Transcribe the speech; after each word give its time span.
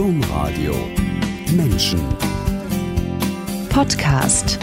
Domradio 0.00 0.74
Menschen 1.52 2.00
Podcast 3.68 4.58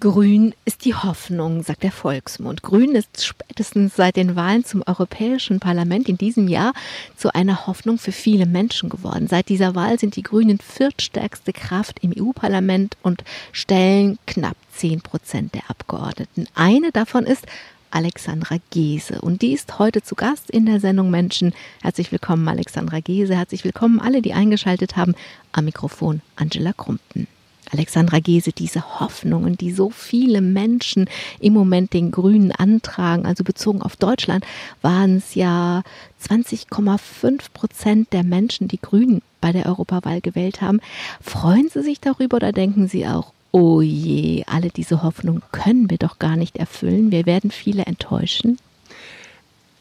Grün 0.00 0.52
ist 0.64 0.84
die 0.84 0.92
Hoffnung, 0.96 1.62
sagt 1.62 1.84
der 1.84 1.92
Volksmund. 1.92 2.64
Grün 2.64 2.96
ist 2.96 3.24
spätestens 3.24 3.94
seit 3.94 4.16
den 4.16 4.34
Wahlen 4.34 4.64
zum 4.64 4.82
Europäischen 4.84 5.60
Parlament 5.60 6.08
in 6.08 6.18
diesem 6.18 6.48
Jahr 6.48 6.72
zu 7.16 7.32
einer 7.32 7.68
Hoffnung 7.68 7.98
für 7.98 8.10
viele 8.10 8.46
Menschen 8.46 8.88
geworden. 8.88 9.28
Seit 9.28 9.48
dieser 9.48 9.76
Wahl 9.76 10.00
sind 10.00 10.16
die 10.16 10.24
Grünen 10.24 10.58
viertstärkste 10.58 11.52
Kraft 11.52 12.00
im 12.02 12.12
EU-Parlament 12.18 12.96
und 13.04 13.22
stellen 13.52 14.18
knapp 14.26 14.56
zehn 14.72 15.02
Prozent 15.02 15.54
der 15.54 15.70
Abgeordneten. 15.70 16.48
Eine 16.56 16.90
davon 16.90 17.26
ist 17.26 17.46
Alexandra 17.92 18.56
Gese. 18.70 19.20
Und 19.20 19.42
die 19.42 19.52
ist 19.52 19.78
heute 19.78 20.02
zu 20.02 20.14
Gast 20.14 20.50
in 20.50 20.66
der 20.66 20.80
Sendung 20.80 21.10
Menschen. 21.10 21.52
Herzlich 21.82 22.10
willkommen, 22.10 22.48
Alexandra 22.48 23.00
Gese. 23.00 23.36
Herzlich 23.36 23.64
willkommen 23.64 24.00
alle, 24.00 24.22
die 24.22 24.32
eingeschaltet 24.32 24.96
haben. 24.96 25.14
Am 25.52 25.66
Mikrofon 25.66 26.22
Angela 26.36 26.72
Krumpen. 26.72 27.26
Alexandra 27.70 28.18
Gese, 28.18 28.52
diese 28.52 29.00
Hoffnungen, 29.00 29.56
die 29.56 29.72
so 29.72 29.90
viele 29.90 30.40
Menschen 30.40 31.08
im 31.40 31.54
Moment 31.54 31.92
den 31.92 32.10
Grünen 32.10 32.52
antragen, 32.52 33.24
also 33.24 33.44
bezogen 33.44 33.80
auf 33.82 33.96
Deutschland, 33.96 34.44
waren 34.82 35.16
es 35.16 35.34
ja 35.34 35.82
20,5 36.26 37.52
Prozent 37.54 38.12
der 38.12 38.24
Menschen, 38.24 38.68
die 38.68 38.80
Grünen 38.80 39.22
bei 39.40 39.52
der 39.52 39.66
Europawahl 39.66 40.20
gewählt 40.20 40.60
haben. 40.60 40.80
Freuen 41.20 41.68
Sie 41.68 41.82
sich 41.82 42.00
darüber 42.00 42.36
oder 42.36 42.52
denken 42.52 42.88
Sie 42.88 43.06
auch, 43.06 43.32
oh 43.52 43.80
je, 43.82 44.44
alle 44.46 44.70
diese 44.70 45.02
Hoffnungen 45.02 45.42
können 45.52 45.90
wir 45.90 45.98
doch 45.98 46.18
gar 46.18 46.36
nicht 46.36 46.56
erfüllen, 46.56 47.10
wir 47.12 47.26
werden 47.26 47.50
viele 47.50 47.84
enttäuschen? 47.84 48.58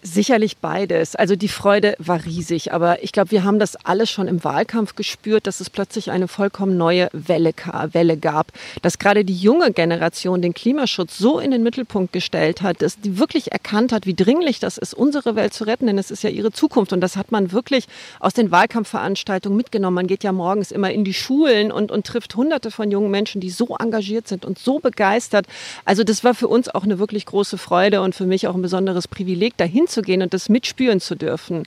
Sicherlich 0.03 0.57
beides. 0.57 1.15
Also 1.15 1.35
die 1.35 1.47
Freude 1.47 1.93
war 1.99 2.25
riesig, 2.25 2.73
aber 2.73 3.03
ich 3.03 3.11
glaube, 3.11 3.29
wir 3.29 3.43
haben 3.43 3.59
das 3.59 3.75
alles 3.85 4.09
schon 4.09 4.27
im 4.27 4.43
Wahlkampf 4.43 4.95
gespürt, 4.95 5.45
dass 5.45 5.59
es 5.59 5.69
plötzlich 5.69 6.09
eine 6.09 6.27
vollkommen 6.27 6.75
neue 6.75 7.07
Welle, 7.13 7.53
Welle 7.91 8.17
gab, 8.17 8.47
dass 8.81 8.97
gerade 8.97 9.23
die 9.23 9.35
junge 9.35 9.71
Generation 9.71 10.41
den 10.41 10.55
Klimaschutz 10.55 11.19
so 11.19 11.37
in 11.37 11.51
den 11.51 11.61
Mittelpunkt 11.61 12.13
gestellt 12.13 12.63
hat, 12.63 12.81
dass 12.81 12.99
die 12.99 13.19
wirklich 13.19 13.51
erkannt 13.51 13.91
hat, 13.91 14.07
wie 14.07 14.15
dringlich 14.15 14.59
das 14.59 14.79
ist, 14.79 14.95
unsere 14.95 15.35
Welt 15.35 15.53
zu 15.53 15.65
retten, 15.65 15.85
denn 15.85 15.99
es 15.99 16.09
ist 16.09 16.23
ja 16.23 16.31
ihre 16.31 16.51
Zukunft 16.51 16.93
und 16.93 17.01
das 17.01 17.15
hat 17.15 17.31
man 17.31 17.51
wirklich 17.51 17.85
aus 18.19 18.33
den 18.33 18.49
Wahlkampfveranstaltungen 18.49 19.55
mitgenommen. 19.55 19.93
Man 19.93 20.07
geht 20.07 20.23
ja 20.23 20.31
morgens 20.31 20.71
immer 20.71 20.89
in 20.89 21.03
die 21.03 21.13
Schulen 21.13 21.71
und, 21.71 21.91
und 21.91 22.07
trifft 22.07 22.35
hunderte 22.35 22.71
von 22.71 22.89
jungen 22.89 23.11
Menschen, 23.11 23.39
die 23.39 23.51
so 23.51 23.75
engagiert 23.79 24.27
sind 24.27 24.45
und 24.45 24.57
so 24.57 24.79
begeistert. 24.79 25.45
Also 25.85 26.03
das 26.03 26.23
war 26.23 26.33
für 26.33 26.47
uns 26.47 26.69
auch 26.69 26.85
eine 26.85 26.97
wirklich 26.97 27.27
große 27.27 27.59
Freude 27.59 28.01
und 28.01 28.15
für 28.15 28.25
mich 28.25 28.47
auch 28.47 28.55
ein 28.55 28.63
besonderes 28.63 29.07
Privileg, 29.07 29.57
dahin 29.57 29.85
zu 29.91 30.01
gehen 30.01 30.21
und 30.21 30.33
das 30.33 30.49
mitspüren 30.49 30.99
zu 30.99 31.15
dürfen. 31.15 31.65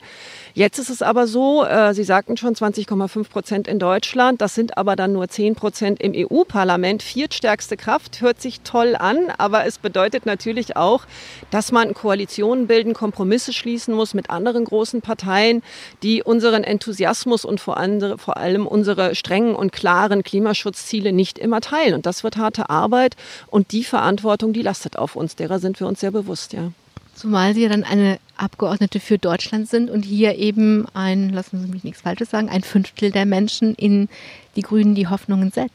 Jetzt 0.57 0.79
ist 0.79 0.89
es 0.89 1.03
aber 1.03 1.27
so, 1.27 1.65
äh, 1.65 1.95
Sie 1.95 2.05
sagten 2.05 2.37
schon 2.37 2.55
20,5 2.55 3.29
Prozent 3.29 3.67
in 3.67 3.81
Deutschland, 3.81 4.41
das 4.41 4.55
sind 4.55 4.79
aber 4.79 4.95
dann 4.95 5.13
nur 5.13 5.29
10 5.29 5.57
Prozent 5.57 6.01
im 6.01 6.13
EU-Parlament. 6.15 7.03
Viertstärkste 7.03 7.77
Kraft 7.77 8.21
hört 8.21 8.41
sich 8.41 8.61
toll 8.61 8.95
an, 8.95 9.33
aber 9.37 9.67
es 9.67 9.79
bedeutet 9.79 10.27
natürlich 10.27 10.77
auch, 10.77 11.07
dass 11.51 11.73
man 11.73 11.93
Koalitionen 11.93 12.69
bilden, 12.69 12.95
Kompromisse 12.95 13.53
schließen 13.53 13.95
muss 13.95 14.15
mit 14.15 14.31
anderen 14.31 14.65
großen 14.65 15.03
Parteien, 15.03 15.63
die 16.05 16.23
unseren 16.23 16.63
Enthusiasmus 16.63 17.45
und 17.45 17.61
vor, 17.61 17.77
andere, 17.77 18.17
vor 18.19 18.37
allem 18.37 18.69
unsere 18.69 19.17
strengen 19.17 19.57
und 19.57 19.73
klaren 19.73 20.23
Klimaschutzziele 20.23 21.13
nicht 21.13 21.37
immer 21.37 21.61
teilen. 21.61 21.95
Und 21.95 22.07
das 22.07 22.23
wird 22.23 22.37
harte 22.37 22.71
Arbeit 22.71 23.17
und 23.49 23.73
die 23.73 23.83
Verantwortung, 23.83 24.53
die 24.53 24.63
lastet 24.63 24.97
auf 24.97 25.17
uns. 25.17 25.35
Derer 25.35 25.59
sind 25.59 25.81
wir 25.81 25.89
uns 25.89 25.99
sehr 25.99 26.13
bewusst, 26.13 26.53
ja. 26.53 26.71
Zumal 27.15 27.55
Sie 27.55 27.63
ja 27.63 27.69
dann 27.69 27.85
eine 27.85 28.19
Abgeordnete 28.37 29.01
für 29.01 29.19
Deutschland 29.19 29.69
sind 29.69 29.91
und 29.91 30.05
hier 30.05 30.37
eben 30.37 30.87
ein, 30.95 31.31
lassen 31.31 31.61
Sie 31.61 31.69
mich 31.69 31.85
nichts 31.85 32.03
Falsches 32.03 32.31
sagen, 32.31 32.49
ein 32.49 32.63
Fünftel 32.63 33.11
der 33.11 33.27
Menschen 33.27 33.75
in 33.75 34.09
die 34.57 34.63
Grünen 34.63 34.95
die 34.95 35.07
Hoffnungen 35.07 35.53
setzt. 35.53 35.75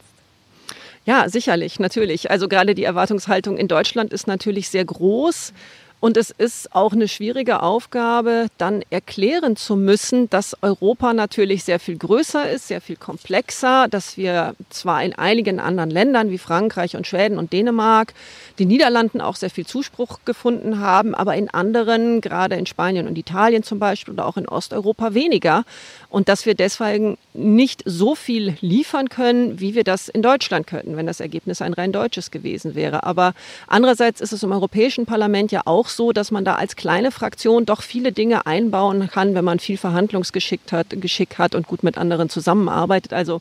Ja, 1.06 1.28
sicherlich, 1.28 1.80
natürlich. 1.80 2.30
Also 2.30 2.46
gerade 2.46 2.74
die 2.74 2.84
Erwartungshaltung 2.84 3.56
in 3.56 3.68
Deutschland 3.68 4.12
ist 4.12 4.26
natürlich 4.26 4.68
sehr 4.68 4.84
groß. 4.84 5.54
Und 6.00 6.16
es 6.16 6.30
ist 6.30 6.74
auch 6.74 6.94
eine 6.94 7.08
schwierige 7.08 7.62
Aufgabe, 7.62 8.46
dann 8.56 8.82
erklären 8.88 9.56
zu 9.56 9.76
müssen, 9.76 10.30
dass 10.30 10.56
Europa 10.62 11.12
natürlich 11.12 11.62
sehr 11.64 11.78
viel 11.78 11.98
größer 11.98 12.50
ist, 12.50 12.68
sehr 12.68 12.80
viel 12.80 12.96
komplexer, 12.96 13.86
dass 13.86 14.16
wir 14.16 14.54
zwar 14.70 15.04
in 15.04 15.12
einigen 15.12 15.60
anderen 15.60 15.90
Ländern 15.90 16.30
wie 16.30 16.38
Frankreich 16.38 16.96
und 16.96 17.06
Schweden 17.06 17.36
und 17.36 17.52
Dänemark, 17.52 18.14
die 18.58 18.64
Niederlanden 18.64 19.20
auch 19.20 19.36
sehr 19.36 19.50
viel 19.50 19.66
Zuspruch 19.66 20.20
gefunden 20.24 20.80
haben, 20.80 21.14
aber 21.14 21.34
in 21.34 21.50
anderen, 21.50 22.22
gerade 22.22 22.54
in 22.54 22.64
Spanien 22.64 23.06
und 23.06 23.18
Italien 23.18 23.62
zum 23.62 23.78
Beispiel 23.78 24.14
oder 24.14 24.26
auch 24.26 24.38
in 24.38 24.48
Osteuropa 24.48 25.12
weniger. 25.12 25.64
Und 26.08 26.30
dass 26.30 26.46
wir 26.46 26.54
deswegen 26.54 27.18
nicht 27.34 27.82
so 27.84 28.14
viel 28.14 28.56
liefern 28.62 29.10
können, 29.10 29.60
wie 29.60 29.74
wir 29.74 29.84
das 29.84 30.08
in 30.08 30.22
Deutschland 30.22 30.66
könnten, 30.66 30.96
wenn 30.96 31.06
das 31.06 31.20
Ergebnis 31.20 31.60
ein 31.60 31.74
rein 31.74 31.92
deutsches 31.92 32.30
gewesen 32.30 32.74
wäre. 32.74 33.04
Aber 33.04 33.34
andererseits 33.66 34.22
ist 34.22 34.32
es 34.32 34.42
im 34.42 34.50
Europäischen 34.50 35.04
Parlament 35.04 35.52
ja 35.52 35.60
auch 35.66 35.89
so, 35.90 36.12
dass 36.12 36.30
man 36.30 36.44
da 36.44 36.54
als 36.54 36.76
kleine 36.76 37.10
Fraktion 37.10 37.66
doch 37.66 37.82
viele 37.82 38.12
Dinge 38.12 38.46
einbauen 38.46 39.08
kann, 39.10 39.34
wenn 39.34 39.44
man 39.44 39.58
viel 39.58 39.76
Verhandlungsgeschick 39.76 40.60
hat, 40.70 40.86
Geschick 40.90 41.38
hat 41.38 41.54
und 41.54 41.66
gut 41.66 41.82
mit 41.82 41.98
anderen 41.98 42.28
zusammenarbeitet. 42.28 43.12
Also 43.12 43.40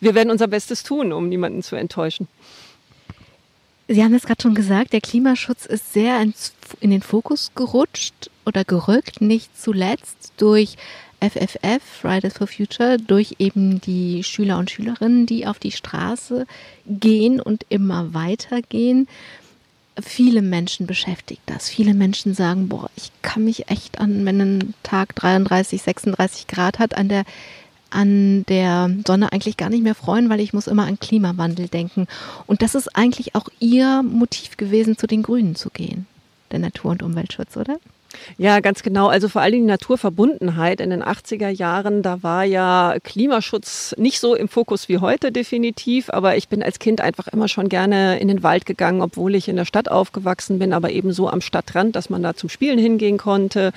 wir 0.00 0.14
werden 0.14 0.30
unser 0.30 0.48
Bestes 0.48 0.82
tun, 0.82 1.12
um 1.12 1.28
niemanden 1.28 1.62
zu 1.62 1.76
enttäuschen. 1.76 2.28
Sie 3.86 4.02
haben 4.02 4.14
es 4.14 4.24
gerade 4.24 4.42
schon 4.42 4.54
gesagt, 4.54 4.94
der 4.94 5.02
Klimaschutz 5.02 5.66
ist 5.66 5.92
sehr 5.92 6.24
in 6.80 6.90
den 6.90 7.02
Fokus 7.02 7.52
gerutscht 7.54 8.30
oder 8.46 8.64
gerückt, 8.64 9.20
nicht 9.20 9.60
zuletzt 9.60 10.32
durch 10.38 10.76
FFF, 11.20 11.82
Fridays 12.00 12.34
for 12.34 12.46
Future, 12.46 12.96
durch 12.98 13.36
eben 13.38 13.80
die 13.80 14.22
Schüler 14.24 14.58
und 14.58 14.70
Schülerinnen, 14.70 15.26
die 15.26 15.46
auf 15.46 15.58
die 15.58 15.72
Straße 15.72 16.46
gehen 16.86 17.40
und 17.40 17.64
immer 17.68 18.14
weitergehen 18.14 19.06
viele 20.02 20.42
Menschen 20.42 20.86
beschäftigt 20.86 21.42
das. 21.46 21.68
Viele 21.68 21.94
Menschen 21.94 22.34
sagen, 22.34 22.68
boah, 22.68 22.90
ich 22.96 23.10
kann 23.22 23.44
mich 23.44 23.68
echt 23.68 24.00
an, 24.00 24.24
wenn 24.26 24.40
ein 24.40 24.74
Tag 24.82 25.14
33, 25.14 25.82
36 25.82 26.46
Grad 26.46 26.78
hat, 26.78 26.96
an 26.96 27.08
der 27.08 27.24
an 27.90 28.44
der 28.46 28.90
Sonne 29.06 29.32
eigentlich 29.32 29.56
gar 29.56 29.70
nicht 29.70 29.84
mehr 29.84 29.94
freuen, 29.94 30.28
weil 30.28 30.40
ich 30.40 30.52
muss 30.52 30.66
immer 30.66 30.84
an 30.84 30.98
Klimawandel 30.98 31.68
denken. 31.68 32.08
Und 32.46 32.60
das 32.60 32.74
ist 32.74 32.96
eigentlich 32.96 33.36
auch 33.36 33.48
ihr 33.60 34.02
Motiv 34.02 34.56
gewesen, 34.56 34.98
zu 34.98 35.06
den 35.06 35.22
Grünen 35.22 35.54
zu 35.54 35.70
gehen, 35.70 36.06
der 36.50 36.58
Natur- 36.58 36.90
und 36.90 37.04
Umweltschutz, 37.04 37.56
oder? 37.56 37.78
Ja, 38.38 38.60
ganz 38.60 38.82
genau. 38.82 39.08
Also 39.08 39.28
vor 39.28 39.42
allem 39.42 39.54
die 39.54 39.60
Naturverbundenheit 39.60 40.80
in 40.80 40.90
den 40.90 41.02
80er 41.02 41.48
Jahren, 41.48 42.02
da 42.02 42.22
war 42.22 42.44
ja 42.44 42.96
Klimaschutz 43.02 43.94
nicht 43.98 44.20
so 44.20 44.34
im 44.34 44.48
Fokus 44.48 44.88
wie 44.88 44.98
heute 44.98 45.32
definitiv, 45.32 46.10
aber 46.10 46.36
ich 46.36 46.48
bin 46.48 46.62
als 46.62 46.78
Kind 46.78 47.00
einfach 47.00 47.28
immer 47.28 47.48
schon 47.48 47.68
gerne 47.68 48.18
in 48.18 48.28
den 48.28 48.42
Wald 48.42 48.66
gegangen, 48.66 49.02
obwohl 49.02 49.34
ich 49.34 49.48
in 49.48 49.56
der 49.56 49.64
Stadt 49.64 49.90
aufgewachsen 49.90 50.58
bin, 50.58 50.72
aber 50.72 50.90
eben 50.90 51.12
so 51.12 51.28
am 51.28 51.40
Stadtrand, 51.40 51.96
dass 51.96 52.10
man 52.10 52.22
da 52.22 52.34
zum 52.34 52.48
Spielen 52.48 52.78
hingehen 52.78 53.18
konnte. 53.18 53.72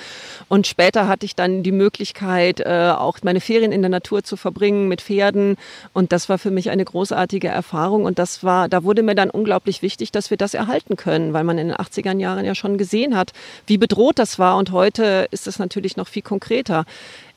Und 0.50 0.68
später 0.68 1.08
hatte 1.08 1.26
ich 1.26 1.36
dann 1.36 1.64
die 1.64 1.72
Möglichkeit, 1.72 2.60
äh, 2.60 2.94
auch 2.96 3.20
meine 3.24 3.42
Ferien 3.42 3.72
in 3.72 3.82
der 3.82 3.90
Natur 3.90 4.24
zu 4.24 4.38
verbringen 4.38 4.88
mit 4.88 5.02
Pferden 5.02 5.58
und 5.94 6.12
das 6.12 6.30
war 6.30 6.38
für 6.38 6.52
mich 6.52 6.70
eine 6.70 6.86
großartige 6.86 7.48
Erfahrung 7.48 8.06
und 8.06 8.20
das 8.20 8.44
war, 8.44 8.70
da 8.70 8.84
wurde 8.84 9.04
mir 9.04 9.16
dann 9.16 9.30
unglaublich 9.30 9.82
wichtig, 9.82 10.12
dass 10.12 10.30
wir 10.30 10.38
das 10.38 10.54
erhalten 10.54 10.96
können, 10.96 11.34
weil 11.34 11.44
man 11.44 11.58
in 11.58 11.68
den 11.68 11.78
80er 11.78 12.18
Jahren 12.20 12.46
ja 12.46 12.56
schon 12.56 12.78
gesehen 12.78 13.16
hat, 13.16 13.34
wie 13.66 13.78
bedroht 13.78 14.20
das 14.20 14.27
das 14.28 14.40
war 14.40 14.58
und 14.58 14.72
heute 14.72 15.28
ist 15.32 15.48
es 15.48 15.58
natürlich 15.58 15.96
noch 15.96 16.08
viel 16.08 16.22
konkreter. 16.22 16.84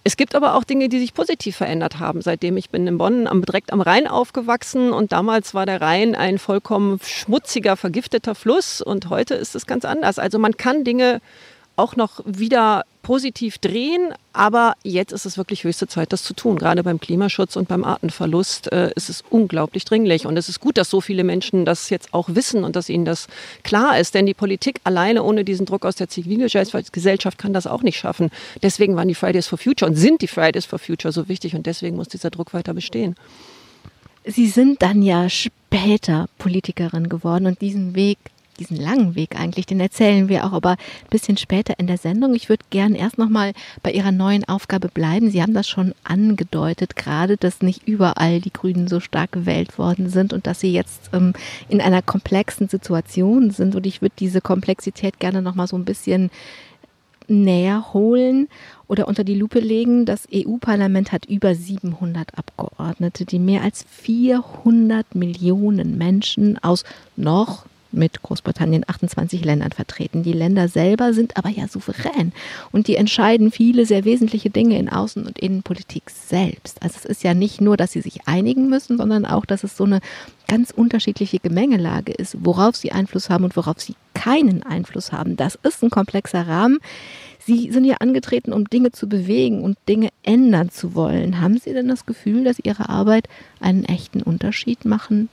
Es 0.02 0.16
gibt 0.16 0.34
aber 0.34 0.54
auch 0.54 0.64
Dinge, 0.64 0.88
die 0.88 0.98
sich 0.98 1.14
positiv 1.14 1.56
verändert 1.56 2.00
haben. 2.00 2.20
Seitdem 2.20 2.56
ich 2.56 2.70
bin 2.70 2.86
in 2.86 2.98
Bonn 2.98 3.28
am, 3.28 3.44
direkt 3.44 3.72
am 3.72 3.80
Rhein 3.80 4.08
aufgewachsen 4.08 4.92
und 4.92 5.12
damals 5.12 5.54
war 5.54 5.66
der 5.66 5.80
Rhein 5.80 6.16
ein 6.16 6.38
vollkommen 6.38 6.98
schmutziger, 7.04 7.76
vergifteter 7.76 8.34
Fluss 8.34 8.80
und 8.80 9.08
heute 9.08 9.34
ist 9.34 9.54
es 9.54 9.66
ganz 9.66 9.84
anders. 9.84 10.18
Also 10.18 10.40
man 10.40 10.56
kann 10.56 10.82
Dinge 10.82 11.20
auch 11.80 11.96
noch 11.96 12.20
wieder 12.24 12.84
positiv 13.02 13.58
drehen, 13.58 14.12
aber 14.32 14.74
jetzt 14.84 15.12
ist 15.12 15.24
es 15.24 15.38
wirklich 15.38 15.64
höchste 15.64 15.88
Zeit, 15.88 16.12
das 16.12 16.22
zu 16.22 16.34
tun. 16.34 16.58
Gerade 16.58 16.84
beim 16.84 17.00
Klimaschutz 17.00 17.56
und 17.56 17.66
beim 17.66 17.82
Artenverlust 17.82 18.70
äh, 18.72 18.92
ist 18.94 19.08
es 19.08 19.24
unglaublich 19.30 19.84
dringlich. 19.84 20.26
Und 20.26 20.36
es 20.36 20.48
ist 20.48 20.60
gut, 20.60 20.76
dass 20.76 20.90
so 20.90 21.00
viele 21.00 21.24
Menschen 21.24 21.64
das 21.64 21.90
jetzt 21.90 22.12
auch 22.12 22.28
wissen 22.28 22.62
und 22.62 22.76
dass 22.76 22.88
ihnen 22.88 23.06
das 23.06 23.26
klar 23.64 23.98
ist. 23.98 24.14
Denn 24.14 24.26
die 24.26 24.34
Politik 24.34 24.80
alleine 24.84 25.22
ohne 25.22 25.44
diesen 25.44 25.66
Druck 25.66 25.86
aus 25.86 25.96
der 25.96 26.08
Zivilgesellschaft 26.08 27.38
kann 27.38 27.52
das 27.52 27.66
auch 27.66 27.82
nicht 27.82 27.96
schaffen. 27.96 28.30
Deswegen 28.62 28.96
waren 28.96 29.08
die 29.08 29.14
Fridays 29.14 29.46
for 29.46 29.58
Future 29.58 29.90
und 29.90 29.96
sind 29.96 30.20
die 30.20 30.28
Fridays 30.28 30.66
for 30.66 30.78
Future 30.78 31.10
so 31.10 31.28
wichtig 31.28 31.56
und 31.56 31.66
deswegen 31.66 31.96
muss 31.96 32.08
dieser 32.08 32.30
Druck 32.30 32.52
weiter 32.52 32.74
bestehen. 32.74 33.16
Sie 34.24 34.48
sind 34.48 34.82
dann 34.82 35.02
ja 35.02 35.28
später 35.30 36.28
Politikerin 36.38 37.08
geworden 37.08 37.46
und 37.46 37.62
diesen 37.62 37.94
Weg 37.94 38.18
diesen 38.60 38.76
langen 38.76 39.16
Weg 39.16 39.40
eigentlich, 39.40 39.66
den 39.66 39.80
erzählen 39.80 40.28
wir 40.28 40.44
auch 40.44 40.52
aber 40.52 40.72
ein 40.72 41.10
bisschen 41.10 41.36
später 41.36 41.78
in 41.78 41.86
der 41.86 41.98
Sendung. 41.98 42.34
Ich 42.34 42.48
würde 42.48 42.64
gern 42.70 42.94
erst 42.94 43.18
nochmal 43.18 43.52
bei 43.82 43.90
Ihrer 43.90 44.12
neuen 44.12 44.44
Aufgabe 44.48 44.88
bleiben. 44.88 45.30
Sie 45.30 45.42
haben 45.42 45.54
das 45.54 45.68
schon 45.68 45.94
angedeutet, 46.04 46.94
gerade, 46.94 47.36
dass 47.36 47.62
nicht 47.62 47.88
überall 47.88 48.40
die 48.40 48.52
Grünen 48.52 48.86
so 48.86 49.00
stark 49.00 49.32
gewählt 49.32 49.78
worden 49.78 50.08
sind 50.08 50.32
und 50.32 50.46
dass 50.46 50.60
Sie 50.60 50.72
jetzt 50.72 51.10
ähm, 51.12 51.32
in 51.68 51.80
einer 51.80 52.02
komplexen 52.02 52.68
Situation 52.68 53.50
sind. 53.50 53.74
Und 53.74 53.86
ich 53.86 54.02
würde 54.02 54.14
diese 54.18 54.40
Komplexität 54.40 55.18
gerne 55.18 55.42
nochmal 55.42 55.66
so 55.66 55.76
ein 55.76 55.84
bisschen 55.84 56.30
näher 57.30 57.94
holen 57.94 58.48
oder 58.88 59.08
unter 59.08 59.24
die 59.24 59.36
Lupe 59.36 59.60
legen. 59.60 60.04
Das 60.04 60.28
EU-Parlament 60.32 61.12
hat 61.12 61.24
über 61.26 61.54
700 61.54 62.36
Abgeordnete, 62.36 63.24
die 63.24 63.38
mehr 63.38 63.62
als 63.62 63.84
400 63.88 65.14
Millionen 65.14 65.96
Menschen 65.96 66.58
aus 66.62 66.84
noch 67.16 67.64
mit 67.92 68.22
Großbritannien 68.22 68.84
28 68.86 69.44
Ländern 69.44 69.72
vertreten. 69.72 70.22
Die 70.22 70.32
Länder 70.32 70.68
selber 70.68 71.12
sind 71.12 71.36
aber 71.36 71.48
ja 71.48 71.68
souverän 71.68 72.32
und 72.72 72.86
die 72.86 72.96
entscheiden 72.96 73.50
viele 73.50 73.86
sehr 73.86 74.04
wesentliche 74.04 74.50
Dinge 74.50 74.78
in 74.78 74.88
Außen- 74.88 75.26
und 75.26 75.38
Innenpolitik 75.38 76.10
selbst. 76.10 76.82
Also 76.82 76.96
es 76.98 77.04
ist 77.04 77.22
ja 77.22 77.34
nicht 77.34 77.60
nur, 77.60 77.76
dass 77.76 77.92
sie 77.92 78.00
sich 78.00 78.26
einigen 78.26 78.68
müssen, 78.68 78.96
sondern 78.96 79.26
auch, 79.26 79.46
dass 79.46 79.64
es 79.64 79.76
so 79.76 79.84
eine 79.84 80.00
ganz 80.48 80.70
unterschiedliche 80.70 81.38
Gemengelage 81.38 82.12
ist, 82.12 82.36
worauf 82.44 82.76
sie 82.76 82.92
Einfluss 82.92 83.30
haben 83.30 83.44
und 83.44 83.56
worauf 83.56 83.80
sie 83.80 83.94
keinen 84.14 84.62
Einfluss 84.62 85.12
haben. 85.12 85.36
Das 85.36 85.56
ist 85.62 85.82
ein 85.82 85.90
komplexer 85.90 86.46
Rahmen. 86.46 86.78
Sie 87.38 87.72
sind 87.72 87.84
ja 87.84 87.96
angetreten, 88.00 88.52
um 88.52 88.68
Dinge 88.68 88.92
zu 88.92 89.08
bewegen 89.08 89.62
und 89.62 89.78
Dinge 89.88 90.10
ändern 90.22 90.70
zu 90.70 90.94
wollen. 90.94 91.40
Haben 91.40 91.58
Sie 91.58 91.72
denn 91.72 91.88
das 91.88 92.04
Gefühl, 92.04 92.44
dass 92.44 92.58
Ihre 92.58 92.88
Arbeit 92.88 93.28
einen 93.60 93.84
echten 93.84 94.22
Unterschied 94.22 94.84
machen 94.84 95.28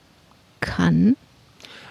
kann? 0.61 1.15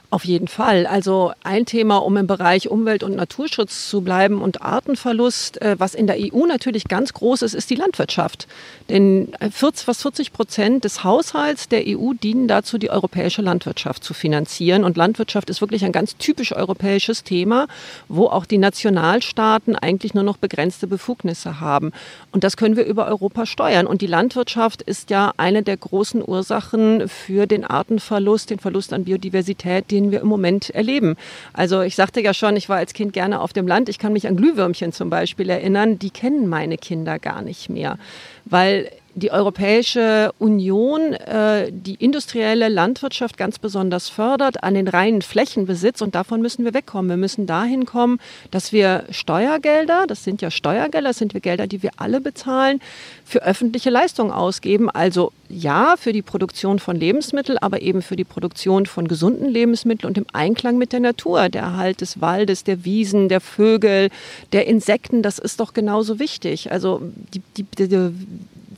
Auf 0.09 0.25
jeden 0.25 0.47
Fall. 0.47 0.87
Also 0.87 1.33
ein 1.43 1.67
Thema, 1.67 1.97
um 1.99 2.17
im 2.17 2.29
Bereich 2.29 2.69
Umwelt- 2.71 3.03
und 3.03 3.17
Naturschutz 3.17 3.91
zu 3.91 4.03
bleiben 4.03 4.41
und 4.41 4.63
Artenverlust, 4.63 5.61
äh, 5.61 5.75
was 5.81 5.97
in 5.97 6.07
der 6.07 6.17
EU 6.17 6.47
natürlich 6.47 6.85
ganz 6.85 7.13
groß 7.13 7.43
ist, 7.43 7.55
ist 7.55 7.71
die 7.71 7.75
Landwirtschaft. 7.75 8.47
Denn 8.89 9.33
40, 9.41 9.83
äh, 9.83 9.85
fast 9.85 10.03
40 10.03 10.33
Prozent 10.33 10.85
des 10.85 11.03
Haushalts 11.03 11.69
der 11.69 11.83
EU 11.89 12.13
dienen 12.13 12.47
dazu, 12.47 12.79
die 12.79 12.89
europäische 12.89 13.43
Landwirtschaft 13.43 14.05
zu 14.05 14.15
finanzieren. 14.15 14.85
Und 14.85 14.97
Landwirtschaft 14.97 15.51
ist 15.51 15.61
wirklich 15.61 15.85
ein 15.85 15.91
ganz 15.91 16.17
typisch 16.19 16.55
europäisches 16.55 17.25
Thema, 17.25 17.67
wo 18.07 18.29
auch 18.29 18.47
die 18.47 18.59
Nationalstaaten 18.59 19.75
eigentlich 19.75 20.15
nur 20.15 20.23
noch 20.23 20.37
begrenzte 20.37 20.87
Befugnisse 20.87 21.59
haben. 21.59 21.91
Und 22.31 22.45
das 22.45 22.57
können 22.57 22.77
wir 22.77 22.87
über 22.87 23.09
Europa 23.09 23.45
steuern. 23.45 23.89
Und 23.89 24.03
die 24.03 24.07
Landwirtschaft 24.07 24.83
ist 24.83 25.11
ja 25.11 25.33
eine 25.37 25.65
der 25.65 25.77
großen 25.77 26.23
Ursachen 26.25 27.09
für 27.09 27.47
den 27.47 27.65
Artenverlust, 27.65 28.51
den 28.51 28.61
Verlust 28.61 28.93
an 28.93 29.03
Biodiversität, 29.03 29.91
den 29.97 30.11
wir 30.11 30.21
im 30.21 30.29
Moment 30.29 30.71
erleben. 30.71 31.17
Also 31.53 31.81
ich 31.81 31.97
sagte 31.97 32.21
ja 32.21 32.35
schon, 32.35 32.57
ich 32.57 32.69
war 32.69 32.77
als 32.77 32.93
Kind 32.93 33.13
gerne 33.13 33.41
auf 33.41 33.53
dem 33.53 33.67
Land. 33.67 33.89
Ich 33.89 33.99
kann 33.99 34.13
mich 34.13 34.27
an 34.29 34.37
Glühwürmchen 34.37 34.93
zum 34.93 35.11
Beispiel 35.11 35.49
erinnern. 35.49 35.99
Die 35.99 36.11
kennen 36.11 36.49
meine 36.49 36.77
Kinder 36.77 37.19
gar 37.19 37.43
nicht 37.43 37.71
mehr, 37.71 37.99
weil 38.45 38.91
die 39.17 39.31
Europäische 39.31 40.31
Union 40.39 41.15
äh, 41.15 41.73
die 41.73 41.95
industrielle 41.95 42.69
Landwirtschaft 42.69 43.39
ganz 43.39 43.59
besonders 43.59 44.11
fördert 44.11 44.63
an 44.63 44.75
den 44.75 44.89
reinen 44.89 45.23
Flächenbesitz 45.23 46.03
und 46.03 46.15
davon 46.15 46.43
müssen 46.43 46.67
wir 46.67 46.75
wegkommen. 46.75 47.09
Wir 47.09 47.17
müssen 47.17 47.47
dahin 47.47 47.87
kommen, 47.87 48.21
dass 48.51 48.73
wir 48.73 49.05
Steuergelder, 49.11 50.05
das 50.07 50.23
sind 50.23 50.43
ja 50.43 50.51
Steuergelder, 50.51 51.09
das 51.09 51.17
sind 51.17 51.33
wir 51.33 51.41
Gelder, 51.41 51.67
die 51.67 51.83
wir 51.83 51.93
alle 51.97 52.21
bezahlen, 52.21 52.83
für 53.25 53.43
öffentliche 53.43 53.89
Leistungen 53.89 54.33
ausgeben. 54.33 54.91
Also 54.91 55.33
ja, 55.49 55.95
für 55.97 56.13
die 56.13 56.23
Produktion 56.23 56.79
von 56.79 56.97
Lebensmitteln, 56.97 57.57
aber 57.57 57.81
eben 57.81 58.03
für 58.03 58.17
die 58.17 58.25
Produktion 58.25 58.85
von 58.85 59.09
gesunden 59.09 59.49
Lebensmitteln 59.49 60.11
und 60.11 60.19
im 60.19 60.27
Einklang 60.35 60.77
mit 60.77 60.93
der 60.93 61.01
Natur, 61.01 61.49
der 61.49 61.63
Erhalt 61.63 62.03
des 62.03 62.21
Waldes, 62.21 62.65
der 62.65 62.85
Wiesen, 62.85 63.31
der 63.31 63.41
Vögel, 63.41 64.11
der 64.53 64.67
Insekten, 64.67 65.23
das 65.23 65.39
ist 65.39 65.59
doch 65.61 65.73
genauso 65.73 66.19
wichtig. 66.19 66.71
Also 66.71 67.01
die, 67.33 67.41
die, 67.57 67.65
die 67.89 68.11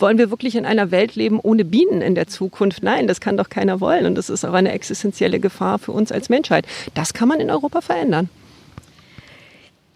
wollen 0.00 0.18
wir 0.18 0.30
wirklich 0.30 0.56
in 0.56 0.66
einer 0.66 0.90
Welt 0.90 1.16
leben 1.16 1.40
ohne 1.40 1.64
Bienen 1.64 2.00
in 2.00 2.14
der 2.14 2.26
Zukunft? 2.26 2.82
Nein, 2.82 3.06
das 3.06 3.20
kann 3.20 3.36
doch 3.36 3.48
keiner 3.48 3.80
wollen. 3.80 4.06
Und 4.06 4.14
das 4.16 4.30
ist 4.30 4.44
auch 4.44 4.54
eine 4.54 4.72
existenzielle 4.72 5.40
Gefahr 5.40 5.78
für 5.78 5.92
uns 5.92 6.12
als 6.12 6.28
Menschheit. 6.28 6.66
Das 6.94 7.14
kann 7.14 7.28
man 7.28 7.40
in 7.40 7.50
Europa 7.50 7.80
verändern. 7.80 8.28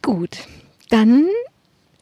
Gut, 0.03 0.39
dann 0.91 1.27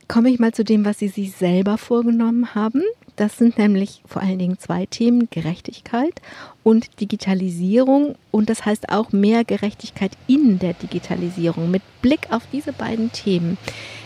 komme 0.08 0.30
ich 0.30 0.38
mal 0.38 0.52
zu 0.52 0.64
dem, 0.64 0.84
was 0.84 0.98
Sie 0.98 1.08
sich 1.08 1.32
selber 1.32 1.78
vorgenommen 1.78 2.54
haben. 2.54 2.82
Das 3.16 3.36
sind 3.36 3.58
nämlich 3.58 4.02
vor 4.06 4.22
allen 4.22 4.38
Dingen 4.38 4.58
zwei 4.58 4.86
Themen, 4.86 5.28
Gerechtigkeit 5.30 6.22
und 6.62 7.00
Digitalisierung. 7.00 8.14
Und 8.30 8.48
das 8.48 8.64
heißt 8.64 8.88
auch 8.88 9.12
mehr 9.12 9.44
Gerechtigkeit 9.44 10.12
in 10.26 10.58
der 10.58 10.72
Digitalisierung 10.72 11.70
mit 11.70 11.82
Blick 12.00 12.28
auf 12.30 12.42
diese 12.50 12.72
beiden 12.72 13.12
Themen. 13.12 13.58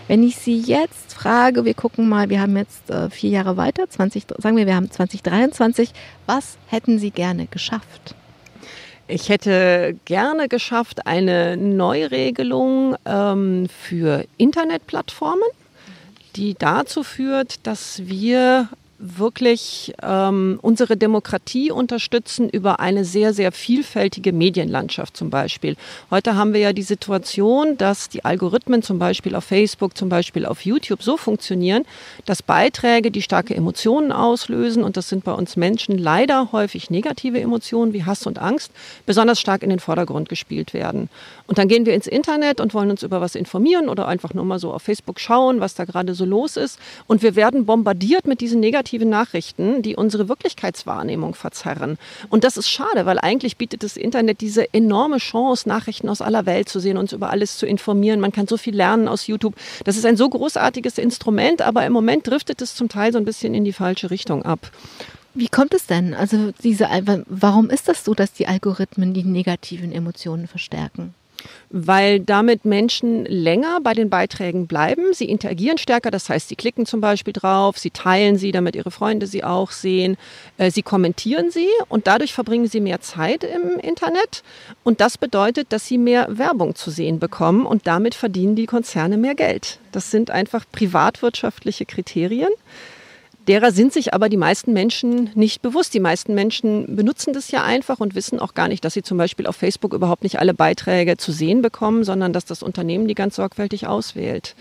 Wenn 0.07 0.23
ich 0.23 0.37
Sie 0.37 0.61
jetzt 0.61 1.15
frage, 1.15 1.65
wir 1.65 1.73
gucken 1.75 2.09
mal, 2.09 2.29
wir 2.29 2.41
haben 2.41 2.57
jetzt 2.57 2.91
äh, 2.91 3.09
vier 3.09 3.31
Jahre 3.31 3.57
weiter, 3.57 3.89
20, 3.89 4.25
sagen 4.39 4.57
wir, 4.57 4.67
wir 4.67 4.77
haben 4.77 4.91
2023, 4.91 5.91
was 6.27 6.59
hätten 6.67 6.99
Sie 6.99 7.11
gerne 7.11 7.47
geschafft? 7.47 8.15
Ich 9.09 9.29
hätte 9.29 9.97
gerne 10.05 10.49
geschafft 10.49 11.07
eine 11.07 11.57
Neuregelung 11.57 12.97
ähm, 13.07 13.67
für 13.69 14.25
Internetplattformen, 14.37 15.49
die 16.37 16.55
dazu 16.55 17.03
führt, 17.03 17.67
dass 17.67 18.07
wir 18.07 18.69
wirklich 19.05 19.93
ähm, 20.03 20.59
unsere 20.63 20.97
Demokratie 20.97 21.71
unterstützen 21.71 22.49
über 22.49 22.81
eine 22.81 23.05
sehr, 23.05 23.35
sehr 23.35 23.53
vielfältige 23.53 24.33
Medienlandschaft 24.33 25.17
zum 25.17 25.29
Beispiel. 25.29 25.77
Heute 26.11 26.37
haben 26.37 26.55
wir 26.55 26.61
ja 26.61 26.73
die 26.73 26.83
Situation, 26.83 27.77
dass 27.77 28.09
die 28.09 28.25
Algorithmen 28.25 28.83
zum 28.83 28.99
Beispiel 28.99 29.35
auf 29.35 29.45
Facebook, 29.45 29.97
zum 29.97 30.09
Beispiel 30.09 30.47
auf 30.47 30.65
YouTube 30.65 31.03
so 31.03 31.17
funktionieren, 31.19 31.85
dass 32.25 32.43
Beiträge, 32.43 33.11
die 33.11 33.23
starke 33.23 33.55
Emotionen 33.55 34.11
auslösen, 34.11 34.83
und 34.83 34.97
das 34.97 35.09
sind 35.11 35.25
bei 35.25 35.33
uns 35.33 35.57
Menschen 35.57 35.99
leider 35.99 36.53
häufig 36.53 36.89
negative 36.89 37.41
Emotionen 37.41 37.93
wie 37.93 38.05
Hass 38.05 38.27
und 38.27 38.39
Angst, 38.39 38.73
besonders 39.05 39.39
stark 39.39 39.63
in 39.63 39.71
den 39.71 39.81
Vordergrund 39.81 40.31
gespielt 40.31 40.73
werden. 40.73 41.11
Und 41.47 41.59
dann 41.59 41.69
gehen 41.69 41.85
wir 41.85 41.95
ins 41.95 42.07
Internet 42.07 42.61
und 42.61 42.73
wollen 42.73 42.91
uns 42.91 43.03
über 43.03 43.21
was 43.21 43.35
informieren 43.35 43.91
oder 43.91 44.09
einfach 44.09 44.33
nur 44.33 44.47
mal 44.47 44.59
so 44.59 44.73
auf 44.73 44.83
Facebook 44.83 45.21
schauen, 45.21 45.61
was 45.61 45.75
da 45.75 45.85
gerade 45.85 46.15
so 46.15 46.25
los 46.25 46.57
ist. 46.57 46.79
Und 47.07 47.23
wir 47.23 47.37
werden 47.37 47.67
bombardiert 47.67 48.27
mit 48.27 48.41
diesen 48.41 48.61
negativen 48.61 48.94
negative 48.95 49.07
Nachrichten, 49.07 49.83
die 49.83 49.97
unsere 49.97 50.29
Wirklichkeitswahrnehmung 50.29 51.35
verzerren. 51.35 51.99
Und 52.29 52.45
das 52.45 52.57
ist 52.57 52.69
schade, 52.69 53.07
weil 53.07 53.19
eigentlich 53.19 53.57
bietet 53.57 53.83
das 53.83 53.97
Internet 53.97 54.41
diese 54.41 54.73
enorme 54.73 55.19
Chance, 55.19 55.69
Nachrichten 55.69 56.09
aus 56.09 56.21
aller 56.21 56.47
Welt 56.47 56.69
zu 56.69 56.81
sehen, 56.81 56.97
uns 56.97 57.13
über 57.13 57.31
alles 57.31 57.59
zu 57.59 57.67
informieren. 57.67 58.21
Man 58.21 58.33
kann 58.33 58.47
so 58.47 58.57
viel 58.57 58.75
lernen 58.75 59.09
aus 59.09 59.27
YouTube. 59.27 59.55
Das 59.85 59.97
ist 59.97 60.07
ein 60.07 60.17
so 60.17 60.29
großartiges 60.29 60.99
Instrument, 60.99 61.63
aber 61.63 61.85
im 61.87 61.93
Moment 61.93 62.27
driftet 62.27 62.63
es 62.63 62.75
zum 62.75 62.89
Teil 62.89 63.13
so 63.13 63.19
ein 63.19 63.25
bisschen 63.25 63.55
in 63.55 63.65
die 63.65 63.73
falsche 63.73 64.11
Richtung 64.11 64.45
ab. 64.45 64.71
Wie 65.35 65.49
kommt 65.49 65.75
es 65.75 65.87
denn? 65.87 66.15
Also 66.15 66.53
diese, 66.63 66.89
warum 67.27 67.69
ist 67.69 67.89
das 67.89 68.05
so, 68.05 68.15
dass 68.15 68.33
die 68.33 68.47
Algorithmen 68.47 69.15
die 69.15 69.25
negativen 69.25 69.91
Emotionen 69.91 70.47
verstärken? 70.47 71.15
Weil 71.71 72.21
damit 72.21 72.65
Menschen 72.65 73.25
länger 73.25 73.81
bei 73.83 73.95
den 73.95 74.11
Beiträgen 74.11 74.67
bleiben. 74.67 75.13
Sie 75.13 75.25
interagieren 75.25 75.79
stärker, 75.79 76.11
das 76.11 76.29
heißt, 76.29 76.49
sie 76.49 76.57
klicken 76.57 76.87
zum 76.87 77.01
Beispiel 77.01 77.33
drauf, 77.33 77.79
sie 77.79 77.91
teilen 77.91 78.37
sie, 78.37 78.53
damit 78.53 78.77
ihre 78.77 78.91
Freunde 78.91 79.27
sie 79.27 79.45
auch 79.45 79.71
sehen, 79.71 80.17
äh, 80.57 80.71
sie 80.71 80.83
kommentieren 80.83 81.51
sie 81.51 81.69
und 81.89 82.07
dadurch 82.07 82.33
verbringen 82.33 82.69
sie 82.69 82.81
mehr 82.81 83.01
Zeit 83.01 83.45
im 83.45 83.79
Internet. 83.81 84.43
Und 84.83 85.01
das 85.01 85.19
bedeutet, 85.19 85.73
dass 85.73 85.87
sie 85.87 85.99
mehr 85.99 86.27
Werbung 86.31 86.75
zu 86.75 86.91
sehen 86.91 87.19
bekommen 87.19 87.67
und 87.67 87.87
damit 87.87 88.15
verdienen 88.15 88.57
die 88.57 88.67
Konzerne 88.67 89.17
mehr 89.17 89.35
Geld. 89.35 89.79
Das 89.93 90.11
sind 90.11 90.31
einfach 90.31 90.65
privatwirtschaftliche 90.71 91.87
Kriterien. 91.87 92.51
Derer 93.49 93.73
sind 93.73 93.93
sich 93.93 94.15
aber 94.15 94.31
die 94.31 94.39
meisten 94.39 94.73
Menschen 94.73 95.31
nicht 95.35 95.61
bewusst. 95.61 95.93
Die 95.93 96.01
meisten 96.01 96.35
Menschen 96.35 96.97
benutzen 96.97 97.35
das 97.35 97.51
ja 97.51 97.63
einfach 97.63 98.01
und 98.01 98.15
wissen 98.15 98.41
auch 98.41 98.55
gar 98.55 98.69
nicht, 98.69 98.85
dass 98.85 98.95
sie 98.95 99.03
zum 99.03 99.19
Beispiel 99.19 99.47
auf 99.47 99.57
Facebook 99.57 99.93
überhaupt 99.93 100.23
nicht 100.23 100.39
alle 100.39 100.55
Beiträge 100.55 101.19
zu 101.19 101.31
sehen 101.31 101.61
bekommen, 101.61 102.05
sondern 102.05 102.33
dass 102.33 102.47
das 102.47 102.63
Unternehmen 102.63 103.07
die 103.07 103.15
ganz 103.15 103.37
sorgfältig 103.37 103.87
auswählt. 103.87 104.55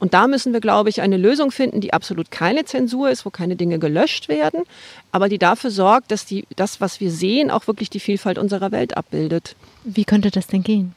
Und 0.00 0.14
da 0.14 0.26
müssen 0.26 0.52
wir, 0.52 0.60
glaube 0.60 0.90
ich, 0.90 1.00
eine 1.00 1.16
Lösung 1.16 1.52
finden, 1.52 1.80
die 1.80 1.92
absolut 1.92 2.32
keine 2.32 2.64
Zensur 2.64 3.08
ist, 3.08 3.24
wo 3.24 3.30
keine 3.30 3.54
Dinge 3.54 3.78
gelöscht 3.78 4.28
werden, 4.28 4.64
aber 5.12 5.28
die 5.28 5.38
dafür 5.38 5.70
sorgt, 5.70 6.10
dass 6.10 6.26
die, 6.26 6.44
das, 6.56 6.80
was 6.80 7.00
wir 7.00 7.12
sehen, 7.12 7.52
auch 7.52 7.68
wirklich 7.68 7.90
die 7.90 8.00
Vielfalt 8.00 8.38
unserer 8.38 8.72
Welt 8.72 8.96
abbildet. 8.96 9.54
Wie 9.84 10.04
könnte 10.04 10.32
das 10.32 10.48
denn 10.48 10.64
gehen? 10.64 10.94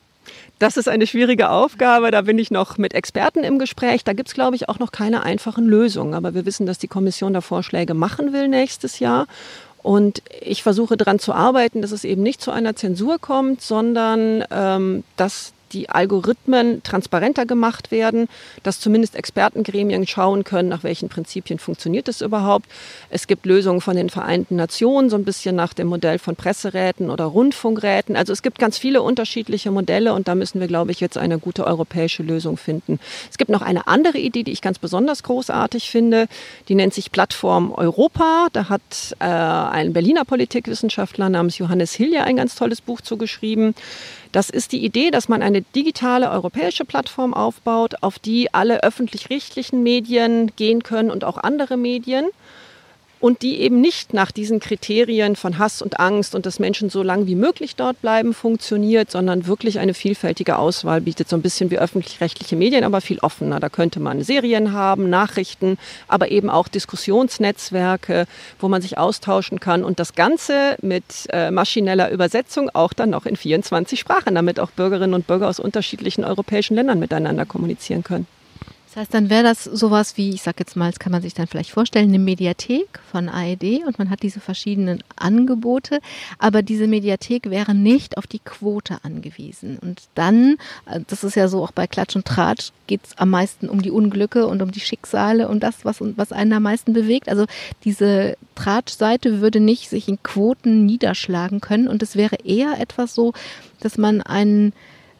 Das 0.60 0.78
ist 0.78 0.88
eine 0.88 1.06
schwierige 1.08 1.50
Aufgabe. 1.50 2.12
Da 2.12 2.22
bin 2.22 2.40
ich 2.40 2.52
noch 2.52 2.78
mit 2.78 2.94
Experten 2.94 3.44
im 3.44 3.60
Gespräch. 3.60 4.04
Da 4.04 4.14
gibt 4.14 4.30
es, 4.30 4.36
glaube 4.36 4.56
ich, 4.56 4.70
auch 4.70 4.80
noch 4.80 4.92
keine 4.92 5.24
einfachen 5.24 5.66
Lösungen. 5.66 6.14
Aber 6.14 6.34
wir 6.34 6.46
wissen, 6.46 6.66
dass 6.66 6.80
die 6.80 6.88
Kommission 6.88 7.34
da 7.34 7.42
Vorschläge 7.42 7.94
machen 7.94 8.34
will 8.34 8.48
nächstes 8.48 9.00
Jahr. 9.00 9.28
Und 9.84 10.22
ich 10.42 10.64
versuche 10.64 10.98
daran 10.98 11.20
zu 11.20 11.34
arbeiten, 11.34 11.82
dass 11.82 11.92
es 11.92 12.04
eben 12.04 12.24
nicht 12.24 12.42
zu 12.42 12.52
einer 12.52 12.76
Zensur 12.76 13.20
kommt, 13.20 13.62
sondern 13.62 14.44
ähm, 14.52 15.04
dass 15.16 15.54
die 15.74 15.90
Algorithmen 15.90 16.84
transparenter 16.84 17.46
gemacht 17.46 17.92
werden, 17.92 18.28
dass 18.64 18.80
zumindest 18.80 19.16
Expertengremien 19.16 20.08
schauen 20.08 20.44
können, 20.44 20.70
nach 20.70 20.84
welchen 20.84 21.10
Prinzipien 21.10 21.60
funktioniert 21.60 22.08
es 22.08 22.22
überhaupt. 22.22 22.66
Es 23.10 23.28
gibt 23.28 23.46
Lösungen 23.46 23.82
von 23.82 23.96
den 23.96 24.10
Vereinten 24.10 24.56
Nationen, 24.56 25.10
so 25.10 25.16
ein 25.16 25.26
bisschen 25.26 25.56
nach 25.56 25.74
dem 25.74 25.88
Modell 25.88 26.20
von 26.20 26.36
Presseräten 26.36 27.10
oder 27.10 27.26
Rundfunkräten. 27.26 28.16
Also 28.16 28.34
es 28.34 28.42
gibt 28.42 28.60
ganz 28.60 28.78
viele 28.78 29.02
unterschiedliche 29.02 29.72
Modelle 29.72 30.14
und 30.14 30.28
da 30.28 30.36
müssen 30.36 30.60
wir, 30.60 30.68
glaube 30.68 30.92
ich, 30.92 31.00
jetzt 31.00 31.18
eine 31.18 31.40
gute 31.40 31.66
europäische 31.66 32.24
Lösung 32.24 32.58
finden. 32.58 33.00
Es 33.30 33.38
gibt 33.38 33.50
noch 33.50 33.62
eine 33.62 33.88
andere 33.88 34.18
Idee, 34.18 34.44
die 34.44 34.52
ich 34.52 34.62
ganz 34.62 34.80
besonders 34.80 35.24
großartig 35.24 35.90
finde. 35.90 36.28
Die 36.70 36.76
nennt 36.76 36.94
sich 36.94 37.12
Plattform 37.12 37.72
Europa. 37.72 38.48
Da 38.54 38.70
hat 38.70 39.16
äh, 39.20 39.26
ein 39.26 39.94
Berliner 39.94 40.26
Politikwissenschaftler 40.26 41.30
namens 41.30 41.58
Johannes 41.58 41.94
Hilje 41.94 42.24
ein 42.24 42.38
ganz 42.38 42.56
tolles 42.56 42.82
Buch 42.82 43.02
zugeschrieben. 43.02 43.76
Das 44.32 44.50
ist 44.50 44.72
die 44.72 44.84
Idee, 44.84 45.12
dass 45.12 45.30
man 45.30 45.42
eine 45.42 45.62
digitale 45.62 46.30
europäische 46.30 46.86
Plattform 46.86 47.34
aufbaut, 47.34 47.96
auf 48.02 48.20
die 48.20 48.54
alle 48.54 48.84
öffentlich-rechtlichen 48.84 49.84
Medien 49.84 50.52
gehen 50.56 50.84
können 50.84 51.12
und 51.12 51.24
auch 51.24 51.38
andere 51.38 51.78
Medien 51.78 52.28
und 53.20 53.42
die 53.42 53.62
eben 53.62 53.82
nicht 53.82 54.14
nach 54.14 54.32
diesen 54.32 54.60
Kriterien 54.60 55.36
von 55.36 55.58
Hass 55.58 55.82
und 55.82 56.00
Angst 56.00 56.36
und 56.36 56.46
dass 56.46 56.60
Menschen 56.60 56.90
so 56.90 57.04
lange 57.04 57.28
wie 57.28 57.36
möglich 57.36 57.76
dort 57.76 58.02
bleiben 58.02 58.34
funktioniert, 58.34 59.12
sondern 59.12 59.48
wirklich 59.48 59.80
eine 59.80 59.94
vielfältige 59.94 60.58
Auswahl 60.58 61.02
bietet, 61.02 61.30
so 61.30 61.36
ein 61.36 61.42
bisschen 61.42 61.72
wie 61.72 61.80
öffentlich-rechtliche 61.80 62.56
Medien, 62.56 62.84
aber 62.84 63.02
viel 63.02 63.20
offener. 63.20 63.60
Da 63.60 63.70
könnte 63.70 64.00
man 64.00 64.22
Serien 64.24 64.72
haben, 64.72 65.10
Nachrichten, 65.10 65.78
aber 66.08 66.32
eben 66.32 66.50
auch 66.50 66.68
Diskussionsnetzwerke, 66.68 68.28
wo 68.60 68.68
man 68.68 68.82
sich 68.82 68.98
austauschen 68.98 69.60
kann 69.60 69.84
und 69.84 70.00
das 70.00 70.14
Ganze 70.14 70.78
mit 70.82 71.04
äh, 71.30 71.52
maschineller 71.52 72.12
Übersetzung 72.12 72.70
auch 72.74 72.94
dann 72.94 73.10
noch 73.10 73.26
in 73.26 73.36
24 73.36 74.00
Sprachen, 74.00 74.36
damit 74.36 74.60
auch 74.60 74.72
Bürgerinnen 74.72 75.14
und 75.14 75.28
Bürger 75.28 75.50
aus 75.50 75.60
unterschiedlichen 75.60 76.24
europäischen 76.24 76.76
Ländern 76.76 77.00
miteinander 77.00 77.46
kommunizieren 77.46 78.04
können. 78.04 78.28
Das 78.98 79.01
heißt, 79.04 79.13
dann 79.13 79.30
wäre 79.30 79.44
das 79.44 79.63
sowas 79.63 80.18
wie, 80.18 80.32
ich 80.32 80.42
sag 80.42 80.60
jetzt 80.60 80.75
mal, 80.75 80.89
das 80.89 80.98
kann 80.98 81.12
man 81.12 81.22
sich 81.22 81.36
dann 81.36 81.46
vielleicht 81.46 81.70
vorstellen, 81.70 82.10
eine 82.10 82.18
Mediathek 82.18 83.00
von 83.12 83.30
AED 83.30 83.84
und 83.86 84.00
man 84.00 84.10
hat 84.10 84.24
diese 84.24 84.39
verschiedenen 84.39 85.04
Angebote, 85.16 86.00
aber 86.39 86.63
diese 86.63 86.88
Mediathek 86.88 87.51
wäre 87.51 87.75
nicht 87.75 88.18
auf 88.18 88.25
die 88.25 88.39
Quote 88.39 88.98
angewiesen. 89.04 89.77
Und 89.77 90.01
dann, 90.16 90.58
äh, 90.88 91.01
das 91.06 91.24
ist 91.24 91.36
ja 91.36 91.48
so 91.48 91.63
auch 91.63 91.74
bei 91.74 91.86
Klatsch 91.86 92.16
und 92.16 92.25
Tratsch, 92.25 92.72
geht 92.88 93.01
es 93.06 93.16
am 93.20 93.30
meisten 93.30 93.70
um 93.70 93.84
die 93.84 93.92
Unglücke 93.92 94.48
und 94.48 94.63
um 94.63 94.72
die 94.72 94.80
Schicksale 94.80 95.48
und 95.48 95.62
das, 95.62 95.86
was, 95.86 95.98
was 96.00 96.32
einen 96.32 96.54
am 96.54 96.63
meisten 96.63 96.94
bewegt. 96.94 97.30
Also 97.30 97.46
diese 97.84 98.36
Tratsch-Seite 98.56 99.42
würde 99.42 99.60
nicht 99.60 99.89
sich 99.89 100.08
in 100.08 100.24
Quoten 100.24 100.88
niederschlagen 100.88 101.62
können 101.62 101.88
und 101.88 102.01
es 102.01 102.16
wäre 102.16 102.38
eher 102.44 102.80
etwas 102.80 103.13
so, 103.13 103.34
dass 103.80 104.00
man 104.00 104.24
ein 104.24 104.74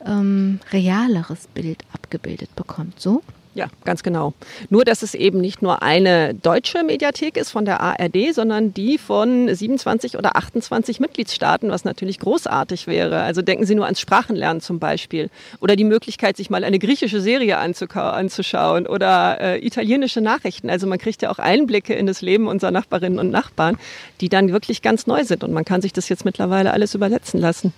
ähm, 0.04 0.62
realeres 0.72 1.46
Bild 1.54 1.84
abgebildet 1.94 2.56
bekommt. 2.56 3.00
So? 3.00 3.22
Ja, 3.58 3.70
ganz 3.86 4.04
genau. 4.04 4.36
Nur, 4.70 4.86
dass 4.86 5.02
es 5.02 5.16
eben 5.16 5.42
nicht 5.42 5.64
nur 5.64 5.82
eine 5.82 6.36
deutsche 6.36 6.84
Mediathek 6.84 7.38
ist 7.38 7.50
von 7.50 7.66
der 7.66 7.82
ARD, 7.82 8.32
sondern 8.32 8.72
die 8.72 9.00
von 9.00 9.52
27 9.52 10.16
oder 10.16 10.36
28 10.36 11.00
Mitgliedstaaten, 11.00 11.72
was 11.72 11.84
natürlich 11.84 12.20
großartig 12.20 12.86
wäre. 12.86 13.22
Also 13.22 13.42
denken 13.42 13.66
Sie 13.66 13.74
nur 13.74 13.86
ans 13.86 14.00
Sprachenlernen 14.00 14.62
zum 14.62 14.78
Beispiel. 14.78 15.32
Oder 15.60 15.76
die 15.76 15.86
Möglichkeit, 15.86 16.38
sich 16.38 16.52
mal 16.52 16.64
eine 16.64 16.78
griechische 16.78 17.20
Serie 17.20 17.58
anzuschauen 17.58 18.86
oder 18.86 19.42
äh, 19.42 19.66
italienische 19.66 20.22
Nachrichten. 20.22 20.70
Also 20.70 20.86
man 20.86 21.00
kriegt 21.00 21.24
ja 21.24 21.32
auch 21.32 21.40
Einblicke 21.40 21.96
in 21.96 22.06
das 22.06 22.22
Leben 22.22 22.48
unserer 22.48 22.70
Nachbarinnen 22.70 23.18
und 23.18 23.32
Nachbarn, 23.32 23.80
die 24.22 24.30
dann 24.30 24.52
wirklich 24.52 24.84
ganz 24.84 25.08
neu 25.08 25.24
sind. 25.24 25.44
Und 25.44 25.52
man 25.52 25.66
kann 25.66 25.82
sich 25.82 25.94
das 25.94 26.10
jetzt 26.10 26.26
mittlerweile 26.26 26.74
alles 26.74 26.94
übersetzen 26.94 27.40
lassen. 27.40 27.74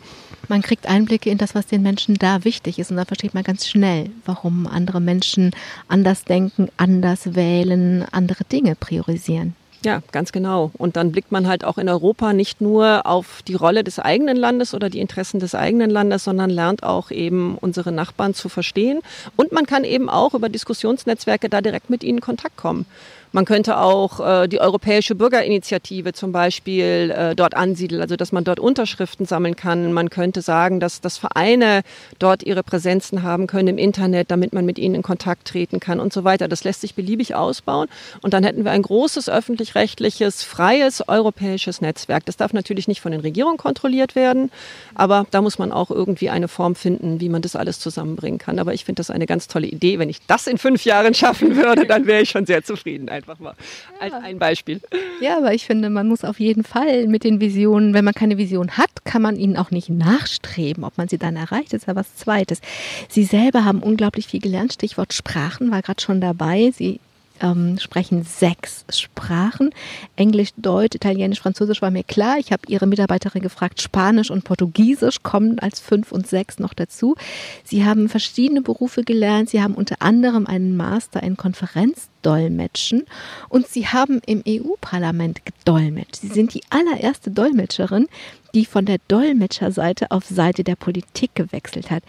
Man 0.49 0.61
kriegt 0.61 0.87
Einblicke 0.87 1.29
in 1.29 1.37
das, 1.37 1.55
was 1.55 1.67
den 1.67 1.83
Menschen 1.83 2.15
da 2.15 2.43
wichtig 2.43 2.79
ist. 2.79 2.91
Und 2.91 2.97
da 2.97 3.05
versteht 3.05 3.33
man 3.33 3.43
ganz 3.43 3.65
schnell, 3.65 4.09
warum 4.25 4.67
andere 4.67 4.99
Menschen 4.99 5.51
anders 5.87 6.23
denken, 6.23 6.69
anders 6.77 7.35
wählen, 7.35 8.05
andere 8.11 8.43
Dinge 8.45 8.75
priorisieren. 8.75 9.55
Ja, 9.85 10.01
ganz 10.11 10.33
genau. 10.33 10.71
Und 10.77 10.97
dann 10.97 11.13
blickt 11.13 11.31
man 11.31 11.47
halt 11.47 11.63
auch 11.63 11.77
in 11.77 11.87
Europa 11.87 12.33
nicht 12.33 12.59
nur 12.59 13.05
auf 13.05 13.41
die 13.47 13.55
Rolle 13.55 13.85
des 13.85 13.97
eigenen 13.97 14.35
Landes 14.35 14.73
oder 14.73 14.89
die 14.89 14.99
Interessen 14.99 15.39
des 15.39 15.55
eigenen 15.55 15.89
Landes, 15.89 16.25
sondern 16.25 16.49
lernt 16.49 16.83
auch 16.83 17.11
eben 17.11 17.57
unsere 17.57 17.93
Nachbarn 17.93 18.33
zu 18.33 18.49
verstehen. 18.49 18.99
Und 19.37 19.53
man 19.53 19.65
kann 19.65 19.85
eben 19.85 20.09
auch 20.09 20.33
über 20.33 20.49
Diskussionsnetzwerke 20.49 21.47
da 21.47 21.61
direkt 21.61 21.89
mit 21.89 22.03
ihnen 22.03 22.17
in 22.17 22.21
Kontakt 22.21 22.57
kommen. 22.57 22.85
Man 23.31 23.45
könnte 23.45 23.77
auch 23.77 24.19
äh, 24.19 24.47
die 24.47 24.59
Europäische 24.59 25.13
Bürgerinitiative 25.13 26.13
zum 26.13 26.31
Beispiel 26.31 27.13
äh, 27.15 27.35
dort 27.35 27.55
ansiedeln, 27.55 28.01
also 28.01 28.15
dass 28.15 28.31
man 28.31 28.43
dort 28.43 28.59
Unterschriften 28.59 29.27
sammeln 29.27 29.55
kann. 29.55 29.93
Man 29.93 30.09
könnte 30.09 30.41
sagen, 30.41 30.79
dass, 30.79 30.99
dass 30.99 31.19
Vereine 31.19 31.81
dort 32.17 32.41
ihre 32.41 32.63
Präsenzen 32.63 33.21
haben 33.21 33.45
können 33.45 33.67
im 33.67 33.77
Internet, 33.77 34.31
damit 34.31 34.51
man 34.51 34.65
mit 34.65 34.79
ihnen 34.79 34.95
in 34.95 35.01
Kontakt 35.03 35.47
treten 35.47 35.79
kann 35.79 35.99
und 35.99 36.11
so 36.11 36.23
weiter. 36.23 36.47
Das 36.47 36.63
lässt 36.63 36.81
sich 36.81 36.95
beliebig 36.95 37.35
ausbauen. 37.35 37.87
Und 38.21 38.33
dann 38.33 38.43
hätten 38.43 38.63
wir 38.63 38.71
ein 38.71 38.81
großes 38.81 39.29
öffentlich-rechtliches, 39.29 40.41
freies 40.41 41.07
europäisches 41.07 41.81
Netzwerk. 41.81 42.25
Das 42.25 42.35
darf 42.35 42.53
natürlich 42.53 42.87
nicht 42.87 43.01
von 43.01 43.11
den 43.11 43.21
Regierungen 43.21 43.57
kontrolliert 43.57 44.15
werden, 44.15 44.51
aber 44.95 45.27
da 45.29 45.43
muss 45.43 45.59
man 45.59 45.71
auch 45.71 45.91
irgendwie 45.91 46.31
eine 46.31 46.47
Form 46.47 46.73
finden, 46.73 47.21
wie 47.21 47.29
man 47.29 47.43
das 47.43 47.55
alles 47.55 47.79
zusammenbringen 47.79 48.39
kann. 48.39 48.57
Aber 48.57 48.73
ich 48.73 48.85
finde 48.85 49.01
das 49.01 49.11
eine 49.11 49.27
ganz 49.27 49.47
tolle 49.47 49.67
Idee. 49.67 49.99
Wenn 49.99 50.09
ich 50.09 50.25
das 50.25 50.47
in 50.47 50.57
fünf 50.57 50.83
Jahren 50.83 51.13
schaffen 51.13 51.55
würde, 51.55 51.85
dann 51.85 52.07
wäre 52.07 52.23
ich 52.23 52.31
schon 52.31 52.47
sehr 52.47 52.63
zufrieden 52.63 53.07
einfach 53.19 53.39
mal 53.39 53.53
als 53.99 54.13
ein 54.13 54.39
Beispiel. 54.39 54.81
Ja, 55.21 55.37
aber 55.37 55.53
ich 55.53 55.65
finde, 55.65 55.89
man 55.89 56.07
muss 56.07 56.23
auf 56.23 56.39
jeden 56.39 56.63
Fall 56.63 57.07
mit 57.07 57.23
den 57.23 57.41
Visionen, 57.41 57.93
wenn 57.93 58.05
man 58.05 58.13
keine 58.13 58.37
Vision 58.37 58.77
hat, 58.77 59.03
kann 59.03 59.21
man 59.21 59.35
ihnen 59.35 59.57
auch 59.57 59.71
nicht 59.71 59.89
nachstreben. 59.89 60.83
Ob 60.83 60.97
man 60.97 61.07
sie 61.07 61.17
dann 61.17 61.35
erreicht, 61.35 61.73
ist 61.73 61.87
ja 61.87 61.95
was 61.95 62.15
Zweites. 62.15 62.61
Sie 63.09 63.23
selber 63.23 63.65
haben 63.65 63.83
unglaublich 63.83 64.27
viel 64.27 64.39
gelernt. 64.39 64.73
Stichwort 64.73 65.13
Sprachen 65.13 65.71
war 65.71 65.81
gerade 65.81 66.01
schon 66.01 66.21
dabei. 66.21 66.71
Sie 66.73 66.99
ähm, 67.41 67.77
sprechen 67.79 68.23
sechs 68.23 68.85
Sprachen. 68.89 69.71
Englisch, 70.15 70.49
Deutsch, 70.57 70.95
Italienisch, 70.95 71.39
Französisch 71.39 71.81
war 71.81 71.91
mir 71.91 72.03
klar. 72.03 72.37
Ich 72.39 72.51
habe 72.51 72.63
Ihre 72.67 72.87
Mitarbeiterin 72.87 73.41
gefragt, 73.41 73.81
Spanisch 73.81 74.31
und 74.31 74.43
Portugiesisch 74.43 75.23
kommen 75.23 75.59
als 75.59 75.79
fünf 75.79 76.11
und 76.11 76.27
sechs 76.27 76.59
noch 76.59 76.73
dazu. 76.73 77.15
Sie 77.63 77.85
haben 77.85 78.09
verschiedene 78.09 78.61
Berufe 78.61 79.03
gelernt. 79.03 79.49
Sie 79.49 79.61
haben 79.61 79.75
unter 79.75 79.95
anderem 79.99 80.47
einen 80.47 80.75
Master 80.75 81.21
in 81.23 81.37
Konferenzdolmetschen 81.37 83.05
und 83.49 83.67
Sie 83.67 83.87
haben 83.87 84.21
im 84.25 84.43
EU-Parlament 84.47 85.41
gedolmetscht. 85.45 86.17
Sie 86.17 86.27
sind 86.27 86.53
die 86.53 86.63
allererste 86.69 87.31
Dolmetscherin, 87.31 88.07
die 88.53 88.65
von 88.65 88.85
der 88.85 88.97
Dolmetscherseite 89.07 90.11
auf 90.11 90.25
Seite 90.25 90.63
der 90.63 90.75
Politik 90.75 91.35
gewechselt 91.35 91.91
hat. 91.91 92.03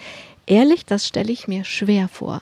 Ehrlich, 0.47 0.85
das 0.85 1.07
stelle 1.07 1.33
ich 1.33 1.49
mir 1.49 1.65
schwer 1.65 2.09
vor. 2.09 2.41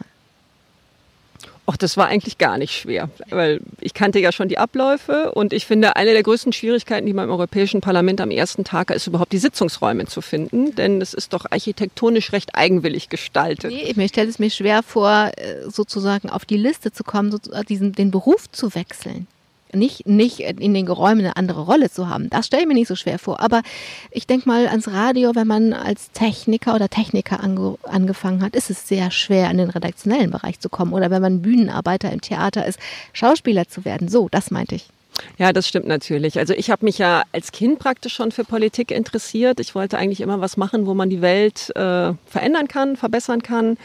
Ach, 1.70 1.76
das 1.76 1.98
war 1.98 2.08
eigentlich 2.08 2.38
gar 2.38 2.56
nicht 2.56 2.72
schwer, 2.72 3.10
weil 3.28 3.60
ich 3.78 3.92
kannte 3.92 4.18
ja 4.18 4.32
schon 4.32 4.48
die 4.48 4.56
Abläufe 4.56 5.32
und 5.32 5.52
ich 5.52 5.66
finde, 5.66 5.96
eine 5.96 6.12
der 6.14 6.22
größten 6.22 6.54
Schwierigkeiten, 6.54 7.04
die 7.04 7.12
man 7.12 7.26
im 7.26 7.30
Europäischen 7.30 7.82
Parlament 7.82 8.22
am 8.22 8.30
ersten 8.30 8.64
Tag 8.64 8.90
ist, 8.90 9.06
überhaupt 9.06 9.32
die 9.32 9.38
Sitzungsräume 9.38 10.06
zu 10.06 10.22
finden, 10.22 10.74
denn 10.76 11.02
es 11.02 11.12
ist 11.12 11.34
doch 11.34 11.44
architektonisch 11.50 12.32
recht 12.32 12.54
eigenwillig 12.54 13.10
gestaltet. 13.10 13.70
Nee, 13.70 13.94
ich 13.94 14.08
stelle 14.08 14.30
es 14.30 14.38
mir 14.38 14.48
schwer 14.48 14.82
vor, 14.82 15.30
äh, 15.36 15.68
sozusagen 15.68 16.30
auf 16.30 16.46
die 16.46 16.56
Liste 16.56 16.90
zu 16.90 17.04
kommen, 17.04 17.38
diesen, 17.68 17.92
den 17.92 18.10
Beruf 18.10 18.50
zu 18.50 18.74
wechseln 18.74 19.26
nicht, 19.72 20.06
nicht 20.06 20.40
in 20.40 20.74
den 20.74 20.86
Geräumen 20.86 21.20
eine 21.20 21.36
andere 21.36 21.62
Rolle 21.62 21.90
zu 21.90 22.08
haben. 22.08 22.30
Das 22.30 22.46
stelle 22.46 22.62
ich 22.62 22.68
mir 22.68 22.74
nicht 22.74 22.88
so 22.88 22.96
schwer 22.96 23.18
vor. 23.18 23.40
Aber 23.40 23.62
ich 24.10 24.26
denke 24.26 24.48
mal 24.48 24.66
ans 24.68 24.88
Radio, 24.88 25.34
wenn 25.34 25.46
man 25.46 25.72
als 25.72 26.10
Techniker 26.12 26.74
oder 26.74 26.88
Techniker 26.88 27.42
ange 27.42 27.76
angefangen 27.82 28.42
hat, 28.42 28.54
ist 28.54 28.70
es 28.70 28.88
sehr 28.88 29.10
schwer, 29.10 29.50
in 29.50 29.58
den 29.58 29.70
redaktionellen 29.70 30.30
Bereich 30.30 30.60
zu 30.60 30.68
kommen. 30.68 30.92
Oder 30.92 31.10
wenn 31.10 31.22
man 31.22 31.42
Bühnenarbeiter 31.42 32.10
im 32.12 32.20
Theater 32.20 32.66
ist, 32.66 32.78
Schauspieler 33.12 33.68
zu 33.68 33.84
werden. 33.84 34.08
So, 34.08 34.28
das 34.30 34.50
meinte 34.50 34.74
ich. 34.74 34.88
Ja, 35.36 35.52
das 35.52 35.68
stimmt 35.68 35.86
natürlich. 35.86 36.38
Also 36.38 36.54
ich 36.54 36.70
habe 36.70 36.84
mich 36.84 36.98
ja 36.98 37.24
als 37.32 37.52
Kind 37.52 37.78
praktisch 37.78 38.14
schon 38.14 38.32
für 38.32 38.44
Politik 38.44 38.90
interessiert. 38.90 39.60
Ich 39.60 39.74
wollte 39.74 39.98
eigentlich 39.98 40.20
immer 40.20 40.40
was 40.40 40.56
machen, 40.56 40.86
wo 40.86 40.94
man 40.94 41.10
die 41.10 41.20
Welt 41.22 41.70
äh, 41.76 42.12
verändern 42.26 42.68
kann, 42.68 42.96
verbessern 42.96 43.42
kann. 43.42 43.76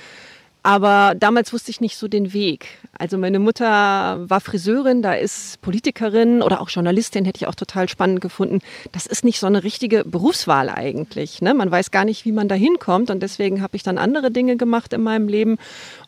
Aber 0.66 1.14
damals 1.16 1.52
wusste 1.52 1.72
ich 1.72 1.82
nicht 1.82 1.98
so 1.98 2.08
den 2.08 2.32
Weg. 2.32 2.68
Also 2.98 3.18
meine 3.18 3.40
Mutter 3.40 4.30
war 4.30 4.40
Friseurin, 4.40 5.02
da 5.02 5.14
ist 5.14 5.60
Politikerin 5.62 6.42
oder 6.42 6.62
auch 6.62 6.70
Journalistin, 6.70 7.26
hätte 7.26 7.38
ich 7.38 7.48
auch 7.48 7.56
total 7.56 7.90
spannend 7.90 8.22
gefunden. 8.22 8.60
Das 8.94 9.06
ist 9.06 9.26
nicht 9.26 9.40
so 9.40 9.48
eine 9.48 9.66
richtige 9.66 10.06
Berufswahl 10.06 10.70
eigentlich. 10.70 11.42
Ne? 11.42 11.54
Man 11.54 11.70
weiß 11.70 11.92
gar 11.92 12.06
nicht, 12.06 12.24
wie 12.24 12.32
man 12.32 12.48
da 12.48 12.56
hinkommt. 12.56 13.10
Und 13.10 13.22
deswegen 13.22 13.62
habe 13.62 13.76
ich 13.76 13.84
dann 13.84 13.98
andere 13.98 14.32
Dinge 14.32 14.56
gemacht 14.56 14.94
in 14.94 15.04
meinem 15.04 15.28
Leben 15.28 15.58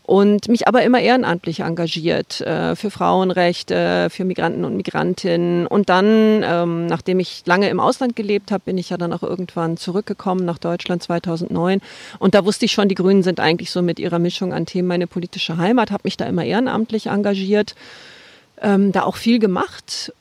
und 0.06 0.50
mich 0.50 0.68
aber 0.68 0.84
immer 0.84 1.00
ehrenamtlich 1.00 1.62
engagiert 1.62 2.40
äh, 2.42 2.76
für 2.76 2.92
Frauenrechte, 2.92 4.10
für 4.12 4.24
Migranten 4.24 4.64
und 4.64 4.78
Migrantinnen. 4.78 5.66
Und 5.66 5.90
dann, 5.90 6.44
ähm, 6.44 6.86
nachdem 6.86 7.20
ich 7.20 7.42
lange 7.46 7.70
im 7.70 7.80
Ausland 7.80 8.16
gelebt 8.16 8.52
habe, 8.52 8.64
bin 8.66 8.78
ich 8.78 8.92
ja 8.92 8.98
dann 8.98 9.14
auch 9.14 9.24
irgendwann 9.24 9.78
zurückgekommen 9.78 10.46
nach 10.46 10.60
Deutschland 10.60 11.02
2009. 11.02 11.82
Und 12.20 12.36
da 12.36 12.46
wusste 12.46 12.66
ich 12.66 12.72
schon, 12.72 12.88
die 12.88 12.96
Grünen 12.96 13.24
sind 13.24 13.40
eigentlich 13.40 13.72
so 13.72 13.82
mit 13.82 14.00
ihrer 14.00 14.20
Mischung 14.20 14.54
an 14.54 14.68
Themen 14.68 14.88
meine 14.88 15.08
politische 15.08 15.58
Heimat, 15.58 15.90
habe 15.90 16.02
mich 16.04 16.18
da 16.18 16.26
immer 16.26 16.46
ehrenamtlich 16.46 17.08
engagiert, 17.08 17.74
ähm, 18.62 18.92
da 18.92 19.04
auch 19.04 19.16
viel 19.16 19.40
gemacht 19.40 20.14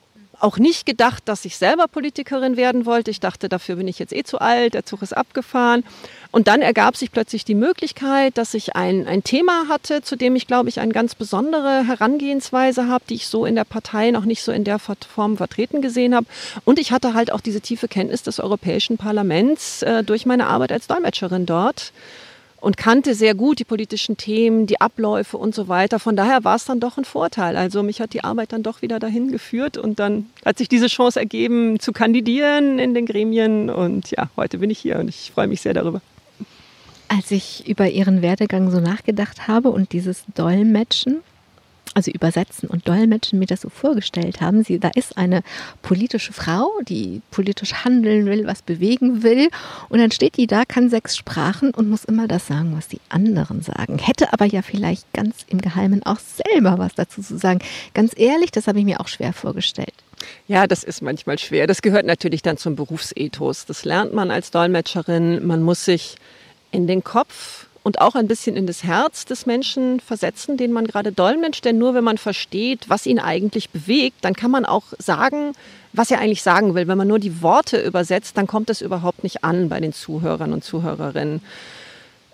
auch 0.45 0.59
nicht 0.59 0.85
gedacht, 0.85 1.23
dass 1.25 1.45
ich 1.45 1.57
selber 1.57 1.89
Politikerin 1.89 2.57
werden 2.57 2.85
wollte. 2.85 3.11
Ich 3.11 3.19
dachte, 3.19 3.49
dafür 3.49 3.77
bin 3.77 3.89
ich 3.89 3.99
jetzt 3.99 4.13
eh 4.13 4.23
zu 4.23 4.41
alt, 4.41 4.75
der 4.75 4.85
Zug 4.85 5.03
ist 5.03 5.17
abgefahren. 5.17 5.85
Und 6.31 6.49
dann 6.49 6.61
ergab 6.61 6.97
sich 6.97 7.11
plötzlich 7.11 7.45
die 7.45 7.55
Möglichkeit, 7.55 8.37
dass 8.37 8.55
ich 8.55 8.77
ein, 8.77 9.07
ein 9.07 9.25
Thema 9.25 9.69
hatte, 9.69 10.03
zu 10.03 10.17
dem 10.17 10.37
ich, 10.37 10.47
glaube 10.47 10.69
ich, 10.69 10.81
eine 10.81 10.93
ganz 10.93 11.15
besondere 11.15 11.87
Herangehensweise 11.87 12.89
habe, 12.89 13.05
die 13.09 13.15
ich 13.15 13.27
so 13.27 13.47
in 13.47 13.55
der 13.55 13.65
Partei 13.65 14.11
noch 14.11 14.27
nicht 14.27 14.43
so 14.43 14.53
in 14.53 14.65
der 14.65 14.79
Form 14.79 15.37
vertreten 15.37 15.81
gesehen 15.81 16.15
habe. 16.15 16.27
Und 16.65 16.79
ich 16.79 16.93
hatte 16.93 17.15
halt 17.15 17.33
auch 17.33 17.41
diese 17.41 17.61
tiefe 17.61 17.89
Kenntnis 17.89 18.23
des 18.23 18.39
Europäischen 18.39 18.99
Parlaments 18.99 19.83
äh, 19.83 20.05
durch 20.05 20.27
meine 20.27 20.47
Arbeit 20.47 20.73
als 20.73 20.87
Dolmetscherin 20.87 21.47
dort 21.47 21.93
und 22.65 22.79
kannte 22.79 23.15
sehr 23.15 23.35
gut 23.35 23.59
die 23.59 23.65
politischen 23.65 24.17
Themen, 24.17 24.67
die 24.67 24.81
Abläufe 24.81 25.37
und 25.37 25.55
so 25.55 25.69
weiter. 25.69 25.99
Von 25.99 26.17
daher 26.17 26.45
war 26.45 26.57
es 26.57 26.65
dann 26.65 26.81
doch 26.81 26.97
ein 26.97 27.05
Vorteil. 27.05 27.59
Also 27.59 27.83
mich 27.83 28.01
hat 28.01 28.15
die 28.15 28.25
Arbeit 28.25 28.53
dann 28.53 28.63
doch 28.63 28.81
wieder 28.81 28.99
dahin 28.99 29.31
geführt 29.31 29.77
und 29.77 29.99
dann 29.99 30.31
hat 30.47 30.57
sich 30.57 30.71
diese 30.71 30.87
Chance 30.87 31.21
ergeben, 31.21 31.79
zu 31.79 31.93
kandidieren 31.93 32.79
in 32.79 32.95
den 32.95 33.05
Gremien. 33.05 33.69
Und 33.69 34.11
ja, 34.13 34.31
heute 34.37 34.59
bin 34.59 34.71
ich 34.71 34.79
hier 34.79 34.99
und 34.99 35.11
ich 35.11 35.33
freue 35.35 35.47
mich 35.47 35.61
sehr 35.61 35.75
darüber. 35.75 36.01
Als 37.09 37.31
ich 37.31 37.69
über 37.69 37.91
Ihren 37.91 38.23
Werdegang 38.23 38.71
so 38.71 38.81
nachgedacht 38.81 39.47
habe 39.47 39.69
und 39.69 39.93
dieses 39.93 40.25
Dolmetschen, 40.35 41.21
also 41.95 42.11
übersetzen 42.11 42.69
und 42.69 42.87
dolmetschen, 42.89 43.39
mir 43.39 43.47
das 43.47 43.63
so 43.63 43.69
vorgestellt 43.69 44.41
haben. 44.41 44.65
Sie, 44.65 44.79
da 44.79 44.91
ist 44.95 45.17
eine 45.17 45.43
politische 45.83 46.33
Frau, 46.33 46.71
die 46.89 47.23
politisch 47.31 47.85
handeln 47.85 48.27
will, 48.27 48.47
was 48.47 48.63
bewegen 48.63 49.23
will. 49.23 49.49
Und 49.89 50.01
dann 50.01 50.11
steht 50.11 50.37
die 50.37 50.47
da, 50.47 50.65
kann 50.65 50.91
sechs 50.91 51.17
Sprachen 51.17 51.71
und 51.71 51.89
muss 51.89 52.05
immer 52.05 52.29
das 52.29 52.47
sagen, 52.47 52.75
was 52.77 52.89
die 52.89 53.01
anderen 53.09 53.63
sagen. 53.63 53.99
Hätte 53.99 54.33
aber 54.33 54.45
ja 54.45 54.63
vielleicht 54.63 55.13
ganz 55.13 55.45
im 55.49 55.61
Geheimen 55.61 56.05
auch 56.05 56.19
selber 56.19 56.79
was 56.79 56.95
dazu 56.95 57.23
zu 57.23 57.39
sagen. 57.39 57.61
Ganz 57.95 58.13
ehrlich, 58.17 58.51
das 58.51 58.67
habe 58.67 58.79
ich 58.79 58.85
mir 58.85 59.01
auch 59.01 59.09
schwer 59.09 59.33
vorgestellt. 59.33 59.95
Ja, 60.47 60.67
das 60.67 60.85
ist 60.85 61.03
manchmal 61.03 61.39
schwer. 61.39 61.67
Das 61.67 61.83
gehört 61.83 62.07
natürlich 62.07 62.43
dann 62.43 62.57
zum 62.57 62.77
Berufsethos. 62.77 63.67
Das 63.67 63.85
lernt 63.85 64.15
man 64.15 64.31
als 64.31 64.51
Dolmetscherin. 64.51 65.47
Man 65.47 65.63
muss 65.63 65.85
sich 65.85 66.17
in 66.71 66.87
den 66.87 67.05
Kopf 67.05 67.64
und 67.85 68.01
auch 68.01 68.15
ein 68.15 68.27
bisschen 68.27 68.57
in 68.57 68.67
das 68.67 68.83
Herz 68.83 69.27
des 69.27 69.45
Menschen 69.45 70.01
versetzen, 70.01 70.57
den 70.57 70.73
man 70.73 70.87
gerade 70.87 71.13
dolmetscht. 71.13 71.65
Denn 71.67 71.79
nur 71.79 71.95
wenn 71.95 72.03
man 72.03 72.19
versteht, 72.19 72.89
was 72.89 73.07
ihn 73.07 73.21
eigentlich 73.21 73.71
bewegt, 73.71 74.17
dann 74.23 74.35
kann 74.35 74.51
man 74.51 74.65
auch 74.65 74.85
sagen, 74.99 75.53
was 75.93 76.11
er 76.11 76.19
eigentlich 76.19 76.43
sagen 76.43 76.75
will. 76.75 76.89
Wenn 76.89 76.99
man 76.99 77.07
nur 77.07 77.19
die 77.19 77.43
Worte 77.43 77.79
übersetzt, 77.81 78.39
dann 78.39 78.47
kommt 78.47 78.71
es 78.71 78.81
überhaupt 78.81 79.23
nicht 79.23 79.45
an 79.45 79.69
bei 79.69 79.81
den 79.81 79.93
Zuhörern 79.93 80.55
und 80.55 80.65
Zuhörerinnen. 80.65 81.43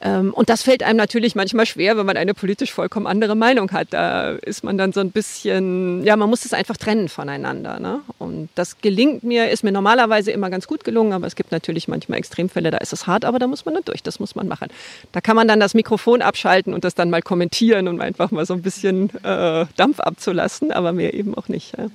Ähm, 0.03 0.33
und 0.33 0.49
das 0.49 0.63
fällt 0.63 0.83
einem 0.83 0.97
natürlich 0.97 1.35
manchmal 1.35 1.67
schwer, 1.67 1.97
wenn 1.97 2.07
man 2.07 2.17
eine 2.17 2.33
politisch 2.33 2.73
vollkommen 2.73 3.07
andere 3.07 3.35
Meinung 3.35 3.71
hat. 3.73 3.89
Da 3.91 4.33
ist 4.33 4.65
man 4.65 4.79
dann 4.79 4.93
so 4.93 5.01
ein 5.01 5.11
bisschen, 5.11 6.05
ja, 6.05 6.17
man 6.17 6.31
muss 6.31 6.45
es 6.45 6.55
einfach 6.55 6.77
trennen 6.77 7.09
voneinander. 7.09 7.79
Ne? 7.81 8.01
Und 8.19 8.49
das 8.55 8.79
gelingt 8.79 9.25
mir, 9.25 9.51
ist 9.51 9.63
mir 9.63 9.73
normalerweise 9.73 10.31
immer 10.31 10.49
ganz 10.49 10.67
gut 10.67 10.85
gelungen, 10.85 11.13
aber 11.13 11.27
es 11.27 11.37
gibt 11.37 11.53
natürlich 11.53 11.87
manchmal 11.87 12.19
Extremfälle, 12.19 12.71
da 12.71 12.79
ist 12.79 12.93
es 12.93 13.07
hart, 13.07 13.25
aber 13.25 13.39
da 13.39 13.47
muss 13.47 13.67
man 13.67 13.75
dann 13.75 13.85
durch, 13.85 14.03
das 14.03 14.21
muss 14.21 14.35
man 14.35 14.49
machen. 14.49 14.69
Da 15.13 15.21
kann 15.21 15.37
man 15.37 15.47
dann 15.47 15.61
das 15.61 15.75
Mikrofon 15.75 16.23
abschalten 16.23 16.73
und 16.73 16.85
das 16.85 16.95
dann 16.95 17.11
mal 17.11 17.21
kommentieren, 17.21 17.87
um 17.87 18.01
einfach 18.01 18.31
mal 18.31 18.47
so 18.47 18.55
ein 18.55 18.63
bisschen 18.63 19.11
äh, 19.23 19.67
Dampf 19.77 20.01
abzulassen, 20.01 20.73
aber 20.73 20.93
mehr 20.93 21.13
eben 21.13 21.35
auch 21.35 21.49
nicht. 21.49 21.77
Ja. 21.77 21.89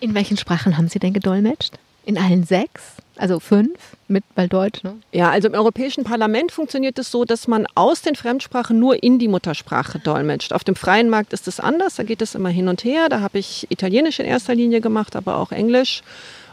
In 0.00 0.14
welchen 0.14 0.36
Sprachen 0.36 0.76
haben 0.76 0.88
Sie 0.88 0.98
denn 0.98 1.14
gedolmetscht? 1.14 1.78
In 2.06 2.16
allen 2.16 2.44
sechs? 2.44 2.82
Also 3.18 3.40
fünf 3.40 3.78
mit 4.08 4.24
bei 4.34 4.46
Deutsch, 4.46 4.84
ne? 4.84 4.94
Ja, 5.12 5.30
also 5.30 5.48
im 5.48 5.54
Europäischen 5.54 6.04
Parlament 6.04 6.52
funktioniert 6.52 6.98
es 6.98 7.10
so, 7.10 7.24
dass 7.24 7.48
man 7.48 7.66
aus 7.74 8.02
den 8.02 8.14
Fremdsprachen 8.14 8.78
nur 8.78 9.02
in 9.02 9.18
die 9.18 9.26
Muttersprache 9.26 9.98
dolmetscht. 9.98 10.52
Auf 10.52 10.64
dem 10.64 10.76
freien 10.76 11.10
Markt 11.10 11.32
ist 11.32 11.48
es 11.48 11.58
anders, 11.58 11.96
da 11.96 12.04
geht 12.04 12.22
es 12.22 12.34
immer 12.34 12.50
hin 12.50 12.68
und 12.68 12.84
her. 12.84 13.08
Da 13.08 13.20
habe 13.20 13.38
ich 13.38 13.66
Italienisch 13.70 14.20
in 14.20 14.26
erster 14.26 14.54
Linie 14.54 14.80
gemacht, 14.80 15.16
aber 15.16 15.38
auch 15.38 15.50
Englisch. 15.50 16.02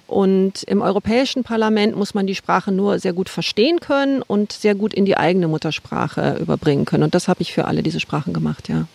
Und 0.07 0.63
im 0.63 0.81
Europäischen 0.81 1.43
Parlament 1.43 1.95
muss 1.95 2.13
man 2.13 2.27
die 2.27 2.35
Sprache 2.35 2.71
nur 2.71 2.97
sehr 2.99 3.13
gut 3.13 3.29
verstehen 3.29 3.79
können 3.79 4.21
und 4.21 4.53
sehr 4.53 4.73
gut 4.73 4.93
in 4.93 5.05
die 5.05 5.17
eigene 5.17 5.47
Muttersprache 5.47 6.37
überbringen 6.39 6.85
können. 6.85 7.03
Und 7.03 7.13
das 7.13 7.27
habe 7.27 7.41
ich 7.41 7.53
für 7.53 7.65
alle 7.65 7.83
diese 7.83 7.99
Sprachen 7.99 8.33
gemacht, 8.33 8.69
ja. 8.69 8.87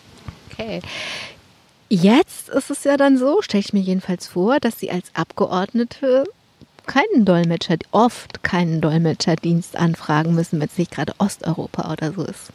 Okay. 0.51 0.81
Jetzt 1.89 2.49
ist 2.49 2.69
es 2.69 2.83
ja 2.83 2.97
dann 2.97 3.17
so, 3.17 3.41
stelle 3.41 3.61
ich 3.61 3.73
mir 3.73 3.79
jedenfalls 3.79 4.27
vor, 4.27 4.59
dass 4.59 4.79
Sie 4.79 4.91
als 4.91 5.07
Abgeordnete 5.13 6.25
keinen 6.89 7.23
Dolmetscher, 7.23 7.77
oft 7.91 8.41
keinen 8.41 8.81
Dolmetscherdienst 8.81 9.75
anfragen 9.75 10.33
müssen, 10.33 10.59
wenn 10.59 10.67
es 10.67 10.77
nicht 10.79 10.89
gerade 10.89 11.13
Osteuropa 11.19 11.91
oder 11.93 12.11
so 12.11 12.23
ist. 12.23 12.51